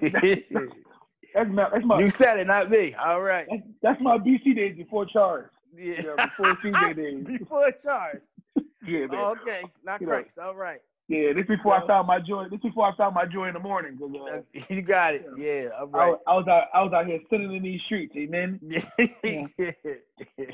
that's, 1.34 1.50
my, 1.50 1.68
that's 1.70 1.84
my. 1.84 2.00
You 2.00 2.08
said 2.08 2.38
it, 2.38 2.46
not 2.46 2.70
me. 2.70 2.94
All 2.94 3.20
right. 3.20 3.46
That's, 3.50 3.62
that's 3.82 4.00
my 4.00 4.16
BC 4.16 4.56
days 4.56 4.78
before 4.78 5.04
Charles. 5.04 5.50
Yeah, 5.76 5.84
you 5.84 6.02
know, 6.04 6.16
before 6.16 6.56
CJ 6.64 6.96
days. 6.96 7.26
before 7.38 7.70
Charles. 7.82 8.22
yeah, 8.86 9.00
man. 9.00 9.10
Oh, 9.12 9.36
okay, 9.42 9.62
not 9.84 10.02
Christ. 10.02 10.38
All 10.38 10.54
right. 10.54 10.80
Yeah, 11.08 11.32
this 11.32 11.46
before 11.46 11.72
I 11.74 11.86
found 11.86 12.06
my 12.06 12.20
joy. 12.20 12.48
This 12.50 12.60
before 12.60 12.86
I 12.86 12.94
found 12.94 13.14
my 13.14 13.24
joy 13.24 13.48
in 13.48 13.54
the 13.54 13.60
morning. 13.60 13.98
Uh, 14.02 14.40
you 14.68 14.82
got 14.82 15.14
it. 15.14 15.26
Yeah, 15.38 15.68
all 15.78 15.86
right. 15.86 16.14
I, 16.26 16.32
I, 16.32 16.36
was 16.36 16.46
out. 16.48 16.64
I 16.74 16.82
was 16.82 16.92
out 16.92 17.06
here 17.06 17.18
sitting 17.30 17.54
in 17.54 17.62
these 17.62 17.80
streets. 17.86 18.14
Amen. 18.14 18.60
yeah. 19.24 19.40
yeah. 19.56 20.44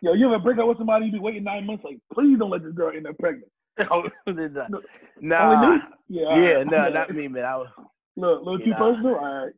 Yo, 0.00 0.14
you 0.14 0.26
ever 0.26 0.40
break 0.40 0.58
up 0.58 0.66
with 0.66 0.78
somebody? 0.78 1.06
You 1.06 1.12
be 1.12 1.20
waiting 1.20 1.44
nine 1.44 1.64
months. 1.64 1.84
Like, 1.84 1.98
please 2.12 2.36
don't 2.40 2.50
let 2.50 2.64
this 2.64 2.72
girl 2.72 2.90
end 2.94 3.06
up 3.06 3.16
pregnant. 3.18 3.50
Oh, 3.92 4.02
nah. 5.20 5.78
Yeah, 6.08 6.36
yeah, 6.36 6.52
right. 6.54 6.66
no, 6.66 6.88
not 6.88 7.14
me, 7.14 7.28
man. 7.28 7.44
I 7.44 7.56
was 7.58 7.68
look, 8.16 8.42
little 8.42 8.58
too 8.58 8.70
know, 8.70 8.76
personal. 8.76 9.14
All 9.14 9.44
right. 9.44 9.54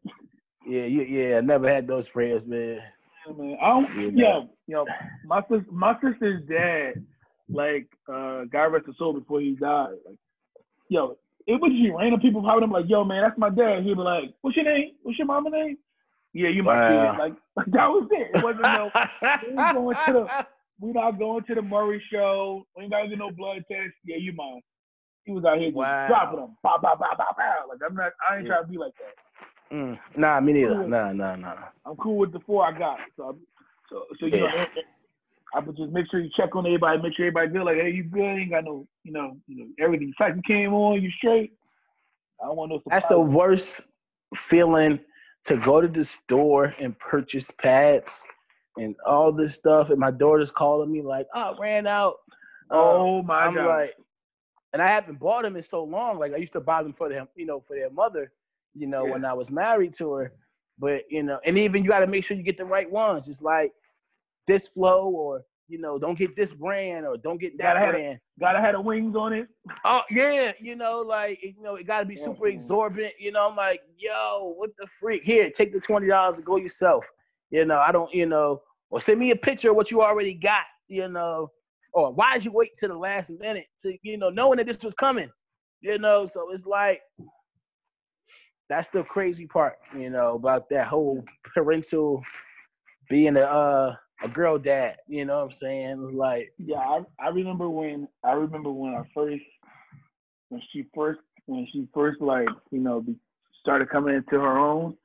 Yeah, 0.66 0.84
yeah, 0.84 1.04
yeah. 1.04 1.38
I 1.38 1.40
never 1.40 1.66
had 1.66 1.86
those 1.86 2.06
prayers, 2.06 2.44
man. 2.44 2.82
Yeah, 3.26 3.32
man. 3.32 3.56
I 3.62 3.66
don't. 3.68 3.96
Know. 3.96 4.10
Yo, 4.10 4.50
yo, 4.66 4.86
my 5.24 5.40
sister, 5.40 5.64
my 5.70 5.94
sister's 6.02 6.46
dad 6.46 7.02
like 7.52 7.86
uh 8.08 8.44
God 8.50 8.72
rest 8.72 8.86
his 8.86 8.96
soul 8.98 9.12
before 9.12 9.40
he 9.40 9.52
died. 9.54 9.94
Like, 10.06 10.18
yo, 10.88 11.16
it 11.46 11.60
was 11.60 11.72
just 11.72 11.94
random 11.96 12.20
people 12.20 12.42
popping 12.42 12.64
up 12.64 12.70
like, 12.70 12.86
yo, 12.88 13.04
man, 13.04 13.22
that's 13.22 13.38
my 13.38 13.50
dad. 13.50 13.82
He'd 13.82 13.94
be 13.94 14.00
like, 14.00 14.34
What's 14.42 14.56
your 14.56 14.66
name? 14.66 14.92
What's 15.02 15.18
your 15.18 15.26
mama 15.26 15.50
name? 15.50 15.78
Yeah, 16.32 16.48
you 16.48 16.62
might 16.62 16.90
wow. 16.90 17.18
Like, 17.18 17.34
like 17.56 17.66
that 17.66 17.88
was 17.88 18.08
it. 18.12 18.30
It 18.34 18.44
wasn't 18.44 18.62
no 18.62 18.90
we 19.48 19.54
going 19.56 19.96
to 20.06 20.12
the 20.12 20.46
we 20.80 20.92
not 20.92 21.18
going 21.18 21.44
to 21.44 21.54
the 21.54 21.62
Maury 21.62 22.02
show. 22.10 22.66
We 22.76 22.84
ain't 22.84 22.92
gotta 22.92 23.08
get 23.08 23.18
no 23.18 23.30
blood 23.30 23.64
test. 23.70 23.92
Yeah, 24.04 24.16
you 24.16 24.32
mind. 24.32 24.62
He 25.24 25.32
was 25.32 25.44
out 25.44 25.58
here 25.58 25.70
wow. 25.72 25.84
just 25.84 26.08
dropping 26.08 26.40
them. 26.40 26.56
Bow, 26.62 26.78
bow, 26.80 26.94
bow, 26.94 27.14
bow, 27.18 27.34
bow. 27.36 27.56
Like 27.68 27.78
I'm 27.86 27.94
not 27.94 28.12
I 28.28 28.36
ain't 28.36 28.46
yeah. 28.46 28.52
trying 28.52 28.64
to 28.64 28.68
be 28.68 28.78
like 28.78 28.92
that. 28.98 29.76
Mm. 29.76 29.98
Nah, 30.16 30.40
me 30.40 30.52
neither. 30.52 30.74
Cool 30.76 30.88
nah, 30.88 31.12
nah, 31.12 31.36
nah. 31.36 31.56
I'm 31.84 31.96
cool 31.96 32.18
with 32.18 32.32
the 32.32 32.40
four 32.40 32.64
I 32.64 32.76
got. 32.78 32.98
So 33.16 33.36
so 33.88 34.04
so 34.18 34.26
you 34.26 34.38
yeah. 34.38 34.52
know 34.52 34.66
I 35.54 35.60
would 35.60 35.76
just 35.76 35.90
make 35.90 36.06
sure 36.10 36.20
you 36.20 36.30
check 36.36 36.54
on 36.54 36.66
everybody, 36.66 37.02
make 37.02 37.16
sure 37.16 37.26
everybody 37.26 37.48
good. 37.48 37.64
Like, 37.64 37.76
hey, 37.76 37.90
you 37.90 38.04
good? 38.04 38.20
Ain't 38.20 38.50
got 38.50 38.64
no, 38.64 38.86
you 39.02 39.12
know, 39.12 39.36
you 39.46 39.56
know, 39.56 39.84
everything. 39.84 40.12
Second 40.16 40.44
came 40.46 40.72
on, 40.72 41.02
you 41.02 41.10
straight. 41.10 41.52
I 42.42 42.46
don't 42.46 42.56
want 42.56 42.70
no. 42.70 42.80
That's 42.88 43.06
the 43.06 43.20
worst 43.20 43.82
feeling 44.34 45.00
to 45.44 45.56
go 45.56 45.80
to 45.80 45.88
the 45.88 46.04
store 46.04 46.74
and 46.78 46.98
purchase 46.98 47.50
pads 47.50 48.22
and 48.78 48.94
all 49.04 49.32
this 49.32 49.54
stuff, 49.54 49.90
and 49.90 49.98
my 49.98 50.10
daughter's 50.10 50.50
calling 50.50 50.90
me 50.90 51.02
like, 51.02 51.26
"Oh, 51.34 51.56
ran 51.58 51.86
out." 51.86 52.16
Um, 52.70 52.78
oh 52.78 53.22
my 53.22 53.46
I'm 53.46 53.54
god! 53.54 53.66
Like, 53.66 53.96
and 54.72 54.80
I 54.80 54.86
haven't 54.86 55.18
bought 55.18 55.42
them 55.42 55.56
in 55.56 55.62
so 55.62 55.82
long. 55.82 56.18
Like 56.18 56.32
I 56.32 56.36
used 56.36 56.52
to 56.52 56.60
buy 56.60 56.82
them 56.82 56.92
for 56.92 57.08
them, 57.08 57.28
you 57.34 57.46
know, 57.46 57.60
for 57.60 57.76
their 57.76 57.90
mother, 57.90 58.32
you 58.74 58.86
know, 58.86 59.04
yeah. 59.04 59.12
when 59.12 59.24
I 59.24 59.32
was 59.32 59.50
married 59.50 59.94
to 59.94 60.12
her. 60.12 60.32
But 60.78 61.04
you 61.10 61.22
know, 61.22 61.40
and 61.44 61.58
even 61.58 61.82
you 61.82 61.90
got 61.90 62.00
to 62.00 62.06
make 62.06 62.24
sure 62.24 62.36
you 62.36 62.42
get 62.42 62.56
the 62.56 62.64
right 62.64 62.90
ones. 62.90 63.28
It's 63.28 63.42
like 63.42 63.72
this 64.50 64.66
flow 64.66 65.08
or 65.08 65.44
you 65.68 65.78
know, 65.78 66.00
don't 66.00 66.18
get 66.18 66.34
this 66.34 66.52
brand 66.52 67.06
or 67.06 67.16
don't 67.16 67.40
get 67.40 67.56
that 67.58 67.74
gotta 67.74 67.92
brand. 67.92 68.08
Have, 68.08 68.18
gotta 68.40 68.60
have 68.60 68.74
the 68.74 68.80
wings 68.80 69.14
on 69.14 69.32
it. 69.32 69.46
Oh 69.84 70.02
yeah, 70.10 70.50
you 70.58 70.74
know, 70.74 70.98
like 70.98 71.38
you 71.42 71.54
know, 71.62 71.76
it 71.76 71.86
gotta 71.86 72.04
be 72.04 72.16
super 72.16 72.48
yeah. 72.48 72.54
exorbitant. 72.54 73.14
You 73.20 73.30
know, 73.30 73.48
I'm 73.48 73.56
like, 73.56 73.80
yo, 73.96 74.52
what 74.56 74.70
the 74.78 74.88
freak? 74.98 75.22
Here, 75.22 75.48
take 75.48 75.72
the 75.72 75.78
twenty 75.78 76.08
dollars 76.08 76.38
and 76.38 76.44
go 76.44 76.56
yourself. 76.56 77.04
You 77.50 77.64
know, 77.64 77.78
I 77.78 77.92
don't, 77.92 78.12
you 78.12 78.26
know, 78.26 78.62
or 78.90 79.00
send 79.00 79.20
me 79.20 79.30
a 79.30 79.36
picture 79.36 79.70
of 79.70 79.76
what 79.76 79.92
you 79.92 80.02
already 80.02 80.34
got. 80.34 80.64
You 80.88 81.08
know, 81.08 81.52
or 81.92 82.12
why 82.12 82.34
did 82.34 82.44
you 82.44 82.50
wait 82.52 82.76
to 82.78 82.88
the 82.88 82.98
last 82.98 83.30
minute 83.30 83.66
to, 83.82 83.96
you 84.02 84.18
know, 84.18 84.30
knowing 84.30 84.56
that 84.56 84.66
this 84.66 84.82
was 84.82 84.94
coming? 84.94 85.30
You 85.82 85.98
know, 85.98 86.26
so 86.26 86.50
it's 86.50 86.66
like 86.66 87.00
that's 88.68 88.88
the 88.88 89.04
crazy 89.04 89.46
part, 89.46 89.74
you 89.96 90.10
know, 90.10 90.34
about 90.34 90.68
that 90.70 90.88
whole 90.88 91.24
parental 91.54 92.24
being 93.08 93.36
a 93.36 93.42
uh 93.42 93.94
a 94.22 94.28
girl 94.28 94.58
dad. 94.58 94.96
You 95.08 95.24
know 95.24 95.38
what 95.38 95.44
I'm 95.46 95.52
saying? 95.52 96.16
Like 96.16 96.52
yeah, 96.58 96.78
I, 96.78 97.00
I 97.18 97.28
remember 97.28 97.68
when 97.68 98.08
I 98.24 98.32
remember 98.32 98.70
when 98.70 98.94
I 98.94 99.02
first 99.14 99.42
when 100.48 100.62
she 100.72 100.86
first 100.94 101.20
when 101.46 101.66
she 101.72 101.88
first 101.94 102.20
like 102.20 102.48
you 102.70 102.80
know 102.80 103.04
started 103.60 103.90
coming 103.90 104.14
into 104.14 104.40
her 104.40 104.58
own, 104.58 104.96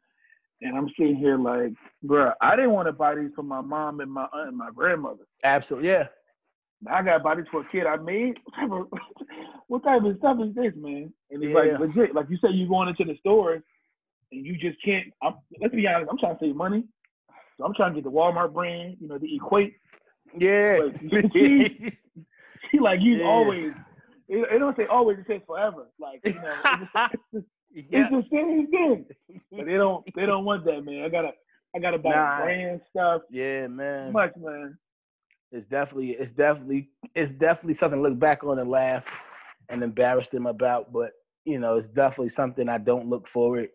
and 0.61 0.77
I'm 0.77 0.89
sitting 0.97 1.15
here 1.15 1.37
like, 1.37 1.73
bro, 2.03 2.31
I 2.41 2.55
didn't 2.55 2.71
want 2.71 2.87
to 2.87 2.93
buy 2.93 3.15
these 3.15 3.31
for 3.35 3.43
my 3.43 3.61
mom 3.61 3.99
and 3.99 4.11
my 4.11 4.27
aunt 4.33 4.49
and 4.49 4.57
my 4.57 4.69
grandmother. 4.73 5.23
Absolutely, 5.43 5.89
yeah. 5.89 6.07
I 6.89 7.01
got 7.01 7.17
to 7.17 7.23
buy 7.23 7.35
these 7.35 7.45
for 7.51 7.61
a 7.61 7.69
kid 7.71 7.85
I 7.85 7.97
made. 7.97 8.39
What 8.57 8.63
type 8.69 8.71
of 8.71 8.99
what 9.67 9.83
type 9.83 10.03
of 10.03 10.17
stuff 10.19 10.37
is 10.47 10.55
this, 10.55 10.73
man? 10.75 11.11
And 11.31 11.43
it's 11.43 11.51
yeah. 11.51 11.73
like 11.73 11.79
legit, 11.79 12.15
like 12.15 12.27
you 12.29 12.37
said, 12.39 12.51
you 12.53 12.67
going 12.67 12.89
into 12.89 13.03
the 13.03 13.17
store 13.19 13.53
and 14.31 14.45
you 14.45 14.57
just 14.57 14.77
can't. 14.83 15.07
I'm, 15.23 15.35
let's 15.59 15.73
be 15.73 15.87
honest, 15.87 16.09
I'm 16.11 16.17
trying 16.17 16.37
to 16.37 16.45
save 16.45 16.55
money. 16.55 16.83
So 17.57 17.65
I'm 17.65 17.73
trying 17.73 17.93
to 17.93 18.01
get 18.01 18.03
the 18.03 18.11
Walmart 18.11 18.53
brand, 18.53 18.97
you 18.99 19.07
know, 19.07 19.17
the 19.17 19.35
Equate. 19.35 19.75
Yeah. 20.37 20.79
she, 21.33 21.93
she 22.71 22.79
like 22.79 22.99
you 23.01 23.17
yeah. 23.17 23.25
always. 23.25 23.73
It, 24.27 24.47
it, 24.51 24.59
don't 24.59 24.75
say 24.75 24.85
always. 24.87 25.19
It 25.19 25.25
says 25.27 25.41
forever. 25.47 25.87
Like 25.99 26.21
you 26.25 26.33
know, 26.33 26.55
it's, 27.33 27.45
it's 27.71 27.87
yeah. 27.91 28.09
the 28.09 28.23
same 28.31 28.67
thing. 28.67 29.05
But 29.51 29.65
they 29.65 29.73
don't. 29.73 30.03
They 30.15 30.25
don't 30.25 30.45
want 30.45 30.65
that, 30.65 30.83
man. 30.83 31.03
I 31.03 31.09
gotta. 31.09 31.31
I 31.75 31.79
gotta 31.79 31.97
buy 31.97 32.11
nah. 32.11 32.41
brand 32.41 32.81
stuff. 32.89 33.21
Yeah, 33.29 33.67
man. 33.67 34.13
much, 34.13 34.31
man. 34.37 34.77
It's 35.51 35.65
definitely. 35.67 36.11
It's 36.11 36.31
definitely. 36.31 36.89
It's 37.13 37.31
definitely 37.31 37.75
something 37.75 38.01
to 38.01 38.09
look 38.09 38.19
back 38.19 38.43
on 38.43 38.59
and 38.59 38.69
laugh 38.69 39.05
and 39.69 39.83
embarrass 39.83 40.27
them 40.27 40.47
about. 40.47 40.91
But 40.91 41.11
you 41.45 41.59
know, 41.59 41.75
it's 41.75 41.87
definitely 41.87 42.29
something 42.29 42.67
I 42.67 42.79
don't 42.79 43.07
look 43.07 43.27
forward 43.27 43.69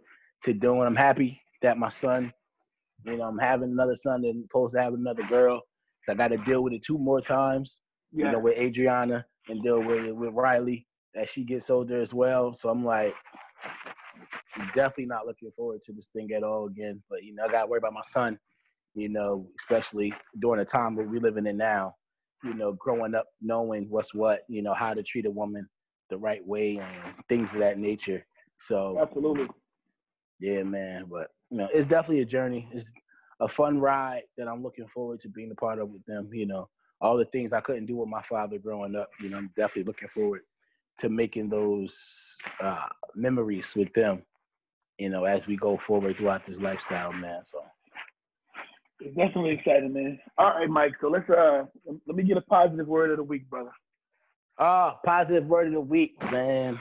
to 0.45 0.53
doing. 0.53 0.83
I'm 0.83 0.97
happy 0.97 1.41
that 1.63 1.79
my 1.79 1.91
son 1.91 2.33
you 3.05 3.17
know, 3.17 3.25
I'm 3.25 3.39
having 3.39 3.71
another 3.71 3.97
son 3.97 4.25
and 4.25 4.45
supposed 4.45 4.75
to 4.75 4.83
have 4.83 4.95
another 4.95 5.23
girl. 5.25 5.63
So 6.03 6.13
I 6.13 6.17
got 6.17 6.29
to 6.29 6.39
deal 6.39 6.63
with 6.63 6.73
it 6.73 6.83
two 6.83 6.99
more 6.99 7.21
times. 7.21 7.81
Yeah. 8.13 8.27
You 8.27 8.33
know, 8.33 8.39
with 8.41 8.59
Adriana 8.59 9.25
and 9.49 9.63
deal 9.63 9.81
with 9.81 10.11
with 10.13 10.35
Riley 10.35 10.87
as 11.15 11.29
she 11.29 11.45
gets 11.45 11.71
older 11.71 12.01
as 12.01 12.13
well. 12.13 12.53
So 12.55 12.69
I'm 12.69 12.85
like, 12.85 13.15
definitely 14.75 15.07
not 15.07 15.27
looking 15.27 15.51
forward 15.57 15.83
to 15.83 15.93
this 15.93 16.09
thing 16.09 16.31
at 16.33 16.43
all 16.43 16.67
again. 16.67 17.03
But 17.09 17.23
you 17.23 17.35
know, 17.35 17.45
I 17.45 17.49
got 17.49 17.63
to 17.63 17.67
worry 17.69 17.79
about 17.79 17.93
my 17.93 18.03
son. 18.05 18.39
You 18.95 19.09
know, 19.09 19.47
especially 19.61 20.13
during 20.41 20.59
the 20.59 20.65
time 20.65 20.97
where 20.97 21.07
we're 21.07 21.21
living 21.21 21.47
in 21.47 21.57
now. 21.57 21.95
You 22.43 22.55
know, 22.55 22.73
growing 22.73 23.15
up 23.15 23.27
knowing 23.41 23.87
what's 23.89 24.15
what. 24.15 24.41
You 24.49 24.63
know, 24.63 24.75
how 24.75 24.95
to 24.95 25.03
treat 25.03 25.27
a 25.27 25.31
woman 25.31 25.69
the 26.09 26.19
right 26.19 26.45
way 26.45 26.79
and 26.79 27.15
things 27.29 27.53
of 27.53 27.61
that 27.61 27.79
nature. 27.79 28.27
So 28.59 28.99
absolutely. 29.01 29.49
Yeah, 30.41 30.65
man. 30.65 31.05
But 31.09 31.29
you 31.51 31.59
know, 31.59 31.69
it's 31.73 31.87
definitely 31.87 32.21
a 32.21 32.27
journey. 32.27 32.69
It's 32.73 32.91
a 33.41 33.49
fun 33.49 33.79
ride 33.81 34.23
that 34.37 34.49
I'm 34.49 34.63
looking 34.63 34.87
forward 34.89 35.21
to 35.21 35.29
being 35.29 35.51
a 35.51 35.55
part 35.55 35.79
of 35.79 35.89
with 35.91 36.05
them. 36.07 36.31
You 36.33 36.47
know, 36.47 36.69
all 37.01 37.17
the 37.17 37.25
things 37.25 37.53
I 37.53 37.61
couldn't 37.61 37.87
do 37.87 37.97
with 37.97 38.09
my 38.09 38.23
father 38.23 38.59
growing 38.59 38.97
up. 38.97 39.11
You 39.21 39.31
know, 39.31 39.39
I'm 39.39 39.51
definitely 39.57 39.85
looking 39.85 40.09
forward 40.09 40.43
to 40.99 41.09
making 41.09 41.49
those 41.49 42.37
uh, 42.61 42.87
memories 43.15 43.75
with 43.75 43.93
them, 43.95 44.23
you 44.99 45.09
know, 45.09 45.25
as 45.25 45.47
we 45.47 45.57
go 45.57 45.77
forward 45.77 46.17
throughout 46.17 46.45
this 46.45 46.61
lifestyle, 46.61 47.13
man. 47.13 47.45
So 47.45 47.63
it's 49.01 49.17
definitely 49.17 49.53
exciting, 49.53 49.93
man. 49.93 50.19
All 50.37 50.51
right, 50.51 50.69
Mike. 50.69 50.93
So 51.01 51.09
let's 51.09 51.29
uh 51.31 51.65
let 52.07 52.17
me 52.17 52.23
get 52.23 52.37
a 52.37 52.43
positive 52.43 52.87
word 52.87 53.11
of 53.11 53.17
the 53.17 53.23
week, 53.23 53.49
brother. 53.49 53.71
Ah, 54.59 54.95
oh, 54.95 55.01
positive 55.05 55.47
word 55.47 55.69
of 55.69 55.73
the 55.73 55.81
week, 55.81 56.21
man. 56.31 56.79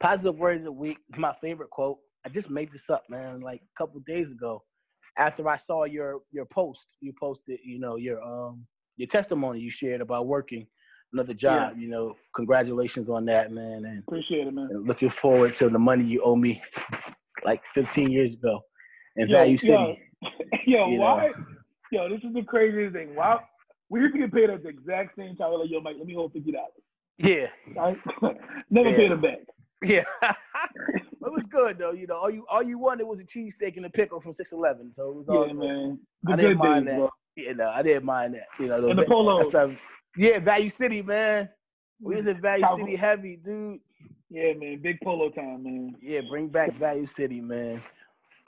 Positive 0.00 0.34
word 0.34 0.58
of 0.58 0.64
the 0.64 0.72
week 0.72 0.96
is 1.12 1.18
my 1.18 1.34
favorite 1.42 1.68
quote. 1.68 1.98
I 2.24 2.28
just 2.28 2.50
made 2.50 2.70
this 2.70 2.90
up, 2.90 3.04
man, 3.08 3.40
like 3.40 3.60
a 3.62 3.78
couple 3.78 4.00
days 4.00 4.30
ago. 4.30 4.62
After 5.18 5.48
I 5.48 5.56
saw 5.56 5.84
your 5.84 6.20
your 6.30 6.46
post, 6.46 6.96
you 7.00 7.12
posted, 7.18 7.58
you 7.64 7.78
know, 7.78 7.96
your 7.96 8.22
um 8.22 8.66
your 8.96 9.08
testimony 9.08 9.60
you 9.60 9.70
shared 9.70 10.00
about 10.00 10.26
working 10.26 10.66
another 11.12 11.34
job. 11.34 11.72
Yeah. 11.74 11.82
You 11.82 11.88
know, 11.88 12.16
congratulations 12.34 13.08
on 13.08 13.24
that, 13.26 13.52
man. 13.52 13.84
And 13.84 14.02
appreciate 14.06 14.46
it, 14.46 14.54
man. 14.54 14.68
looking 14.72 15.10
forward 15.10 15.54
to 15.56 15.68
the 15.68 15.78
money 15.78 16.04
you 16.04 16.22
owe 16.22 16.36
me, 16.36 16.62
like 17.44 17.62
15 17.74 18.10
years 18.10 18.34
ago, 18.34 18.60
in 19.16 19.28
yo, 19.28 19.36
Value 19.38 19.58
City. 19.58 19.98
Yo, 20.66 20.90
yo 20.90 21.00
why? 21.00 21.28
Know. 21.28 21.32
Yo, 21.92 22.08
this 22.10 22.22
is 22.22 22.34
the 22.34 22.42
craziest 22.42 22.94
thing. 22.94 23.14
Why? 23.14 23.38
We 23.88 24.00
used 24.00 24.14
to 24.14 24.20
get 24.20 24.32
paid 24.32 24.50
at 24.50 24.62
the 24.62 24.68
exact 24.68 25.16
same 25.16 25.34
time. 25.36 25.50
We're 25.50 25.60
like, 25.60 25.70
yo, 25.70 25.80
Mike, 25.80 25.96
let 25.98 26.06
me 26.06 26.14
hold 26.14 26.32
fifty 26.32 26.52
dollars. 26.52 26.70
Yeah. 27.18 27.48
Never 28.70 28.90
yeah. 28.90 28.96
paid 28.96 29.12
him 29.12 29.20
back. 29.20 29.38
Yeah. 29.82 30.04
It 31.30 31.34
was 31.34 31.46
good 31.46 31.78
though. 31.78 31.92
You 31.92 32.06
know, 32.06 32.16
all 32.16 32.30
you 32.30 32.44
all 32.50 32.62
you 32.62 32.78
wanted 32.78 33.04
was 33.04 33.20
a 33.20 33.24
cheesesteak 33.24 33.76
and 33.76 33.86
a 33.86 33.90
pickle 33.90 34.20
from 34.20 34.32
611. 34.32 34.94
So 34.94 35.10
it 35.10 35.14
was 35.14 35.28
all 35.28 35.46
yeah, 35.46 35.52
good. 35.52 35.58
man. 35.58 35.98
The 36.24 36.32
I 36.32 36.36
didn't 36.36 36.58
mind 36.58 36.86
days, 36.86 36.92
that. 36.92 36.98
Bro. 36.98 37.10
Yeah, 37.36 37.52
no, 37.52 37.68
I 37.70 37.82
didn't 37.82 38.04
mind 38.04 38.34
that. 38.34 38.46
You 38.58 38.66
know, 38.66 38.88
and 38.88 38.98
the 38.98 39.04
polo. 39.04 39.76
Yeah, 40.16 40.40
Value 40.40 40.70
City, 40.70 41.02
man. 41.02 41.48
We 42.00 42.16
was 42.16 42.26
in 42.26 42.40
Value 42.40 42.66
City 42.76 42.96
heavy, 42.96 43.36
dude. 43.36 43.78
Yeah, 44.28 44.54
man. 44.54 44.80
Big 44.82 44.98
polo 45.02 45.30
time, 45.30 45.62
man. 45.62 45.96
Yeah, 46.02 46.22
bring 46.28 46.48
back 46.48 46.74
Value 46.74 47.06
City, 47.06 47.40
man. 47.40 47.82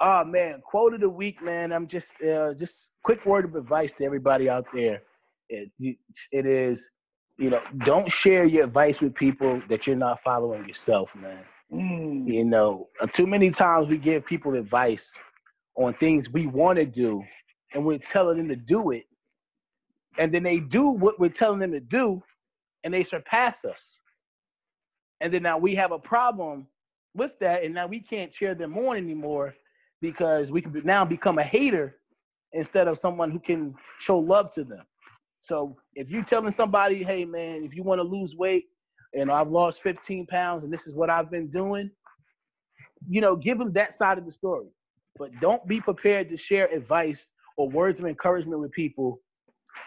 Oh 0.00 0.24
man, 0.24 0.60
quote 0.64 0.94
of 0.94 1.00
the 1.00 1.08
week, 1.08 1.40
man. 1.42 1.72
I'm 1.72 1.86
just 1.86 2.20
uh, 2.22 2.54
just 2.54 2.90
quick 3.04 3.24
word 3.24 3.44
of 3.44 3.54
advice 3.54 3.92
to 3.94 4.04
everybody 4.04 4.48
out 4.48 4.66
there. 4.74 5.02
It 5.48 5.70
it 6.32 6.46
is, 6.46 6.90
you 7.38 7.50
know, 7.50 7.62
don't 7.84 8.10
share 8.10 8.44
your 8.44 8.64
advice 8.64 9.00
with 9.00 9.14
people 9.14 9.62
that 9.68 9.86
you're 9.86 9.94
not 9.94 10.18
following 10.20 10.66
yourself, 10.66 11.14
man. 11.14 11.44
Mm. 11.72 12.26
You 12.26 12.44
know, 12.44 12.88
uh, 13.00 13.06
too 13.06 13.26
many 13.26 13.50
times 13.50 13.88
we 13.88 13.98
give 13.98 14.26
people 14.26 14.54
advice 14.54 15.18
on 15.76 15.94
things 15.94 16.30
we 16.30 16.46
want 16.46 16.78
to 16.78 16.84
do, 16.84 17.24
and 17.72 17.84
we're 17.84 17.98
telling 17.98 18.36
them 18.38 18.48
to 18.48 18.56
do 18.56 18.90
it, 18.90 19.04
and 20.18 20.32
then 20.32 20.42
they 20.42 20.60
do 20.60 20.88
what 20.88 21.18
we're 21.18 21.30
telling 21.30 21.58
them 21.58 21.72
to 21.72 21.80
do 21.80 22.22
and 22.84 22.92
they 22.92 23.04
surpass 23.04 23.64
us. 23.64 23.98
And 25.20 25.32
then 25.32 25.42
now 25.42 25.58
we 25.58 25.74
have 25.74 25.92
a 25.92 25.98
problem 25.98 26.66
with 27.14 27.38
that 27.38 27.62
and 27.62 27.74
now 27.74 27.86
we 27.86 28.00
can't 28.00 28.32
cheer 28.32 28.54
them 28.54 28.76
on 28.76 28.96
anymore 28.96 29.54
because 30.00 30.50
we 30.50 30.60
can 30.60 30.80
now 30.84 31.04
become 31.04 31.38
a 31.38 31.44
hater 31.44 31.96
instead 32.52 32.88
of 32.88 32.98
someone 32.98 33.30
who 33.30 33.38
can 33.38 33.74
show 33.98 34.18
love 34.18 34.52
to 34.54 34.64
them. 34.64 34.84
So 35.40 35.76
if 35.94 36.10
you're 36.10 36.24
telling 36.24 36.50
somebody 36.50 37.02
hey 37.02 37.24
man 37.24 37.62
if 37.64 37.74
you 37.74 37.82
want 37.82 37.98
to 38.00 38.04
lose 38.04 38.34
weight 38.34 38.66
and 39.14 39.30
i've 39.30 39.48
lost 39.48 39.82
15 39.82 40.26
pounds 40.26 40.64
and 40.64 40.72
this 40.72 40.86
is 40.86 40.94
what 40.94 41.10
i've 41.10 41.30
been 41.30 41.48
doing 41.48 41.90
you 43.08 43.20
know 43.20 43.36
give 43.36 43.58
them 43.58 43.72
that 43.72 43.94
side 43.94 44.18
of 44.18 44.24
the 44.24 44.32
story 44.32 44.68
but 45.18 45.30
don't 45.40 45.66
be 45.66 45.80
prepared 45.80 46.28
to 46.30 46.36
share 46.36 46.66
advice 46.72 47.28
or 47.56 47.68
words 47.68 48.00
of 48.00 48.06
encouragement 48.06 48.60
with 48.60 48.72
people 48.72 49.20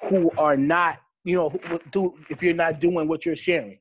who 0.09 0.31
are 0.37 0.57
not, 0.57 0.99
you 1.23 1.35
know, 1.35 1.79
do 1.91 2.13
if 2.29 2.41
you're 2.43 2.53
not 2.53 2.79
doing 2.79 3.07
what 3.07 3.25
you're 3.25 3.35
sharing. 3.35 3.79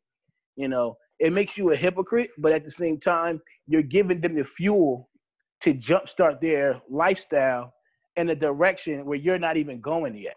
You 0.56 0.68
know, 0.68 0.96
it 1.18 1.32
makes 1.32 1.58
you 1.58 1.72
a 1.72 1.76
hypocrite, 1.76 2.30
but 2.38 2.52
at 2.52 2.64
the 2.64 2.70
same 2.70 2.98
time, 2.98 3.40
you're 3.66 3.82
giving 3.82 4.20
them 4.20 4.36
the 4.36 4.44
fuel 4.44 5.08
to 5.62 5.74
jumpstart 5.74 6.40
their 6.40 6.80
lifestyle 6.90 7.72
in 8.16 8.30
a 8.30 8.34
direction 8.34 9.04
where 9.04 9.18
you're 9.18 9.38
not 9.38 9.56
even 9.56 9.80
going 9.80 10.16
yet. 10.16 10.36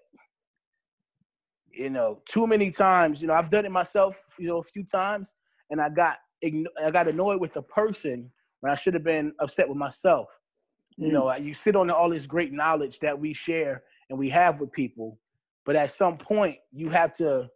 You 1.78 1.92
know, 1.92 2.22
too 2.28 2.48
many 2.48 2.72
times, 2.72 3.22
you 3.22 3.28
know, 3.28 3.34
I've 3.36 3.52
done 3.52 3.66
it 3.66 3.72
myself, 3.72 4.18
you 4.40 4.48
know, 4.48 4.58
a 4.58 4.64
few 4.64 4.84
times, 4.84 5.34
and 5.70 5.80
I 5.80 5.90
got 5.90 6.18
I 6.44 6.92
got 6.92 7.08
annoyed 7.08 7.40
with 7.40 7.54
the 7.54 7.62
person 7.62 8.32
when 8.62 8.72
I 8.72 8.76
should 8.76 8.96
have 8.96 9.04
been 9.04 9.34
upset 9.40 9.70
with 9.70 9.78
myself. 9.78 10.28
You 10.98 11.10
mm. 11.10 11.12
know, 11.14 11.36
you 11.36 11.54
sit 11.54 11.76
on 11.76 11.90
all 11.92 12.10
this 12.10 12.26
great 12.26 12.52
knowledge 12.52 13.00
that 13.00 13.18
we 13.18 13.34
share 13.34 13.84
and 14.10 14.18
we 14.18 14.30
have 14.30 14.60
with 14.60 14.72
people, 14.72 15.20
but 15.66 15.76
at 15.76 15.92
some 15.92 16.18
point, 16.18 16.58
you 16.72 16.90
have 16.90 17.14
to 17.14 17.50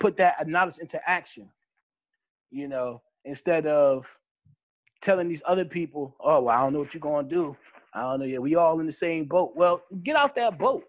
put 0.00 0.16
that 0.16 0.46
knowledge 0.48 0.78
into 0.78 1.00
action. 1.08 1.48
You 2.50 2.66
know, 2.66 3.02
instead 3.24 3.66
of 3.66 4.06
telling 5.00 5.28
these 5.28 5.42
other 5.46 5.64
people, 5.64 6.16
"Oh, 6.18 6.42
well, 6.42 6.56
I 6.56 6.62
don't 6.62 6.72
know 6.72 6.80
what 6.80 6.92
you're 6.92 7.00
gonna 7.00 7.28
do. 7.28 7.56
I 7.94 8.00
don't 8.02 8.20
know. 8.20 8.26
Yeah, 8.26 8.38
we 8.38 8.56
all 8.56 8.80
in 8.80 8.86
the 8.86 8.92
same 8.92 9.26
boat." 9.26 9.54
Well, 9.54 9.82
get 10.02 10.16
off 10.16 10.34
that 10.34 10.58
boat. 10.58 10.84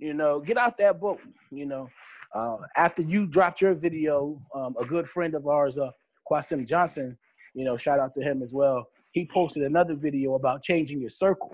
You 0.00 0.14
know, 0.14 0.40
get 0.40 0.56
out 0.56 0.78
that 0.78 0.98
boat. 0.98 1.20
You 1.50 1.66
know, 1.66 1.88
uh, 2.34 2.56
after 2.76 3.02
you 3.02 3.26
dropped 3.26 3.60
your 3.60 3.74
video, 3.74 4.40
um, 4.54 4.74
a 4.80 4.84
good 4.84 5.08
friend 5.08 5.34
of 5.34 5.46
ours, 5.46 5.78
uh, 5.78 5.90
Quasim 6.28 6.66
Johnson, 6.66 7.16
you 7.54 7.64
know, 7.64 7.76
shout 7.76 7.98
out 7.98 8.12
to 8.14 8.22
him 8.22 8.42
as 8.42 8.54
well. 8.54 8.88
He 9.12 9.28
posted 9.32 9.62
another 9.64 9.94
video 9.94 10.34
about 10.34 10.62
changing 10.62 11.00
your 11.00 11.10
circle. 11.10 11.52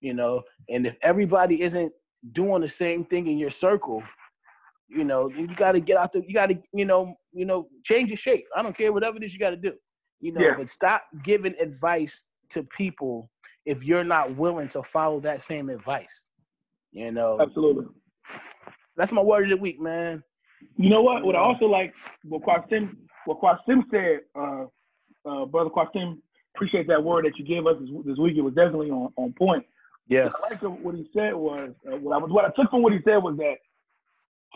You 0.00 0.14
know, 0.14 0.42
and 0.68 0.86
if 0.86 0.96
everybody 1.02 1.60
isn't 1.62 1.92
doing 2.32 2.62
the 2.62 2.68
same 2.68 3.04
thing 3.04 3.26
in 3.26 3.38
your 3.38 3.50
circle, 3.50 4.02
you 4.88 5.04
know, 5.04 5.28
you 5.28 5.46
got 5.46 5.72
to 5.72 5.80
get 5.80 5.96
out 5.96 6.12
there. 6.12 6.22
You 6.26 6.34
got 6.34 6.46
to, 6.46 6.58
you 6.72 6.86
know, 6.86 7.14
you 7.32 7.44
know, 7.44 7.68
change 7.84 8.08
your 8.08 8.16
shape. 8.16 8.46
I 8.56 8.62
don't 8.62 8.76
care 8.76 8.92
whatever 8.92 9.18
it 9.18 9.22
is 9.22 9.32
you 9.32 9.38
got 9.38 9.50
to 9.50 9.56
do, 9.56 9.74
you 10.20 10.32
know. 10.32 10.40
Yeah. 10.40 10.54
But 10.56 10.68
stop 10.70 11.04
giving 11.22 11.54
advice 11.60 12.24
to 12.50 12.64
people 12.76 13.30
if 13.66 13.84
you're 13.84 14.02
not 14.02 14.34
willing 14.36 14.68
to 14.68 14.82
follow 14.82 15.20
that 15.20 15.42
same 15.42 15.68
advice. 15.68 16.29
You 16.92 17.12
know, 17.12 17.38
absolutely. 17.40 17.86
That's 18.96 19.12
my 19.12 19.22
word 19.22 19.44
of 19.44 19.50
the 19.50 19.56
week, 19.56 19.80
man. 19.80 20.22
You 20.76 20.90
know 20.90 21.02
what? 21.02 21.24
What 21.24 21.36
I 21.36 21.38
also 21.38 21.66
like 21.66 21.94
what 22.24 22.42
Quasim 22.42 22.96
what 23.26 23.40
Quasim 23.40 23.82
said, 23.90 24.20
uh, 24.34 24.64
uh, 25.24 25.44
brother 25.46 25.70
Quasim, 25.70 26.18
appreciate 26.54 26.88
that 26.88 27.02
word 27.02 27.24
that 27.24 27.38
you 27.38 27.44
gave 27.44 27.66
us 27.66 27.76
this, 27.80 27.90
this 28.04 28.18
week. 28.18 28.36
It 28.36 28.42
was 28.42 28.54
definitely 28.54 28.90
on, 28.90 29.12
on 29.16 29.32
point. 29.32 29.64
Yes. 30.08 30.32
What 30.32 30.52
I 30.52 30.66
liked 30.66 30.82
what 30.82 30.94
he 30.94 31.08
said 31.14 31.34
was 31.34 31.70
uh, 31.86 31.96
what 31.96 32.14
I 32.14 32.18
was 32.18 32.30
what 32.30 32.44
I 32.44 32.48
took 32.60 32.70
from 32.70 32.82
what 32.82 32.92
he 32.92 32.98
said 33.04 33.18
was 33.18 33.36
that 33.36 33.56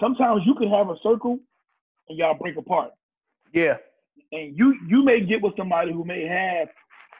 sometimes 0.00 0.42
you 0.44 0.54
can 0.54 0.68
have 0.68 0.88
a 0.88 0.96
circle 1.02 1.38
and 2.08 2.18
y'all 2.18 2.34
break 2.34 2.56
apart. 2.56 2.90
Yeah. 3.52 3.76
And 4.32 4.56
you 4.56 4.74
you 4.88 5.04
may 5.04 5.20
get 5.20 5.42
with 5.42 5.56
somebody 5.56 5.92
who 5.92 6.04
may 6.04 6.26
have 6.26 6.68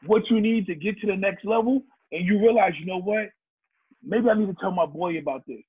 what 0.06 0.28
you 0.30 0.40
need 0.40 0.66
to 0.66 0.74
get 0.74 0.98
to 1.00 1.06
the 1.06 1.16
next 1.16 1.44
level, 1.44 1.82
and 2.12 2.26
you 2.26 2.38
realize, 2.38 2.72
you 2.78 2.86
know 2.86 3.00
what? 3.00 3.30
Maybe 4.04 4.28
I 4.28 4.34
need 4.34 4.46
to 4.46 4.56
tell 4.60 4.70
my 4.70 4.86
boy 4.86 5.18
about 5.18 5.42
this. 5.46 5.62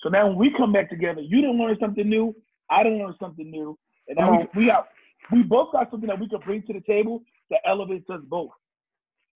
So 0.00 0.08
now 0.08 0.28
when 0.28 0.36
we 0.36 0.52
come 0.56 0.72
back 0.72 0.90
together, 0.90 1.20
you 1.20 1.40
didn't 1.40 1.58
learn 1.58 1.76
something 1.80 2.08
new, 2.08 2.34
I 2.70 2.82
didn't 2.82 2.98
learn 2.98 3.14
something 3.18 3.50
new, 3.50 3.78
and 4.08 4.18
now 4.18 4.40
we, 4.54 4.60
we 4.60 4.66
got 4.66 4.88
we 5.30 5.42
both 5.42 5.72
got 5.72 5.90
something 5.90 6.08
that 6.08 6.20
we 6.20 6.28
can 6.28 6.40
bring 6.40 6.62
to 6.62 6.72
the 6.72 6.80
table 6.80 7.22
that 7.50 7.60
elevates 7.66 8.08
us 8.10 8.20
both. 8.26 8.50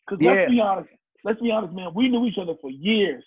Because 0.06 0.22
yeah. 0.22 0.32
let's 0.32 0.50
be 0.50 0.60
honest, 0.60 0.90
let's 1.24 1.40
be 1.40 1.50
honest, 1.50 1.74
man, 1.74 1.92
we 1.94 2.08
knew 2.08 2.26
each 2.26 2.38
other 2.40 2.54
for 2.60 2.70
years. 2.70 3.24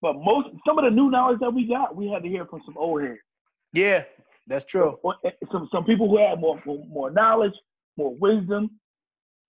But 0.00 0.14
most 0.14 0.48
some 0.66 0.78
of 0.78 0.84
the 0.84 0.90
new 0.90 1.10
knowledge 1.10 1.38
that 1.40 1.54
we 1.54 1.66
got, 1.66 1.94
we 1.94 2.08
had 2.08 2.22
to 2.24 2.28
hear 2.28 2.44
from 2.46 2.60
some 2.66 2.76
old 2.76 3.02
heads. 3.02 3.18
Yeah, 3.72 4.04
that's 4.48 4.64
true. 4.64 4.98
Eh, 5.24 5.30
some 5.52 5.68
some 5.72 5.84
people 5.84 6.08
who 6.08 6.18
had 6.18 6.40
more, 6.40 6.60
more, 6.66 6.84
more 6.88 7.10
knowledge, 7.10 7.54
more 7.96 8.14
wisdom, 8.16 8.70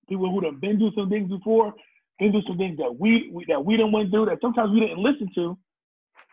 people 0.08 0.30
who 0.30 0.45
have 0.45 0.62
been 0.62 0.78
through 0.78 0.91
some 0.95 1.10
things 1.10 1.30
before, 1.30 1.74
been 2.20 2.32
through 2.32 2.43
some 2.47 2.57
things 2.57 2.78
that 2.78 2.95
we, 2.99 3.30
we 3.32 3.45
that 3.47 3.64
we 3.64 3.78
didn't 3.78 3.91
went 3.91 4.11
through 4.11 4.26
that 4.26 4.39
sometimes 4.41 4.72
we 4.72 4.80
didn't 4.80 4.99
listen 4.99 5.30
to, 5.36 5.57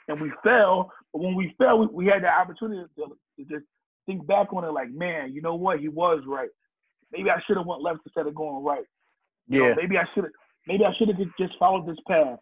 and 0.09 0.21
we 0.21 0.31
fell. 0.43 0.93
But 1.13 1.23
when 1.23 1.35
we 1.35 1.55
fell, 1.59 1.79
we, 1.79 1.87
we 1.87 2.07
had 2.07 2.23
the 2.23 2.29
opportunity 2.29 2.83
to, 2.97 3.07
to 3.07 3.45
just 3.45 3.65
think 4.07 4.27
back 4.27 4.53
on 4.53 4.65
it, 4.65 4.73
like, 4.73 4.91
man, 4.91 5.33
you 5.33 5.43
know 5.43 5.55
what? 5.55 5.81
He 5.81 5.89
was 5.89 6.23
right. 6.27 6.49
Maybe 7.13 7.31
I 7.31 7.41
should 7.47 7.57
have 7.57 7.67
went 7.67 7.83
left 7.83 8.01
instead 8.07 8.27
of 8.27 8.35
going 8.35 8.65
right. 8.65 8.85
You 9.49 9.63
yeah. 9.63 9.69
Know, 9.71 9.77
maybe 9.77 9.99
I 9.99 10.05
should 10.15 10.25
have 10.25 10.33
maybe 10.67 10.85
I 10.85 10.93
should 10.97 11.09
have 11.09 11.19
just 11.39 11.59
followed 11.59 11.87
this 11.89 11.99
path. 12.07 12.39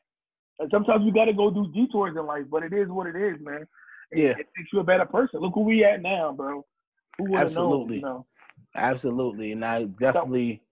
And 0.58 0.70
sometimes 0.70 1.04
we 1.04 1.12
got 1.12 1.26
to 1.26 1.32
go 1.32 1.50
do 1.50 1.70
detours 1.72 2.16
in 2.16 2.26
life, 2.26 2.44
but 2.50 2.64
it 2.64 2.72
is 2.72 2.88
what 2.88 3.06
it 3.06 3.16
is, 3.16 3.40
man. 3.40 3.66
yeah, 4.12 4.30
it 4.30 4.46
makes 4.56 4.72
you 4.72 4.80
a 4.80 4.84
better 4.84 5.06
person. 5.06 5.40
Look 5.40 5.54
who 5.54 5.62
we 5.62 5.84
at 5.84 6.02
now, 6.02 6.32
bro. 6.32 6.64
Who 7.18 7.36
Absolutely. 7.36 7.78
Known, 7.78 7.92
you 7.94 8.00
know? 8.00 8.26
Absolutely, 8.74 9.52
and 9.52 9.64
I 9.64 9.84
definitely, 9.84 10.62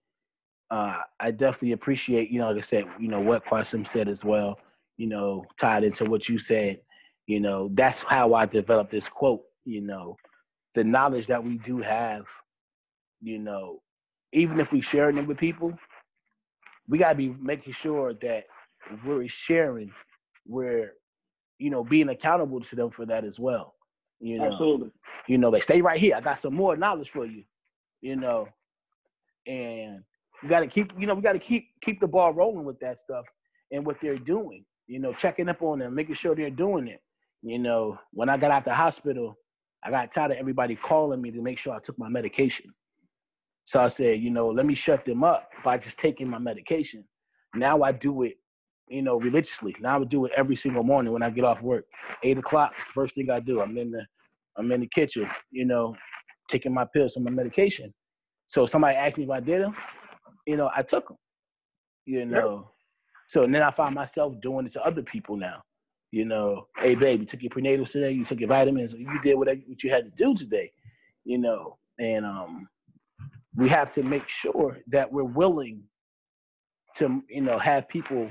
uh, 0.69 1.01
I 1.19 1.31
definitely 1.31 1.71
appreciate, 1.73 2.29
you 2.29 2.39
know, 2.39 2.49
like 2.49 2.57
I 2.57 2.61
said, 2.61 2.85
you 2.99 3.07
know, 3.07 3.21
what 3.21 3.45
Quasim 3.45 3.87
said 3.87 4.07
as 4.07 4.23
well. 4.23 4.59
You 4.97 5.07
know, 5.07 5.45
tied 5.59 5.83
into 5.83 6.05
what 6.05 6.27
you 6.27 6.39
said. 6.39 6.81
You 7.27 7.39
know, 7.39 7.69
that's 7.73 8.03
how 8.03 8.33
I 8.33 8.45
developed 8.45 8.91
this 8.91 9.07
quote. 9.07 9.43
You 9.65 9.81
know, 9.81 10.17
the 10.75 10.83
knowledge 10.83 11.27
that 11.27 11.43
we 11.43 11.57
do 11.57 11.79
have. 11.79 12.25
You 13.21 13.39
know, 13.39 13.81
even 14.33 14.59
if 14.59 14.71
we 14.71 14.81
share 14.81 15.09
it 15.09 15.27
with 15.27 15.37
people, 15.37 15.73
we 16.87 16.97
got 16.97 17.09
to 17.09 17.15
be 17.15 17.29
making 17.39 17.73
sure 17.73 18.13
that 18.15 18.45
we're 19.05 19.27
sharing, 19.27 19.91
we're, 20.45 20.93
you 21.59 21.69
know, 21.69 21.83
being 21.83 22.09
accountable 22.09 22.61
to 22.61 22.75
them 22.75 22.91
for 22.91 23.05
that 23.05 23.23
as 23.25 23.39
well. 23.39 23.75
You 24.19 24.39
know, 24.39 24.51
Absolutely. 24.51 24.91
You 25.27 25.37
know, 25.37 25.51
they 25.51 25.59
stay 25.59 25.81
right 25.81 25.99
here. 25.99 26.15
I 26.15 26.21
got 26.21 26.39
some 26.39 26.53
more 26.53 26.75
knowledge 26.75 27.09
for 27.09 27.25
you. 27.25 27.43
you 28.01 28.15
know, 28.15 28.47
and 29.45 30.03
we 30.43 30.49
got 30.49 30.59
to 30.61 30.67
keep, 30.67 30.93
you 30.97 31.07
know, 31.07 31.15
we 31.15 31.21
got 31.21 31.33
to 31.33 31.39
keep 31.39 31.67
keep 31.81 31.99
the 31.99 32.07
ball 32.07 32.33
rolling 32.33 32.65
with 32.65 32.79
that 32.79 32.99
stuff 32.99 33.25
and 33.71 33.85
what 33.85 33.99
they're 34.01 34.17
doing. 34.17 34.65
You 34.87 34.99
know, 34.99 35.13
checking 35.13 35.49
up 35.49 35.61
on 35.61 35.79
them, 35.79 35.95
making 35.95 36.15
sure 36.15 36.35
they're 36.35 36.49
doing 36.49 36.87
it. 36.87 37.01
You 37.41 37.59
know, 37.59 37.97
when 38.11 38.29
I 38.29 38.37
got 38.37 38.51
out 38.51 38.65
the 38.65 38.73
hospital, 38.73 39.35
I 39.83 39.91
got 39.91 40.11
tired 40.11 40.31
of 40.31 40.37
everybody 40.37 40.75
calling 40.75 41.21
me 41.21 41.31
to 41.31 41.41
make 41.41 41.57
sure 41.57 41.73
I 41.73 41.79
took 41.79 41.97
my 41.99 42.09
medication. 42.09 42.73
So 43.65 43.81
I 43.81 43.87
said, 43.87 44.21
you 44.21 44.29
know, 44.29 44.47
let 44.47 44.65
me 44.65 44.73
shut 44.73 45.05
them 45.05 45.23
up 45.23 45.49
by 45.63 45.77
just 45.77 45.99
taking 45.99 46.29
my 46.29 46.39
medication. 46.39 47.03
Now 47.53 47.81
I 47.81 47.91
do 47.91 48.23
it, 48.23 48.35
you 48.87 49.01
know, 49.01 49.19
religiously. 49.19 49.75
Now 49.81 49.95
I 49.95 49.97
would 49.97 50.09
do 50.09 50.25
it 50.25 50.31
every 50.37 50.55
single 50.55 50.83
morning 50.83 51.11
when 51.11 51.21
I 51.21 51.29
get 51.29 51.43
off 51.43 51.61
work. 51.61 51.85
Eight 52.23 52.37
o'clock 52.37 52.75
first 52.75 53.15
thing 53.15 53.29
I 53.29 53.41
do. 53.41 53.61
I'm 53.61 53.77
in 53.77 53.91
the 53.91 54.05
I'm 54.57 54.71
in 54.71 54.81
the 54.81 54.87
kitchen, 54.87 55.29
you 55.51 55.65
know, 55.65 55.95
taking 56.47 56.73
my 56.73 56.85
pills 56.93 57.15
and 57.15 57.25
my 57.25 57.31
medication. 57.31 57.93
So 58.47 58.65
somebody 58.65 58.95
asked 58.95 59.17
me 59.17 59.25
if 59.25 59.29
I 59.29 59.41
did 59.41 59.61
them, 59.61 59.75
you 60.47 60.57
know, 60.57 60.71
I 60.75 60.81
took 60.81 61.09
them. 61.09 61.17
You 62.05 62.25
know. 62.25 62.55
Yep. 62.55 62.65
So 63.27 63.41
then 63.45 63.61
I 63.61 63.71
found 63.71 63.93
myself 63.93 64.39
doing 64.41 64.65
it 64.65 64.71
to 64.73 64.85
other 64.85 65.03
people 65.03 65.35
now. 65.35 65.61
You 66.11 66.23
know, 66.23 66.67
hey 66.77 66.95
babe, 66.95 67.19
you 67.19 67.25
took 67.25 67.43
your 67.43 67.51
prenatals 67.51 67.91
today, 67.91 68.11
you 68.11 68.23
took 68.23 68.39
your 68.39 68.47
vitamins, 68.47 68.93
you 68.93 69.19
did 69.21 69.35
whatever 69.35 69.59
what 69.67 69.83
you 69.83 69.89
had 69.89 70.05
to 70.05 70.11
do 70.11 70.33
today, 70.33 70.71
you 71.25 71.37
know. 71.37 71.77
And 71.99 72.25
um 72.25 72.69
we 73.55 73.67
have 73.67 73.91
to 73.93 74.03
make 74.03 74.29
sure 74.29 74.77
that 74.87 75.11
we're 75.11 75.23
willing 75.23 75.83
to, 76.95 77.21
you 77.29 77.41
know, 77.41 77.59
have 77.59 77.89
people 77.89 78.29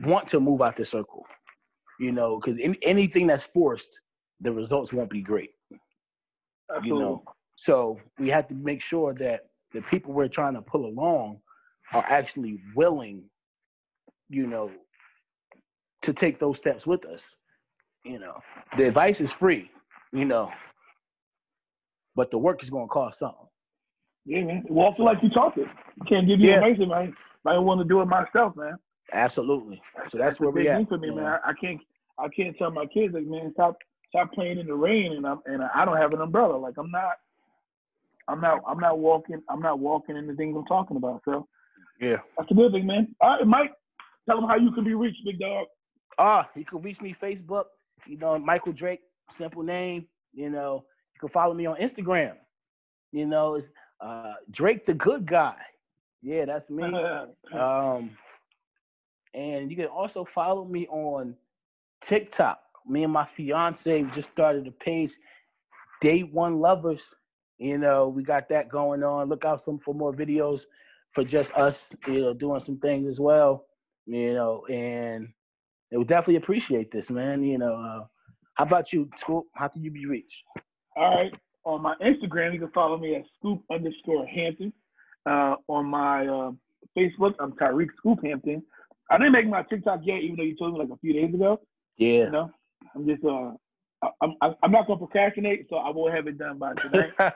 want 0.00 0.28
to 0.28 0.40
move 0.40 0.62
out 0.62 0.76
the 0.76 0.84
circle. 0.86 1.26
You 2.00 2.12
know, 2.12 2.40
because 2.40 2.56
in, 2.56 2.74
anything 2.82 3.26
that's 3.26 3.44
forced, 3.44 4.00
the 4.40 4.52
results 4.52 4.92
won't 4.94 5.10
be 5.10 5.20
great. 5.20 5.50
Absolutely. 6.74 6.88
You 6.88 6.98
know, 6.98 7.24
so 7.56 8.00
we 8.18 8.30
have 8.30 8.48
to 8.48 8.54
make 8.54 8.80
sure 8.80 9.12
that 9.14 9.51
the 9.72 9.82
people 9.82 10.12
we're 10.12 10.28
trying 10.28 10.54
to 10.54 10.62
pull 10.62 10.86
along 10.86 11.40
are 11.92 12.04
actually 12.08 12.60
willing, 12.74 13.24
you 14.28 14.46
know, 14.46 14.70
to 16.02 16.12
take 16.12 16.38
those 16.38 16.58
steps 16.58 16.86
with 16.86 17.04
us. 17.04 17.34
You 18.04 18.18
know, 18.18 18.40
the 18.76 18.88
advice 18.88 19.20
is 19.20 19.32
free, 19.32 19.70
you 20.12 20.24
know, 20.24 20.50
but 22.16 22.30
the 22.30 22.38
work 22.38 22.62
is 22.62 22.70
going 22.70 22.86
to 22.86 22.92
cost 22.92 23.20
something. 23.20 23.46
Yeah, 24.24 24.44
man. 24.44 24.64
Well, 24.68 24.88
I 24.88 24.94
feel 24.94 25.06
like 25.06 25.22
you 25.22 25.30
talk 25.30 25.56
it. 25.56 25.68
You 25.96 26.04
can't 26.08 26.26
give 26.26 26.40
you 26.40 26.50
yeah. 26.50 26.64
advice, 26.64 26.78
man. 26.78 27.14
I 27.46 27.58
want 27.58 27.80
to 27.80 27.84
do 27.84 28.00
it 28.00 28.06
myself, 28.06 28.56
man. 28.56 28.76
Absolutely. 29.12 29.82
So 29.94 30.00
that's, 30.02 30.14
that's 30.14 30.40
where 30.40 30.50
we 30.50 30.68
at. 30.68 30.88
for 30.88 30.98
me, 30.98 31.08
yeah. 31.08 31.14
man. 31.14 31.24
I, 31.24 31.50
I, 31.50 31.52
can't, 31.60 31.80
I 32.18 32.28
can't 32.28 32.56
tell 32.56 32.70
my 32.70 32.86
kids 32.86 33.14
like, 33.14 33.26
man, 33.26 33.50
stop, 33.54 33.76
stop 34.08 34.32
playing 34.32 34.58
in 34.58 34.66
the 34.66 34.74
rain, 34.74 35.12
and 35.12 35.26
I'm, 35.26 35.40
and 35.46 35.62
I 35.74 35.84
don't 35.84 35.96
have 35.96 36.12
an 36.12 36.20
umbrella. 36.20 36.56
Like 36.56 36.74
I'm 36.78 36.90
not, 36.90 37.14
I'm 38.28 38.40
not, 38.40 38.60
I'm 38.66 38.78
not 38.78 38.98
walking, 38.98 39.42
I'm 39.48 39.60
not 39.60 39.78
walking 39.78 40.16
in 40.16 40.26
the 40.26 40.34
things 40.34 40.56
I'm 40.56 40.64
talking 40.66 40.96
about. 40.96 41.22
So 41.24 41.46
yeah, 42.00 42.18
that's 42.36 42.50
a 42.50 42.54
good 42.54 42.72
thing, 42.72 42.86
man. 42.86 43.14
All 43.20 43.36
right, 43.38 43.46
Mike, 43.46 43.72
tell 44.28 44.40
them 44.40 44.48
how 44.48 44.56
you 44.56 44.72
can 44.72 44.84
be 44.84 44.94
reached, 44.94 45.24
big 45.24 45.38
dog. 45.38 45.66
Ah, 46.18 46.48
you 46.54 46.64
can 46.64 46.82
reach 46.82 47.00
me 47.00 47.14
Facebook. 47.20 47.64
You 48.06 48.18
know, 48.18 48.38
Michael 48.38 48.72
Drake, 48.72 49.00
simple 49.30 49.62
name. 49.62 50.06
You 50.32 50.50
know, 50.50 50.84
you 51.14 51.20
can 51.20 51.28
follow 51.28 51.54
me 51.54 51.66
on 51.66 51.76
Instagram. 51.76 52.34
You 53.12 53.26
know, 53.26 53.54
it's 53.54 53.68
uh, 54.00 54.34
Drake 54.50 54.86
the 54.86 54.94
Good 54.94 55.26
Guy. 55.26 55.56
Yeah, 56.22 56.44
that's 56.46 56.70
me. 56.70 56.84
um, 57.58 58.10
and 59.34 59.70
you 59.70 59.76
can 59.76 59.86
also 59.86 60.24
follow 60.24 60.64
me 60.64 60.86
on 60.88 61.36
TikTok. 62.02 62.60
Me 62.86 63.04
and 63.04 63.12
my 63.12 63.24
fiance 63.24 64.02
just 64.14 64.32
started 64.32 64.66
a 64.66 64.72
page, 64.72 65.12
Day 66.00 66.22
One 66.22 66.60
Lovers. 66.60 67.14
You 67.58 67.78
know, 67.78 68.08
we 68.08 68.22
got 68.22 68.48
that 68.48 68.68
going 68.68 69.02
on. 69.02 69.28
Look 69.28 69.44
out 69.44 69.62
some 69.62 69.78
for 69.78 69.94
more 69.94 70.12
videos 70.12 70.62
for 71.10 71.24
just 71.24 71.52
us, 71.54 71.94
you 72.08 72.20
know, 72.20 72.34
doing 72.34 72.60
some 72.60 72.78
things 72.78 73.06
as 73.08 73.20
well. 73.20 73.66
You 74.06 74.34
know, 74.34 74.66
and 74.66 75.28
they 75.90 75.96
would 75.96 76.08
definitely 76.08 76.36
appreciate 76.36 76.90
this, 76.90 77.10
man. 77.10 77.42
You 77.44 77.58
know, 77.58 77.74
uh, 77.74 78.04
how 78.54 78.64
about 78.64 78.92
you, 78.92 79.08
Scoop? 79.16 79.44
How 79.54 79.68
can 79.68 79.82
you 79.82 79.90
be 79.90 80.06
reached? 80.06 80.42
All 80.96 81.14
right. 81.14 81.34
On 81.64 81.80
my 81.80 81.94
Instagram, 82.02 82.52
you 82.52 82.58
can 82.58 82.70
follow 82.72 82.98
me 82.98 83.14
at 83.14 83.22
Scoop 83.38 83.62
underscore 83.70 84.26
Hampton. 84.26 84.72
Uh, 85.24 85.54
on 85.68 85.86
my 85.86 86.26
uh, 86.26 86.50
Facebook, 86.98 87.34
I'm 87.38 87.52
Tyreek 87.52 87.88
Scoop 87.98 88.18
Hampton. 88.24 88.62
I 89.10 89.18
didn't 89.18 89.32
make 89.32 89.46
my 89.46 89.62
TikTok 89.62 90.00
yet, 90.02 90.22
even 90.22 90.36
though 90.36 90.42
you 90.42 90.56
told 90.56 90.72
me 90.72 90.80
like 90.80 90.88
a 90.88 90.96
few 90.96 91.12
days 91.12 91.32
ago. 91.32 91.60
Yeah. 91.96 92.24
You 92.24 92.30
know, 92.30 92.50
I'm 92.94 93.06
just 93.06 93.24
uh, 93.24 93.52
I'm 94.20 94.34
I'm 94.62 94.72
not 94.72 94.86
gonna 94.86 94.98
procrastinate, 94.98 95.66
so 95.70 95.76
I 95.76 95.90
will 95.90 96.10
have 96.10 96.26
it 96.26 96.38
done 96.38 96.58
by 96.58 96.74
tonight. 96.74 97.12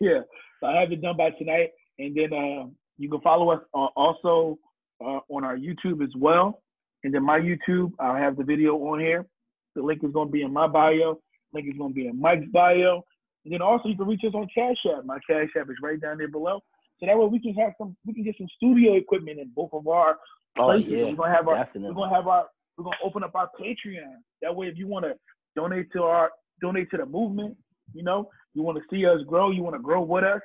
yeah, 0.00 0.20
so 0.60 0.66
I 0.66 0.80
have 0.80 0.92
it 0.92 1.00
done 1.00 1.16
by 1.16 1.30
tonight, 1.30 1.70
and 1.98 2.14
then 2.14 2.32
uh, 2.32 2.66
you 2.98 3.10
can 3.10 3.20
follow 3.20 3.50
us 3.50 3.60
uh, 3.74 3.88
also 3.96 4.58
uh, 5.00 5.20
on 5.28 5.44
our 5.44 5.56
YouTube 5.56 6.02
as 6.02 6.14
well. 6.16 6.62
And 7.04 7.14
then 7.14 7.24
my 7.24 7.38
YouTube, 7.38 7.92
I'll 8.00 8.16
have 8.16 8.36
the 8.36 8.44
video 8.44 8.74
on 8.76 9.00
here. 9.00 9.26
The 9.74 9.82
link 9.82 10.02
is 10.02 10.12
going 10.12 10.28
to 10.28 10.32
be 10.32 10.42
in 10.42 10.52
my 10.52 10.66
bio. 10.66 11.20
Link 11.52 11.68
is 11.68 11.78
going 11.78 11.92
to 11.92 11.94
be 11.94 12.08
in 12.08 12.20
Mike's 12.20 12.48
bio. 12.52 13.04
And 13.44 13.52
then 13.52 13.62
also 13.62 13.88
you 13.88 13.96
can 13.96 14.06
reach 14.06 14.22
us 14.26 14.34
on 14.34 14.48
Cash 14.52 14.78
App. 14.96 15.04
My 15.04 15.18
Cash 15.28 15.50
App 15.58 15.70
is 15.70 15.76
right 15.82 16.00
down 16.00 16.18
there 16.18 16.28
below. 16.28 16.60
So 16.98 17.06
that 17.06 17.16
way 17.16 17.26
we 17.26 17.38
can 17.38 17.54
have 17.54 17.74
some, 17.78 17.96
we 18.06 18.14
can 18.14 18.24
get 18.24 18.34
some 18.38 18.48
studio 18.56 18.94
equipment 18.94 19.38
in 19.38 19.50
both 19.54 19.70
of 19.72 19.86
our 19.86 20.16
oh, 20.58 20.64
places. 20.64 20.90
Yeah, 20.90 21.04
we're 21.04 21.14
gonna 21.14 21.34
have 21.34 21.46
our, 21.46 21.56
definitely. 21.56 21.90
we're 21.90 21.94
gonna 21.94 22.16
have 22.16 22.26
our, 22.26 22.46
we're 22.76 22.84
gonna 22.84 22.96
open 23.04 23.22
up 23.22 23.34
our 23.34 23.50
Patreon. 23.60 24.16
That 24.42 24.56
way, 24.56 24.66
if 24.66 24.78
you 24.78 24.88
want 24.88 25.04
to 25.04 25.14
donate 25.56 25.90
to 25.92 26.02
our, 26.02 26.30
donate 26.60 26.90
to 26.90 26.98
the 26.98 27.06
movement, 27.06 27.56
you 27.92 28.04
know, 28.04 28.28
you 28.54 28.62
want 28.62 28.78
to 28.78 28.84
see 28.90 29.04
us 29.06 29.18
grow, 29.26 29.50
you 29.50 29.62
want 29.62 29.74
to 29.74 29.82
grow 29.82 30.02
with 30.02 30.22
us, 30.22 30.40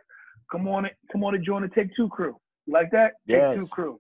come 0.52 0.68
on, 0.68 0.86
it. 0.86 0.94
come 1.12 1.24
on 1.24 1.36
and 1.36 1.46
join 1.46 1.62
the 1.62 1.68
Take 1.70 1.96
Two 1.96 2.10
crew. 2.10 2.36
You 2.66 2.74
like 2.74 2.90
that? 2.92 3.14
Yes. 3.26 3.52
Take 3.52 3.60
Two 3.60 3.68
crew. 3.68 4.00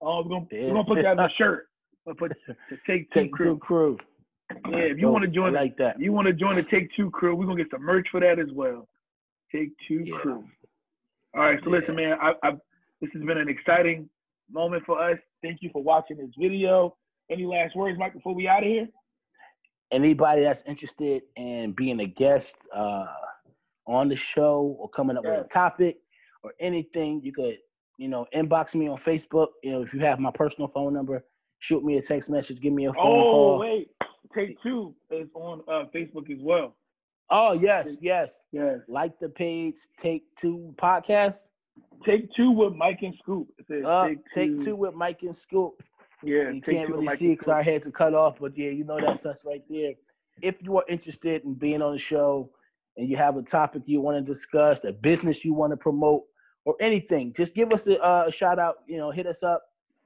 Oh, 0.00 0.22
we're 0.22 0.30
gonna, 0.30 0.46
yeah. 0.52 0.68
we're 0.68 0.74
gonna 0.74 0.84
put 0.84 1.02
that 1.02 1.18
on 1.18 1.30
a 1.30 1.30
shirt. 1.38 1.66
But 2.06 2.18
put 2.18 2.32
the 2.46 2.54
Take 2.86 3.10
Two 3.10 3.20
Take 3.20 3.32
crew. 3.32 3.46
Two 3.46 3.58
crew. 3.58 3.98
Yeah, 4.68 4.78
if 4.78 4.98
you 4.98 5.08
want 5.08 5.24
to 5.24 5.30
join, 5.30 5.56
I 5.56 5.60
like 5.60 5.76
that. 5.76 6.00
You 6.00 6.12
want 6.12 6.26
to 6.26 6.32
join 6.32 6.56
the 6.56 6.62
Take 6.62 6.94
Two 6.96 7.10
crew? 7.10 7.34
We're 7.34 7.46
gonna 7.46 7.62
get 7.62 7.70
some 7.70 7.82
merch 7.82 8.08
for 8.10 8.20
that 8.20 8.38
as 8.38 8.48
well. 8.52 8.88
Take 9.54 9.70
Two 9.86 10.02
yeah. 10.04 10.16
crew. 10.16 10.44
All 11.34 11.42
right, 11.42 11.60
so 11.62 11.70
yeah. 11.70 11.78
listen, 11.78 11.94
man. 11.94 12.18
I, 12.20 12.32
I, 12.42 12.50
this 13.00 13.10
has 13.12 13.22
been 13.22 13.38
an 13.38 13.48
exciting 13.48 14.08
moment 14.50 14.84
for 14.84 15.00
us. 15.00 15.18
Thank 15.42 15.58
you 15.60 15.70
for 15.72 15.82
watching 15.82 16.16
this 16.16 16.30
video. 16.38 16.96
Any 17.30 17.46
last 17.46 17.76
words, 17.76 17.96
Mike, 17.98 18.14
before 18.14 18.34
we 18.34 18.48
out 18.48 18.64
of 18.64 18.68
here? 18.68 18.88
Anybody 19.90 20.42
that's 20.42 20.62
interested 20.66 21.22
in 21.36 21.72
being 21.72 22.00
a 22.00 22.06
guest 22.06 22.56
uh, 22.74 23.06
on 23.86 24.08
the 24.08 24.16
show 24.16 24.76
or 24.78 24.88
coming 24.88 25.16
up 25.16 25.24
yeah. 25.24 25.38
with 25.38 25.46
a 25.46 25.48
topic 25.48 25.96
or 26.42 26.52
anything, 26.60 27.20
you 27.24 27.32
could, 27.32 27.58
you 27.98 28.08
know, 28.08 28.26
inbox 28.34 28.74
me 28.74 28.88
on 28.88 28.98
Facebook. 28.98 29.48
You 29.62 29.72
know, 29.72 29.82
if 29.82 29.92
you 29.92 30.00
have 30.00 30.20
my 30.20 30.30
personal 30.30 30.68
phone 30.68 30.94
number, 30.94 31.24
shoot 31.58 31.84
me 31.84 31.98
a 31.98 32.02
text 32.02 32.30
message, 32.30 32.60
give 32.60 32.72
me 32.72 32.86
a 32.86 32.92
phone 32.92 33.02
oh, 33.04 33.22
call. 33.22 33.54
Oh 33.56 33.60
wait, 33.60 33.90
Take 34.34 34.62
Two 34.62 34.94
is 35.10 35.28
on 35.34 35.62
uh, 35.68 35.84
Facebook 35.94 36.30
as 36.30 36.38
well. 36.40 36.74
Oh 37.30 37.52
yes, 37.52 37.98
yes, 38.00 38.42
yes. 38.52 38.78
Like 38.88 39.18
the 39.18 39.28
page 39.28 39.76
Take 39.98 40.24
Two 40.36 40.74
podcast. 40.76 41.46
Take 42.04 42.32
Two 42.34 42.50
with 42.50 42.74
Mike 42.74 43.00
and 43.02 43.14
Scoop. 43.22 43.48
Uh, 43.60 44.06
take, 44.08 44.18
two. 44.18 44.30
take 44.34 44.64
Two 44.64 44.76
with 44.76 44.94
Mike 44.94 45.22
and 45.22 45.34
Scoop. 45.34 45.82
Yeah, 46.22 46.50
you 46.50 46.60
can't 46.60 46.90
really 46.90 47.16
see 47.16 47.28
because 47.28 47.48
our 47.48 47.62
heads 47.62 47.86
are 47.86 47.92
cut 47.92 48.14
off, 48.14 48.38
but 48.40 48.56
yeah, 48.56 48.70
you 48.70 48.84
know 48.84 48.98
that's 49.00 49.24
us 49.24 49.44
right 49.44 49.62
there. 49.68 49.92
If 50.42 50.62
you 50.62 50.76
are 50.78 50.84
interested 50.88 51.44
in 51.44 51.54
being 51.54 51.82
on 51.82 51.92
the 51.92 51.98
show 51.98 52.50
and 52.96 53.08
you 53.08 53.16
have 53.16 53.36
a 53.36 53.42
topic 53.42 53.82
you 53.86 54.00
want 54.00 54.18
to 54.18 54.22
discuss, 54.22 54.84
a 54.84 54.92
business 54.92 55.44
you 55.44 55.54
want 55.54 55.72
to 55.72 55.76
promote, 55.76 56.24
or 56.64 56.76
anything, 56.80 57.32
just 57.34 57.54
give 57.54 57.72
us 57.72 57.86
a, 57.86 57.98
uh, 58.00 58.24
a 58.28 58.32
shout 58.32 58.58
out. 58.58 58.76
You 58.86 58.98
know, 58.98 59.10
hit 59.10 59.26
us 59.26 59.42
up 59.42 59.62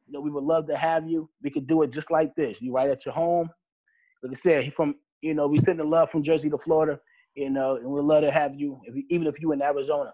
you 0.06 0.12
know, 0.12 0.20
we 0.20 0.30
would 0.30 0.44
love 0.44 0.66
to 0.68 0.76
have 0.76 1.08
you. 1.08 1.30
We 1.42 1.50
could 1.50 1.66
do 1.66 1.82
it 1.82 1.90
just 1.90 2.10
like 2.10 2.34
this. 2.34 2.60
You 2.60 2.74
right 2.74 2.90
at 2.90 3.04
your 3.04 3.14
home. 3.14 3.48
Like 4.22 4.32
I 4.32 4.34
said, 4.34 4.62
he 4.62 4.70
from 4.70 4.96
you 5.24 5.32
know, 5.32 5.46
we 5.46 5.58
send 5.58 5.78
the 5.78 5.84
love 5.84 6.10
from 6.10 6.22
Jersey 6.22 6.50
to 6.50 6.58
Florida, 6.58 7.00
you 7.34 7.48
know, 7.48 7.76
and 7.76 7.86
we'd 7.86 8.04
love 8.04 8.24
to 8.24 8.30
have 8.30 8.54
you, 8.54 8.78
if 8.84 8.94
you, 8.94 9.04
even 9.08 9.26
if 9.26 9.40
you're 9.40 9.54
in 9.54 9.62
Arizona, 9.62 10.12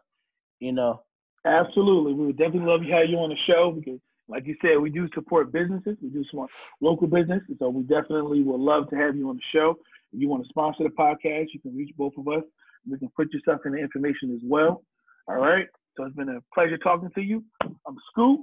you 0.60 0.72
know. 0.72 1.02
Absolutely, 1.44 2.12
we 2.12 2.26
would 2.26 2.38
definitely 2.38 2.70
love 2.70 2.82
to 2.82 2.92
have 2.92 3.08
you 3.08 3.16
on 3.16 3.30
the 3.30 3.36
show 3.44 3.72
because, 3.72 3.98
like 4.30 4.46
you 4.46 4.56
said, 4.62 4.78
we 4.78 4.90
do 4.90 5.08
support 5.14 5.52
businesses. 5.52 5.96
We 6.00 6.08
do 6.08 6.24
support 6.30 6.50
local 6.80 7.08
business, 7.08 7.42
so 7.58 7.68
we 7.68 7.82
definitely 7.82 8.42
would 8.42 8.60
love 8.60 8.88
to 8.90 8.96
have 8.96 9.16
you 9.16 9.28
on 9.28 9.36
the 9.36 9.42
show. 9.52 9.76
If 10.12 10.20
you 10.20 10.28
want 10.28 10.44
to 10.44 10.48
sponsor 10.48 10.84
the 10.84 10.90
podcast, 10.90 11.48
you 11.52 11.60
can 11.60 11.76
reach 11.76 11.94
both 11.96 12.12
of 12.16 12.28
us. 12.28 12.42
We 12.88 12.98
can 12.98 13.08
put 13.16 13.32
yourself 13.32 13.60
in 13.66 13.72
the 13.72 13.78
information 13.78 14.32
as 14.34 14.40
well. 14.44 14.82
All 15.28 15.36
right. 15.36 15.66
So 15.96 16.04
it's 16.04 16.16
been 16.16 16.28
a 16.28 16.40
pleasure 16.54 16.78
talking 16.78 17.10
to 17.14 17.20
you. 17.20 17.44
I'm 17.62 17.96
Scoop. 18.10 18.40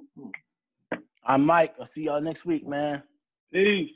I'm 1.23 1.45
Mike. 1.45 1.75
I'll 1.79 1.85
see 1.85 2.03
y'all 2.03 2.21
next 2.21 2.45
week, 2.45 2.67
man. 2.67 3.01
Peace. 3.51 3.89